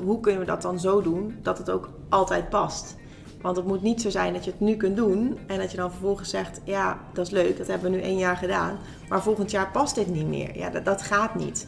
hoe 0.04 0.20
kunnen 0.20 0.40
we 0.40 0.46
dat 0.46 0.62
dan 0.62 0.80
zo 0.80 1.02
doen 1.02 1.38
dat 1.42 1.58
het 1.58 1.70
ook 1.70 1.88
altijd 2.08 2.48
past? 2.48 2.96
Want 3.40 3.56
het 3.56 3.66
moet 3.66 3.82
niet 3.82 4.00
zo 4.00 4.10
zijn 4.10 4.32
dat 4.32 4.44
je 4.44 4.50
het 4.50 4.60
nu 4.60 4.76
kunt 4.76 4.96
doen 4.96 5.38
en 5.46 5.58
dat 5.58 5.70
je 5.70 5.76
dan 5.76 5.90
vervolgens 5.90 6.30
zegt: 6.30 6.60
Ja, 6.64 6.98
dat 7.12 7.26
is 7.26 7.32
leuk, 7.32 7.58
dat 7.58 7.66
hebben 7.66 7.90
we 7.90 7.96
nu 7.96 8.02
één 8.02 8.18
jaar 8.18 8.36
gedaan. 8.36 8.78
Maar 9.08 9.22
volgend 9.22 9.50
jaar 9.50 9.70
past 9.70 9.94
dit 9.94 10.08
niet 10.08 10.28
meer. 10.28 10.58
Ja, 10.58 10.70
dat, 10.70 10.84
dat 10.84 11.02
gaat 11.02 11.34
niet. 11.34 11.66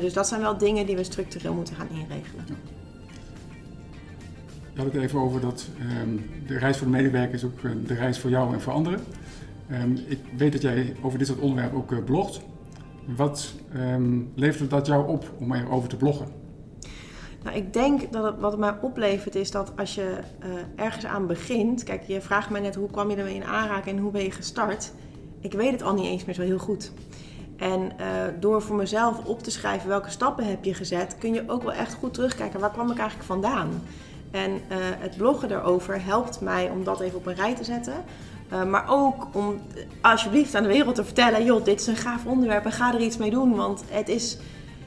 Dus 0.00 0.12
dat 0.12 0.28
zijn 0.28 0.40
wel 0.40 0.58
dingen 0.58 0.86
die 0.86 0.96
we 0.96 1.04
structureel 1.04 1.54
moeten 1.54 1.74
gaan 1.74 1.88
inregelen. 1.90 2.44
Je 4.74 4.80
had 4.80 4.92
het 4.92 5.02
even 5.02 5.20
over 5.20 5.40
dat 5.40 5.68
um, 6.02 6.30
de 6.46 6.58
reis 6.58 6.76
voor 6.76 6.86
de 6.86 6.92
medewerker 6.92 7.34
is 7.34 7.44
ook 7.44 7.62
uh, 7.62 7.72
de 7.86 7.94
reis 7.94 8.18
voor 8.18 8.30
jou 8.30 8.54
en 8.54 8.60
voor 8.60 8.72
anderen. 8.72 9.00
Um, 9.72 9.98
ik 10.06 10.18
weet 10.36 10.52
dat 10.52 10.62
jij 10.62 10.96
over 11.02 11.18
dit 11.18 11.26
soort 11.26 11.38
onderwerpen 11.38 11.78
ook 11.78 11.92
uh, 11.92 12.04
blogt. 12.04 12.40
Wat 13.16 13.52
um, 13.76 14.32
levert 14.34 14.70
dat 14.70 14.86
jou 14.86 15.08
op 15.08 15.32
om 15.38 15.52
erover 15.52 15.88
te 15.88 15.96
bloggen? 15.96 16.26
Nou, 17.42 17.56
ik 17.56 17.72
denk 17.72 18.12
dat 18.12 18.38
wat 18.38 18.50
het 18.50 18.60
mij 18.60 18.74
oplevert 18.80 19.34
is 19.34 19.50
dat 19.50 19.72
als 19.76 19.94
je 19.94 20.18
uh, 20.44 20.84
ergens 20.84 21.06
aan 21.06 21.26
begint. 21.26 21.82
Kijk, 21.82 22.02
je 22.02 22.20
vraagt 22.20 22.50
mij 22.50 22.60
net 22.60 22.74
hoe 22.74 22.90
kwam 22.90 23.10
je 23.10 23.16
ermee 23.16 23.34
in 23.34 23.42
en 23.84 23.98
hoe 23.98 24.10
ben 24.10 24.22
je 24.22 24.30
gestart. 24.30 24.92
Ik 25.40 25.52
weet 25.52 25.72
het 25.72 25.82
al 25.82 25.94
niet 25.94 26.06
eens 26.06 26.24
meer 26.24 26.34
zo 26.34 26.42
heel 26.42 26.58
goed. 26.58 26.92
En 27.56 27.92
door 28.40 28.62
voor 28.62 28.76
mezelf 28.76 29.24
op 29.24 29.42
te 29.42 29.50
schrijven 29.50 29.88
welke 29.88 30.10
stappen 30.10 30.46
heb 30.46 30.64
je 30.64 30.74
gezet, 30.74 31.18
kun 31.18 31.34
je 31.34 31.44
ook 31.46 31.62
wel 31.62 31.72
echt 31.72 31.94
goed 31.94 32.14
terugkijken 32.14 32.60
waar 32.60 32.70
kwam 32.70 32.90
ik 32.90 32.98
eigenlijk 32.98 33.28
vandaan. 33.28 33.68
En 34.34 34.50
uh, 34.50 34.76
het 34.98 35.16
bloggen 35.16 35.50
erover 35.50 36.04
helpt 36.04 36.40
mij 36.40 36.70
om 36.70 36.84
dat 36.84 37.00
even 37.00 37.18
op 37.18 37.26
een 37.26 37.34
rij 37.34 37.54
te 37.54 37.64
zetten. 37.64 37.94
Uh, 38.52 38.64
maar 38.64 38.84
ook 38.88 39.26
om 39.32 39.60
alsjeblieft 40.00 40.54
aan 40.54 40.62
de 40.62 40.68
wereld 40.68 40.94
te 40.94 41.04
vertellen: 41.04 41.44
joh, 41.44 41.64
dit 41.64 41.80
is 41.80 41.86
een 41.86 41.96
gaaf 41.96 42.26
onderwerp 42.26 42.64
en 42.64 42.72
ga 42.72 42.94
er 42.94 43.00
iets 43.00 43.16
mee 43.16 43.30
doen. 43.30 43.54
Want 43.54 43.84
het, 43.88 44.08
is, 44.08 44.38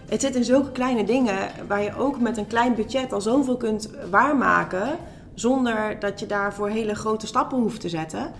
het 0.09 0.21
zit 0.21 0.35
in 0.35 0.43
zulke 0.43 0.71
kleine 0.71 1.03
dingen 1.03 1.37
waar 1.67 1.81
je 1.81 1.95
ook 1.97 2.19
met 2.19 2.37
een 2.37 2.47
klein 2.47 2.75
budget 2.75 3.13
al 3.13 3.21
zoveel 3.21 3.57
kunt 3.57 3.89
waarmaken. 4.09 4.97
Zonder 5.33 5.99
dat 5.99 6.19
je 6.19 6.25
daarvoor 6.25 6.69
hele 6.69 6.95
grote 6.95 7.27
stappen 7.27 7.57
hoeft 7.57 7.81
te 7.81 7.89
zetten. 7.89 8.31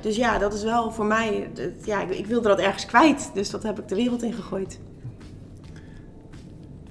Dus 0.00 0.16
ja, 0.16 0.38
dat 0.38 0.54
is 0.54 0.62
wel 0.62 0.90
voor 0.90 1.06
mij. 1.06 1.50
Ja, 1.84 2.02
ik, 2.02 2.10
ik 2.10 2.26
wilde 2.26 2.48
dat 2.48 2.58
ergens 2.58 2.86
kwijt. 2.86 3.30
Dus 3.34 3.50
dat 3.50 3.62
heb 3.62 3.78
ik 3.78 3.88
de 3.88 3.94
wereld 3.94 4.22
in 4.22 4.32
gegooid 4.32 4.78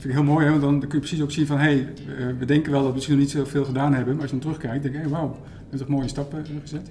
vind 0.06 0.18
ik 0.18 0.24
heel 0.24 0.34
mooi, 0.34 0.46
hè? 0.46 0.52
want 0.52 0.62
dan 0.62 0.80
kun 0.80 0.89
je 0.91 1.00
precies 1.00 1.22
ook 1.22 1.32
zien 1.32 1.46
van, 1.46 1.58
hé, 1.58 1.63
hey, 1.63 2.36
we 2.39 2.46
denken 2.46 2.72
wel 2.72 2.80
dat 2.80 2.89
we 2.89 2.96
misschien 2.96 3.15
nog 3.15 3.24
niet 3.24 3.34
zoveel 3.34 3.65
gedaan 3.65 3.94
hebben, 3.94 4.13
maar 4.13 4.22
als 4.22 4.32
je 4.32 4.39
dan 4.39 4.46
terugkijkt, 4.46 4.84
denk 4.84 4.96
je, 4.96 5.02
hey, 5.02 5.10
wauw, 5.10 5.30
we 5.30 5.38
hebben 5.60 5.80
toch 5.80 5.88
mooie 5.88 6.08
stappen 6.08 6.46
gezet. 6.62 6.88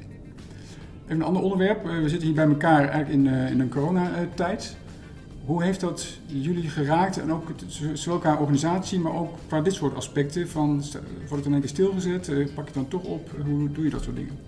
Even 1.05 1.17
een 1.17 1.23
ander 1.23 1.43
onderwerp, 1.43 1.85
we 1.85 2.09
zitten 2.09 2.27
hier 2.27 2.37
bij 2.37 2.47
elkaar 2.47 2.89
eigenlijk 2.89 3.09
in, 3.09 3.27
in 3.27 3.61
een 3.61 3.69
coronatijd. 3.69 4.77
Hoe 5.45 5.63
heeft 5.63 5.81
dat 5.81 6.19
jullie 6.27 6.69
geraakt 6.69 7.21
en 7.21 7.33
ook 7.33 7.49
zowel 7.93 8.19
qua 8.19 8.37
organisatie, 8.37 8.99
maar 9.01 9.15
ook 9.15 9.39
qua 9.47 9.61
dit 9.61 9.73
soort 9.73 9.95
aspecten 9.95 10.49
van, 10.49 10.83
wordt 11.19 11.31
het 11.31 11.45
in 11.45 11.53
één 11.53 11.61
keer 11.61 11.69
stilgezet, 11.69 12.27
pak 12.55 12.69
je 12.69 12.73
het 12.73 12.75
dan 12.75 12.89
toch 12.89 13.05
op, 13.05 13.31
hoe 13.45 13.73
doe 13.73 13.85
je 13.85 13.91
dat 13.91 14.03
soort 14.03 14.17
dingen? 14.17 14.39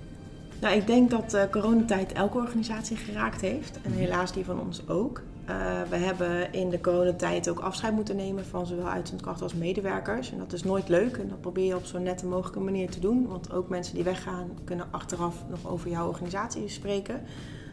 Nou, 0.60 0.76
ik 0.76 0.86
denk 0.86 1.10
dat 1.10 1.30
de 1.30 1.48
coronatijd 1.50 2.12
elke 2.12 2.38
organisatie 2.38 2.96
geraakt 2.96 3.40
heeft 3.40 3.78
en 3.82 3.92
helaas 3.92 4.32
die 4.32 4.44
van 4.44 4.60
ons 4.60 4.88
ook. 4.88 5.22
Uh, 5.50 5.82
we 5.90 5.96
hebben 5.96 6.52
in 6.52 6.70
de 6.70 6.80
coronatijd 6.80 7.48
ook 7.48 7.60
afscheid 7.60 7.94
moeten 7.94 8.16
nemen 8.16 8.44
van 8.44 8.66
zowel 8.66 8.88
uitzendkrachten 8.88 9.42
als 9.42 9.54
medewerkers. 9.54 10.32
En 10.32 10.38
dat 10.38 10.52
is 10.52 10.64
nooit 10.64 10.88
leuk 10.88 11.16
en 11.16 11.28
dat 11.28 11.40
probeer 11.40 11.64
je 11.64 11.76
op 11.76 11.84
zo'n 11.84 12.02
nette 12.02 12.26
mogelijke 12.26 12.60
manier 12.60 12.90
te 12.90 13.00
doen. 13.00 13.26
Want 13.26 13.52
ook 13.52 13.68
mensen 13.68 13.94
die 13.94 14.04
weggaan 14.04 14.50
kunnen 14.64 14.86
achteraf 14.90 15.34
nog 15.48 15.72
over 15.72 15.90
jouw 15.90 16.08
organisatie 16.08 16.68
spreken. 16.68 17.20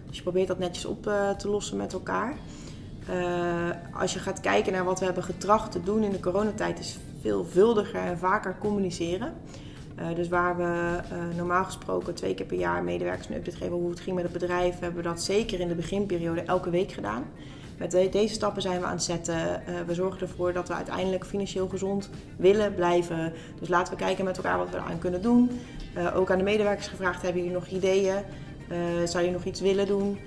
Dus 0.08 0.18
je 0.18 0.24
probeert 0.24 0.48
dat 0.48 0.60
netjes 0.60 0.86
op 0.86 1.08
uh, 1.08 1.30
te 1.30 1.50
lossen 1.50 1.78
met 1.78 1.94
elkaar. 1.94 2.36
Uh, 3.10 3.70
als 4.00 4.14
je 4.14 4.20
gaat 4.20 4.40
kijken 4.40 4.74
naar 4.74 4.84
wat 4.84 5.00
we 5.00 5.06
hebben 5.06 5.24
getracht 5.24 5.72
te 5.72 5.84
doen 5.84 6.04
in 6.04 6.12
de 6.12 6.20
coronatijd, 6.20 6.80
is 6.80 7.00
veelvuldiger 7.22 8.02
en 8.02 8.18
vaker 8.18 8.58
communiceren. 8.60 9.34
Dus 10.16 10.28
waar 10.28 10.58
we 10.58 11.00
normaal 11.36 11.64
gesproken 11.64 12.14
twee 12.14 12.34
keer 12.34 12.46
per 12.46 12.58
jaar 12.58 12.84
medewerkers 12.84 13.30
een 13.30 13.36
update 13.36 13.58
geven 13.58 13.76
hoe 13.76 13.90
het 13.90 14.00
ging 14.00 14.16
met 14.16 14.24
het 14.24 14.34
bedrijf, 14.34 14.80
hebben 14.80 15.04
we 15.04 15.10
dat 15.10 15.22
zeker 15.22 15.60
in 15.60 15.68
de 15.68 15.76
beginperiode 15.76 16.42
elke 16.42 16.70
week 16.70 16.92
gedaan. 16.92 17.24
Met 17.78 17.92
de, 17.92 18.10
deze 18.10 18.34
stappen 18.34 18.62
zijn 18.62 18.80
we 18.80 18.86
aan 18.86 18.94
het 18.94 19.04
zetten. 19.04 19.36
Uh, 19.36 19.76
we 19.88 19.94
zorgen 19.94 20.22
ervoor 20.22 20.54
dat 20.54 20.68
we 20.68 20.74
uiteindelijk 20.74 21.26
financieel 21.26 21.68
gezond 21.68 22.10
willen 22.38 22.76
blijven. 22.76 23.34
Dus 23.60 23.70
laten 23.70 23.94
we 23.94 24.00
kijken 24.00 24.26
met 24.26 24.38
elkaar 24.38 24.58
wat 24.58 24.70
we 24.70 24.78
eraan 24.78 25.00
kunnen 25.00 25.22
doen. 25.22 25.50
ook 26.16 26.32
aan 26.32 26.38
de 26.38 26.44
medewerkers 26.44 26.88
gevraagd: 26.88 27.22
hebben 27.22 27.42
jullie 27.42 27.58
nog 27.58 27.68
ideeën? 27.68 28.16
zou 29.06 29.26
je 29.26 29.32
nog 29.32 29.44
iets 29.44 29.62
willen 29.62 29.88
doen? 29.88 30.20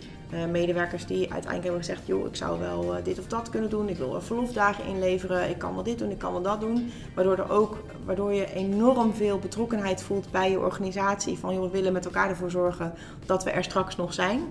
Medewerkers 0.51 1.07
die 1.07 1.21
uiteindelijk 1.21 1.63
hebben 1.63 1.81
gezegd: 1.81 2.07
joh, 2.07 2.27
ik 2.27 2.37
zou 2.37 2.61
wel 2.61 2.95
dit 3.03 3.19
of 3.19 3.27
dat 3.27 3.51
kunnen 3.51 3.71
doen. 3.71 3.89
Ik 3.89 3.97
wil 3.97 4.21
verlofdagen 4.21 4.85
inleveren. 4.85 5.49
Ik 5.49 5.59
kan 5.59 5.75
wel 5.75 5.83
dit 5.83 5.99
doen, 5.99 6.11
ik 6.11 6.19
kan 6.19 6.33
wel 6.33 6.43
dat 6.43 6.61
doen. 6.61 6.91
Waardoor, 7.15 7.39
er 7.39 7.51
ook, 7.51 7.77
waardoor 8.05 8.33
je 8.33 8.55
enorm 8.55 9.15
veel 9.15 9.39
betrokkenheid 9.39 10.03
voelt 10.03 10.31
bij 10.31 10.51
je 10.51 10.59
organisatie. 10.59 11.39
Van 11.39 11.55
joh, 11.55 11.63
we 11.63 11.71
willen 11.71 11.93
met 11.93 12.05
elkaar 12.05 12.29
ervoor 12.29 12.51
zorgen 12.51 12.93
dat 13.27 13.45
we 13.45 13.51
er 13.51 13.65
straks 13.65 13.97
nog 13.97 14.15
zijn. 14.15 14.43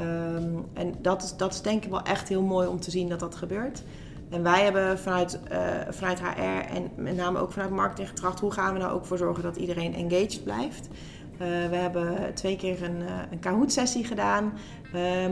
Um, 0.00 0.64
en 0.72 0.94
dat 1.00 1.22
is, 1.22 1.36
dat 1.36 1.60
denk 1.62 1.84
ik 1.84 1.90
wel 1.90 2.02
echt 2.02 2.28
heel 2.28 2.42
mooi 2.42 2.68
om 2.68 2.80
te 2.80 2.90
zien 2.90 3.08
dat 3.08 3.20
dat 3.20 3.34
gebeurt. 3.34 3.82
En 4.30 4.42
wij 4.42 4.64
hebben 4.64 4.98
vanuit, 4.98 5.38
uh, 5.52 5.58
vanuit 5.90 6.20
HR 6.20 6.74
en 6.74 6.90
met 6.94 7.16
name 7.16 7.38
ook 7.38 7.52
vanuit 7.52 7.70
marketing 7.70 8.08
getracht: 8.08 8.40
hoe 8.40 8.52
gaan 8.52 8.72
we 8.72 8.78
nou 8.78 8.92
ook 8.92 9.04
voor 9.04 9.18
zorgen 9.18 9.42
dat 9.42 9.56
iedereen 9.56 9.94
engaged 9.94 10.44
blijft? 10.44 10.88
Uh, 11.32 11.38
we 11.70 11.76
hebben 11.76 12.34
twee 12.34 12.56
keer 12.56 12.82
een, 12.82 13.00
uh, 13.00 13.06
een 13.30 13.38
Kahoot-sessie 13.38 14.04
gedaan 14.04 14.52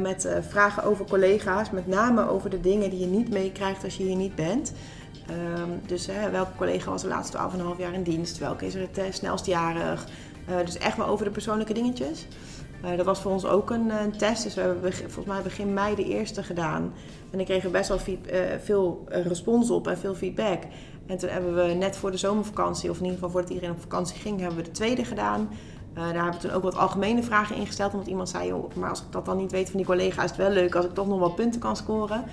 met 0.00 0.29
vragen 0.40 0.85
over 0.85 1.05
collega's, 1.05 1.70
met 1.70 1.87
name 1.87 2.29
over 2.29 2.50
de 2.50 2.61
dingen 2.61 2.90
die 2.90 2.98
je 2.98 3.07
niet 3.07 3.31
meekrijgt 3.31 3.85
als 3.85 3.96
je 3.96 4.03
hier 4.03 4.16
niet 4.16 4.35
bent. 4.35 4.72
Um, 5.31 5.81
dus 5.87 6.09
welke 6.31 6.57
collega 6.57 6.90
was 6.90 7.03
de 7.03 7.09
laatste 7.09 7.38
12,5 7.38 7.79
jaar 7.79 7.92
in 7.92 8.03
dienst? 8.03 8.38
Welke 8.38 8.66
is 8.66 8.74
er 8.74 8.88
het 8.92 9.14
snelst 9.14 9.46
jarig? 9.46 10.07
dus 10.64 10.79
echt 10.79 10.96
wel 10.96 11.07
over 11.07 11.24
de 11.24 11.31
persoonlijke 11.31 11.74
dingetjes. 11.74 12.27
Dat 12.97 13.07
was 13.07 13.20
voor 13.20 13.33
ons 13.33 13.47
ook 13.47 13.70
een, 13.70 13.90
een, 13.90 14.16
test. 14.16 14.42
Dus 14.42 14.55
we 14.55 14.61
hebben 14.61 14.92
volgens 14.92 15.27
mij 15.27 15.42
begin 15.42 15.73
mei 15.73 15.94
de 15.94 16.05
eerste 16.05 16.42
gedaan. 16.42 16.92
En 17.31 17.40
ik 17.40 17.47
kreeg 17.47 17.64
er 17.64 17.70
best 17.70 17.88
wel 17.88 17.99
veel 18.62 19.05
respons 19.09 19.70
op 19.70 19.87
en 19.87 19.99
veel 19.99 20.14
feedback. 20.14 20.62
En 21.07 21.18
toen 21.18 21.29
hebben 21.29 21.55
we 21.55 21.73
net 21.73 21.97
voor 21.97 22.11
de 22.11 22.16
zomervakantie, 22.16 22.90
of 22.90 22.97
in 22.97 23.03
ieder 23.03 23.18
geval 23.18 23.31
voordat 23.31 23.51
iedereen 23.51 23.75
op 23.75 23.81
vakantie 23.81 24.20
ging, 24.20 24.40
hebben 24.40 24.59
we 24.59 24.64
de 24.64 24.70
tweede 24.70 25.05
gedaan. 25.05 25.49
daar 25.94 26.14
hebben 26.14 26.33
we 26.33 26.38
toen 26.38 26.51
ook 26.51 26.62
wat 26.62 26.77
algemene 26.77 27.23
vragen 27.23 27.57
ingesteld. 27.57 27.92
Omdat 27.92 28.09
iemand 28.09 28.29
zei, 28.29 28.55
maar 28.75 28.90
als 28.90 29.01
ik 29.01 29.07
dat 29.11 29.25
dan 29.25 29.37
niet 29.37 29.51
weet 29.51 29.68
van 29.70 29.77
die 29.77 29.87
collega, 29.87 30.23
is 30.23 30.31
het 30.31 30.38
wel 30.38 30.51
leuk 30.51 30.75
als 30.75 30.85
ik 30.85 30.94
toch 30.94 31.09
nog 31.09 31.18
wat 31.18 31.35
punten 31.35 31.61
kan 31.61 31.77
scoren. 31.77 32.25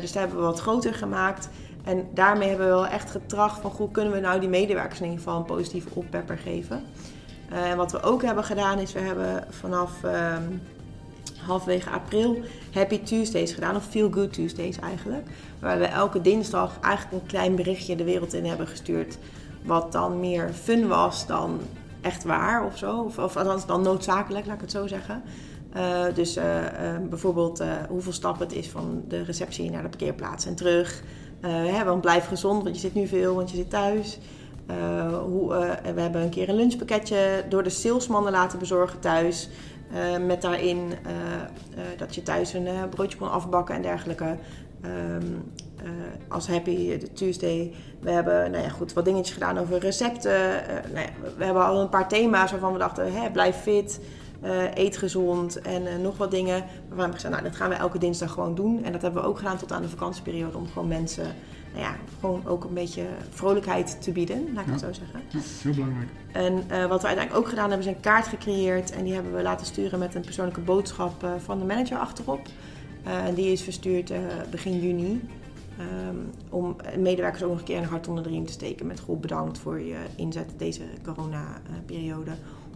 dus 0.00 0.12
daar 0.12 0.22
hebben 0.22 0.40
we 0.40 0.46
wat 0.46 0.60
groter 0.60 0.94
gemaakt. 0.94 1.48
En 1.84 2.06
daarmee 2.14 2.48
hebben 2.48 2.66
we 2.66 2.72
wel 2.72 2.86
echt 2.86 3.10
getracht 3.10 3.60
van 3.60 3.72
hoe 3.76 3.90
kunnen 3.90 4.12
we 4.12 4.20
nou 4.20 4.40
die 4.40 4.48
medewerkers 4.48 5.00
in 5.00 5.04
ieder 5.04 5.18
geval 5.18 5.38
een 5.38 5.44
positieve 5.44 5.88
oppepper 5.94 6.38
geven. 6.38 6.84
En 7.48 7.76
wat 7.76 7.92
we 7.92 8.02
ook 8.02 8.22
hebben 8.22 8.44
gedaan 8.44 8.78
is, 8.78 8.92
we 8.92 9.00
hebben 9.00 9.44
vanaf 9.50 9.92
um, 10.02 10.62
halfwege 11.46 11.90
april 11.90 12.42
Happy 12.72 13.02
Tuesdays 13.02 13.52
gedaan, 13.52 13.76
of 13.76 13.84
Feel 13.84 14.10
Good 14.10 14.32
Tuesdays 14.32 14.78
eigenlijk. 14.78 15.26
Waar 15.58 15.78
we 15.78 15.84
elke 15.84 16.20
dinsdag 16.20 16.78
eigenlijk 16.80 17.22
een 17.22 17.28
klein 17.28 17.56
berichtje 17.56 17.96
de 17.96 18.04
wereld 18.04 18.34
in 18.34 18.44
hebben 18.44 18.66
gestuurd. 18.66 19.18
Wat 19.62 19.92
dan 19.92 20.20
meer 20.20 20.52
fun 20.52 20.88
was 20.88 21.26
dan 21.26 21.60
echt 22.00 22.24
waar 22.24 22.64
of 22.64 22.78
zo. 22.78 23.02
Of, 23.02 23.18
of 23.18 23.36
althans 23.36 23.66
dan 23.66 23.82
noodzakelijk, 23.82 24.46
laat 24.46 24.54
ik 24.54 24.60
het 24.60 24.70
zo 24.70 24.86
zeggen. 24.86 25.22
Uh, 25.76 26.04
dus 26.14 26.36
uh, 26.36 26.44
uh, 26.44 26.70
bijvoorbeeld 27.08 27.62
hoeveel 27.88 28.12
stappen 28.12 28.46
het 28.46 28.56
is 28.56 28.68
van 28.68 29.04
de 29.08 29.22
receptie 29.22 29.70
naar 29.70 29.82
de 29.82 29.88
parkeerplaats 29.88 30.46
en 30.46 30.54
terug. 30.54 31.02
Hè, 31.40 31.84
want 31.84 32.00
blijf 32.00 32.26
gezond, 32.26 32.62
want 32.62 32.74
je 32.74 32.80
zit 32.80 32.94
nu 32.94 33.06
veel, 33.06 33.34
want 33.34 33.50
je 33.50 33.56
zit 33.56 33.70
thuis. 33.70 34.18
Hoe, 35.22 35.48
we 35.94 36.00
hebben 36.00 36.22
een 36.22 36.30
keer 36.30 36.48
een 36.48 36.54
lunchpakketje 36.54 37.44
door 37.48 37.62
de 37.62 37.70
salesmannen 37.70 38.32
laten 38.32 38.58
bezorgen 38.58 39.00
thuis. 39.00 39.48
met 40.26 40.42
daarin 40.42 40.92
dat 41.96 42.14
je 42.14 42.22
thuis 42.22 42.52
een 42.52 42.68
broodje 42.90 43.18
kon 43.18 43.30
afbakken 43.30 43.74
en 43.74 43.82
dergelijke. 43.82 44.36
Um, 44.84 45.52
als 46.28 46.48
Happy 46.48 46.98
Tuesday. 46.98 47.74
We 48.00 48.10
hebben 48.10 48.50
nou 48.50 48.64
ja, 48.64 48.68
goed, 48.68 48.92
wat 48.92 49.04
dingetjes 49.04 49.32
gedaan 49.34 49.58
over 49.58 49.78
recepten. 49.78 50.62
Nou 50.92 51.06
ja, 51.06 51.30
we 51.36 51.44
hebben 51.44 51.64
al 51.64 51.80
een 51.80 51.88
paar 51.88 52.08
thema's 52.08 52.50
waarvan 52.50 52.72
we 52.72 52.78
dachten: 52.78 53.12
hè, 53.12 53.30
blijf 53.30 53.56
fit, 53.56 54.00
eet 54.74 54.96
gezond 54.96 55.60
en 55.60 56.02
nog 56.02 56.16
wat 56.16 56.30
dingen. 56.30 56.64
Waarvan 56.88 57.06
we 57.06 57.14
gezegd: 57.14 57.32
nou, 57.32 57.46
dat 57.46 57.56
gaan 57.56 57.68
we 57.68 57.74
elke 57.74 57.98
dinsdag 57.98 58.32
gewoon 58.32 58.54
doen. 58.54 58.84
En 58.84 58.92
dat 58.92 59.02
hebben 59.02 59.22
we 59.22 59.28
ook 59.28 59.38
gedaan 59.38 59.58
tot 59.58 59.72
aan 59.72 59.82
de 59.82 59.88
vakantieperiode. 59.88 60.56
Om 60.56 60.66
gewoon 60.66 60.88
mensen 60.88 61.26
nou 61.72 61.84
ja, 61.84 61.96
gewoon 62.20 62.46
ook 62.46 62.64
een 62.64 62.74
beetje 62.74 63.06
vrolijkheid 63.30 64.02
te 64.02 64.12
bieden, 64.12 64.48
laat 64.54 64.66
ik 64.66 64.70
het 64.70 64.80
zo 64.80 64.92
zeggen. 64.92 65.20
Ja, 65.28 65.38
heel 65.62 65.74
belangrijk. 65.74 66.08
En 66.32 66.54
wat 66.88 67.00
we 67.00 67.06
uiteindelijk 67.06 67.34
ook 67.34 67.48
gedaan 67.48 67.70
hebben, 67.70 67.86
is 67.88 67.94
een 67.94 68.00
kaart 68.00 68.26
gecreëerd. 68.26 68.90
En 68.90 69.04
die 69.04 69.14
hebben 69.14 69.34
we 69.34 69.42
laten 69.42 69.66
sturen 69.66 69.98
met 69.98 70.14
een 70.14 70.22
persoonlijke 70.22 70.60
boodschap 70.60 71.26
van 71.38 71.58
de 71.58 71.64
manager 71.64 71.98
achterop. 71.98 72.48
Uh, 73.06 73.34
die 73.34 73.52
is 73.52 73.62
verstuurd 73.62 74.12
begin 74.50 74.80
juni. 74.80 75.20
Um, 76.08 76.30
om 76.48 76.76
medewerkers 76.98 77.42
ook 77.42 77.50
nog 77.50 77.58
een 77.58 77.64
keer 77.64 77.78
een 77.78 77.84
hart 77.84 78.08
onder 78.08 78.24
de 78.24 78.30
riem 78.30 78.46
te 78.46 78.52
steken 78.52 78.86
met 78.86 79.00
goed 79.00 79.20
bedankt 79.20 79.58
voor 79.58 79.80
je 79.80 79.96
inzet 80.16 80.50
deze 80.56 80.82
corona-periode. 81.02 82.30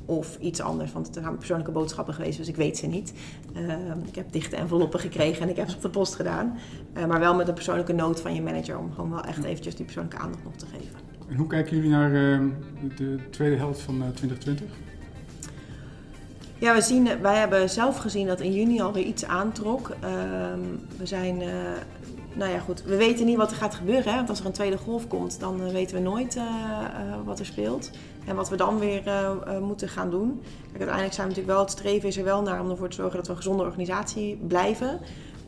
Of 0.05 0.39
iets 0.41 0.61
anders, 0.61 0.93
want 0.93 1.07
het 1.07 1.15
zijn 1.15 1.37
persoonlijke 1.37 1.73
boodschappen 1.73 2.15
geweest, 2.15 2.39
dus 2.39 2.49
ik 2.49 2.57
weet 2.57 2.79
ze 2.79 2.87
niet. 2.87 3.13
Uh, 3.57 3.73
ik 4.07 4.15
heb 4.15 4.33
dichte 4.33 4.57
enveloppen 4.57 5.01
gekregen 5.01 5.43
en 5.43 5.49
ik 5.49 5.57
heb 5.57 5.69
ze 5.69 5.77
op 5.77 5.83
de 5.83 5.89
post 5.89 6.15
gedaan. 6.15 6.59
Uh, 6.97 7.05
maar 7.05 7.21
wel 7.21 7.35
met 7.35 7.49
een 7.49 7.55
persoonlijke 7.55 7.93
noot 7.93 8.21
van 8.21 8.35
je 8.35 8.43
manager 8.43 8.79
om 8.79 8.93
gewoon 8.93 9.11
wel 9.11 9.25
echt 9.25 9.45
eventjes 9.45 9.75
die 9.75 9.85
persoonlijke 9.85 10.19
aandacht 10.19 10.45
nog 10.45 10.57
te 10.57 10.67
geven. 10.67 10.99
En 11.29 11.37
hoe 11.37 11.47
kijken 11.47 11.77
jullie 11.77 11.91
naar 11.91 12.11
uh, 12.11 12.41
de 12.97 13.19
tweede 13.31 13.57
helft 13.57 13.81
van 13.81 13.97
2020? 14.15 14.67
Ja, 16.63 16.75
we 16.75 16.81
zien, 16.81 17.21
wij 17.21 17.37
hebben 17.37 17.71
zelf 17.71 17.97
gezien 17.97 18.27
dat 18.27 18.41
in 18.41 18.53
juni 18.53 18.81
alweer 18.81 19.05
iets 19.05 19.25
aantrok. 19.25 19.91
Ehm, 20.01 20.61
we 20.97 21.07
zijn, 21.07 21.41
uh, 21.41 21.49
nou 22.35 22.51
ja 22.51 22.59
goed, 22.59 22.83
we 22.83 22.97
weten 22.97 23.27
niet 23.27 23.37
wat 23.37 23.51
er 23.51 23.57
gaat 23.57 23.75
gebeuren. 23.75 24.11
Hè? 24.11 24.17
Want 24.17 24.29
als 24.29 24.41
er 24.41 24.47
een 24.47 24.53
tweede 24.53 24.79
golf 24.79 25.09
komt, 25.09 25.41
dan 25.41 25.61
uh, 25.61 25.69
weten 25.69 25.97
we 25.97 26.03
nooit 26.03 26.37
uh, 26.37 26.45
wat 27.25 27.39
er 27.39 27.47
speelt. 27.47 27.91
En 28.27 28.37
wat 28.37 28.49
we 28.49 28.57
dan 28.57 28.79
weer 28.79 29.03
moeten 29.61 29.89
gaan 29.89 30.11
doen. 30.11 30.41
Kijk, 30.43 30.73
uiteindelijk 30.73 31.15
zijn 31.15 31.29
we 31.29 31.35
natuurlijk 31.35 31.59
wel, 31.59 31.61
het 31.61 31.71
streven 31.71 32.09
is 32.09 32.17
er 32.17 32.25
wel 32.25 32.43
naar 32.43 32.61
om 32.61 32.71
ervoor 32.71 32.89
te 32.89 32.97
zorgen 32.97 33.17
dat 33.17 33.27
we 33.27 33.33
een 33.33 33.39
gezonde 33.39 33.63
organisatie 33.63 34.37
blijven. 34.37 35.01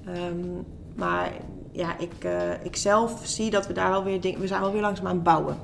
Um, 0.09 0.65
maar 0.95 1.33
ja, 1.73 1.99
ik, 1.99 2.13
ik 2.63 2.77
zelf 2.77 3.21
zie 3.23 3.51
dat 3.51 3.67
we 3.67 3.73
daar 3.73 3.91
wel 3.91 4.05
weer 4.05 4.21
dingen, 4.21 4.41
we 4.41 4.47
zijn 4.47 4.61
wel 4.61 4.73
weer 4.73 4.81
langzaam 4.81 5.07
aan 5.07 5.15
het 5.15 5.23
bouwen. 5.23 5.57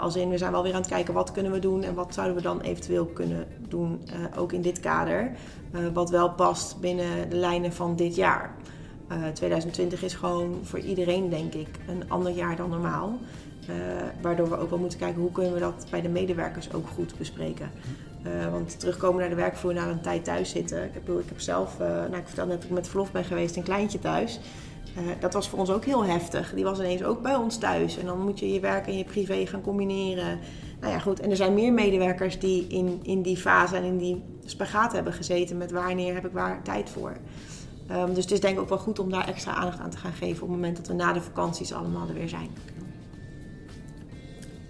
Als 0.00 0.16
in, 0.16 0.28
we 0.28 0.38
zijn 0.38 0.52
wel 0.52 0.62
weer 0.62 0.74
aan 0.74 0.80
het 0.80 0.90
kijken 0.90 1.14
wat 1.14 1.32
kunnen 1.32 1.52
we 1.52 1.58
doen 1.58 1.82
en 1.82 1.94
wat 1.94 2.14
zouden 2.14 2.36
we 2.36 2.42
dan 2.42 2.60
eventueel 2.60 3.06
kunnen 3.06 3.46
doen, 3.68 4.00
ook 4.36 4.52
in 4.52 4.62
dit 4.62 4.80
kader. 4.80 5.30
Wat 5.92 6.10
wel 6.10 6.30
past 6.30 6.80
binnen 6.80 7.30
de 7.30 7.36
lijnen 7.36 7.72
van 7.72 7.96
dit 7.96 8.16
jaar. 8.16 8.54
2020 9.32 10.02
is 10.02 10.14
gewoon 10.14 10.58
voor 10.62 10.78
iedereen, 10.78 11.28
denk 11.28 11.54
ik, 11.54 11.68
een 11.88 12.10
ander 12.10 12.32
jaar 12.32 12.56
dan 12.56 12.70
normaal. 12.70 13.18
waardoor 14.20 14.48
we 14.48 14.58
ook 14.58 14.70
wel 14.70 14.78
moeten 14.78 14.98
kijken 14.98 15.20
hoe 15.20 15.32
kunnen 15.32 15.52
we 15.52 15.60
dat 15.60 15.86
bij 15.90 16.00
de 16.00 16.08
medewerkers 16.08 16.72
ook 16.72 16.86
goed 16.94 17.18
bespreken. 17.18 17.70
want 18.50 18.80
terugkomen 18.80 19.20
naar 19.20 19.28
de 19.28 19.34
werkvloer 19.34 19.74
na 19.74 19.86
een 19.86 20.00
tijd 20.00 20.24
thuis 20.24 20.50
zitten. 20.50 20.84
Ik 20.84 20.90
heb, 20.94 21.08
ik 21.08 21.28
heb 21.28 21.40
zelf, 21.40 21.78
nou, 21.78 22.16
ik 22.16 22.26
vertelde 22.26 22.50
net 22.50 22.60
dat 22.60 22.70
ik 22.70 22.76
met 22.76 22.88
verlof 22.88 23.12
ben 23.12 23.24
geweest, 23.24 23.56
een 23.56 23.62
kleintje 23.62 23.98
thuis. 23.98 24.40
Dat 25.20 25.32
was 25.32 25.48
voor 25.48 25.58
ons 25.58 25.70
ook 25.70 25.84
heel 25.84 26.04
heftig. 26.04 26.52
Die 26.54 26.64
was 26.64 26.78
ineens 26.78 27.02
ook 27.04 27.22
bij 27.22 27.34
ons 27.34 27.58
thuis. 27.58 27.98
En 27.98 28.06
dan 28.06 28.20
moet 28.20 28.38
je 28.38 28.52
je 28.52 28.60
werk 28.60 28.86
en 28.86 28.98
je 28.98 29.04
privé 29.04 29.46
gaan 29.46 29.60
combineren. 29.60 30.38
Nou 30.80 30.92
ja, 30.92 30.98
goed. 30.98 31.20
En 31.20 31.30
er 31.30 31.36
zijn 31.36 31.54
meer 31.54 31.72
medewerkers 31.72 32.38
die 32.38 32.66
in, 32.66 33.00
in 33.02 33.22
die 33.22 33.36
fase 33.36 33.76
en 33.76 33.84
in 33.84 33.98
die 33.98 34.22
spagaat 34.44 34.92
hebben 34.92 35.12
gezeten 35.12 35.56
met 35.56 35.70
wanneer 35.70 36.14
heb 36.14 36.26
ik 36.26 36.32
waar 36.32 36.62
tijd 36.62 36.90
voor. 36.90 37.16
Um, 37.90 38.14
dus 38.14 38.24
het 38.24 38.32
is 38.32 38.40
denk 38.40 38.54
ik 38.54 38.60
ook 38.60 38.68
wel 38.68 38.78
goed 38.78 38.98
om 38.98 39.10
daar 39.10 39.28
extra 39.28 39.52
aandacht 39.52 39.78
aan 39.78 39.90
te 39.90 39.96
gaan 39.96 40.12
geven 40.12 40.42
op 40.42 40.48
het 40.48 40.58
moment 40.58 40.76
dat 40.76 40.86
we 40.86 40.94
na 40.94 41.12
de 41.12 41.20
vakanties 41.20 41.72
allemaal 41.72 42.08
er 42.08 42.14
weer 42.14 42.28
zijn. 42.28 42.48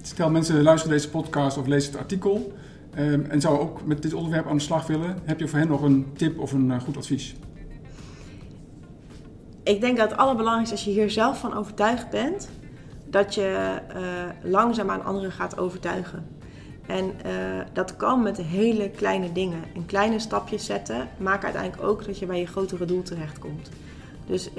Stel 0.02 0.30
mensen 0.30 0.62
luisteren 0.62 0.96
deze 0.96 1.10
podcast 1.10 1.58
of 1.58 1.66
lezen 1.66 1.92
het 1.92 2.00
artikel 2.00 2.52
um, 2.98 3.24
en 3.24 3.40
zouden 3.40 3.66
ook 3.66 3.84
met 3.84 4.02
dit 4.02 4.14
onderwerp 4.14 4.46
aan 4.46 4.56
de 4.56 4.62
slag 4.62 4.86
willen. 4.86 5.18
Heb 5.24 5.40
je 5.40 5.48
voor 5.48 5.58
hen 5.58 5.68
nog 5.68 5.82
een 5.82 6.06
tip 6.16 6.38
of 6.38 6.52
een 6.52 6.70
uh, 6.70 6.80
goed 6.80 6.96
advies? 6.96 7.34
ik 9.68 9.80
denk 9.80 9.96
dat 9.96 10.10
het 10.10 10.18
allerbelangrijkste 10.18 10.74
als 10.74 10.84
je 10.84 10.90
hier 10.90 11.10
zelf 11.10 11.38
van 11.38 11.54
overtuigd 11.54 12.10
bent, 12.10 12.48
dat 13.06 13.34
je 13.34 13.78
uh, 13.96 14.50
langzaam 14.50 14.90
aan 14.90 15.04
anderen 15.04 15.32
gaat 15.32 15.58
overtuigen. 15.58 16.26
En 16.88 17.04
uh, 17.04 17.32
dat 17.72 17.96
kan 17.96 18.22
met 18.22 18.36
hele 18.36 18.90
kleine 18.90 19.32
dingen. 19.32 19.62
Een 19.74 19.86
kleine 19.86 20.18
stapjes 20.18 20.64
zetten 20.64 21.08
maakt 21.16 21.44
uiteindelijk 21.44 21.82
ook 21.82 22.06
dat 22.06 22.18
je 22.18 22.26
bij 22.26 22.38
je 22.38 22.46
grotere 22.46 22.84
doel 22.84 23.02
terechtkomt. 23.02 23.68
Dus 24.26 24.50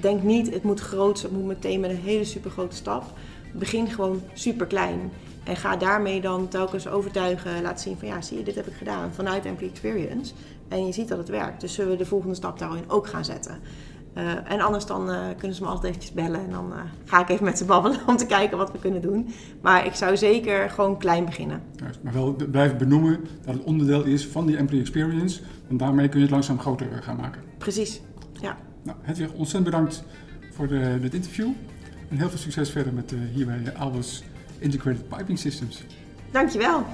denk 0.00 0.22
niet, 0.22 0.52
het 0.52 0.62
moet 0.62 0.80
groot, 0.80 1.22
het 1.22 1.32
moet 1.32 1.44
meteen 1.44 1.80
met 1.80 1.90
een 1.90 1.96
hele 1.96 2.24
super 2.24 2.50
grote 2.50 2.76
stap. 2.76 3.04
Begin 3.52 3.88
gewoon 3.88 4.22
super 4.32 4.66
klein. 4.66 5.12
En 5.44 5.56
ga 5.56 5.76
daarmee 5.76 6.20
dan 6.20 6.48
telkens 6.48 6.88
overtuigen, 6.88 7.62
laten 7.62 7.82
zien 7.82 7.98
van 7.98 8.08
ja, 8.08 8.22
zie 8.22 8.38
je, 8.38 8.44
dit 8.44 8.54
heb 8.54 8.66
ik 8.66 8.74
gedaan 8.74 9.12
vanuit 9.12 9.44
Employee 9.44 9.70
Experience. 9.70 10.32
En 10.68 10.86
je 10.86 10.92
ziet 10.92 11.08
dat 11.08 11.18
het 11.18 11.28
werkt. 11.28 11.60
Dus 11.60 11.74
zullen 11.74 11.90
we 11.90 11.96
de 11.96 12.06
volgende 12.06 12.34
stap 12.34 12.58
daarin 12.58 12.90
ook 12.90 13.06
gaan 13.06 13.24
zetten. 13.24 13.58
Uh, 14.18 14.50
en 14.52 14.60
anders 14.60 14.86
dan 14.86 15.10
uh, 15.10 15.20
kunnen 15.36 15.56
ze 15.56 15.62
me 15.62 15.68
altijd 15.68 15.86
eventjes 15.86 16.12
bellen 16.12 16.40
en 16.40 16.50
dan 16.50 16.72
uh, 16.72 16.78
ga 17.04 17.20
ik 17.20 17.28
even 17.28 17.44
met 17.44 17.58
ze 17.58 17.64
babbelen 17.64 17.98
om 18.06 18.16
te 18.16 18.26
kijken 18.26 18.58
wat 18.58 18.72
we 18.72 18.78
kunnen 18.78 19.02
doen. 19.02 19.28
Maar 19.60 19.86
ik 19.86 19.94
zou 19.94 20.16
zeker 20.16 20.70
gewoon 20.70 20.98
klein 20.98 21.24
beginnen. 21.24 21.62
Juist, 21.76 21.98
maar 22.02 22.12
wel 22.12 22.36
blijven 22.50 22.78
benoemen 22.78 23.20
dat 23.44 23.54
het 23.54 23.64
onderdeel 23.64 24.02
is 24.02 24.26
van 24.26 24.46
die 24.46 24.56
employee 24.56 24.82
experience. 24.82 25.40
Want 25.66 25.80
daarmee 25.80 26.08
kun 26.08 26.18
je 26.18 26.24
het 26.24 26.34
langzaam 26.34 26.60
groter 26.60 27.02
gaan 27.02 27.16
maken. 27.16 27.42
Precies, 27.58 28.00
ja. 28.40 28.56
Nou, 28.82 28.98
Hedwig, 29.02 29.32
ontzettend 29.32 29.64
bedankt 29.64 30.04
voor 30.52 30.68
de, 30.68 30.98
dit 31.00 31.14
interview. 31.14 31.48
En 32.08 32.16
heel 32.16 32.28
veel 32.28 32.38
succes 32.38 32.70
verder 32.70 32.92
met 32.92 33.14
hier 33.32 33.46
bij 33.46 33.74
Albus 33.76 34.22
Integrated 34.58 35.08
Piping 35.08 35.38
Systems. 35.38 35.84
Dankjewel. 36.30 36.84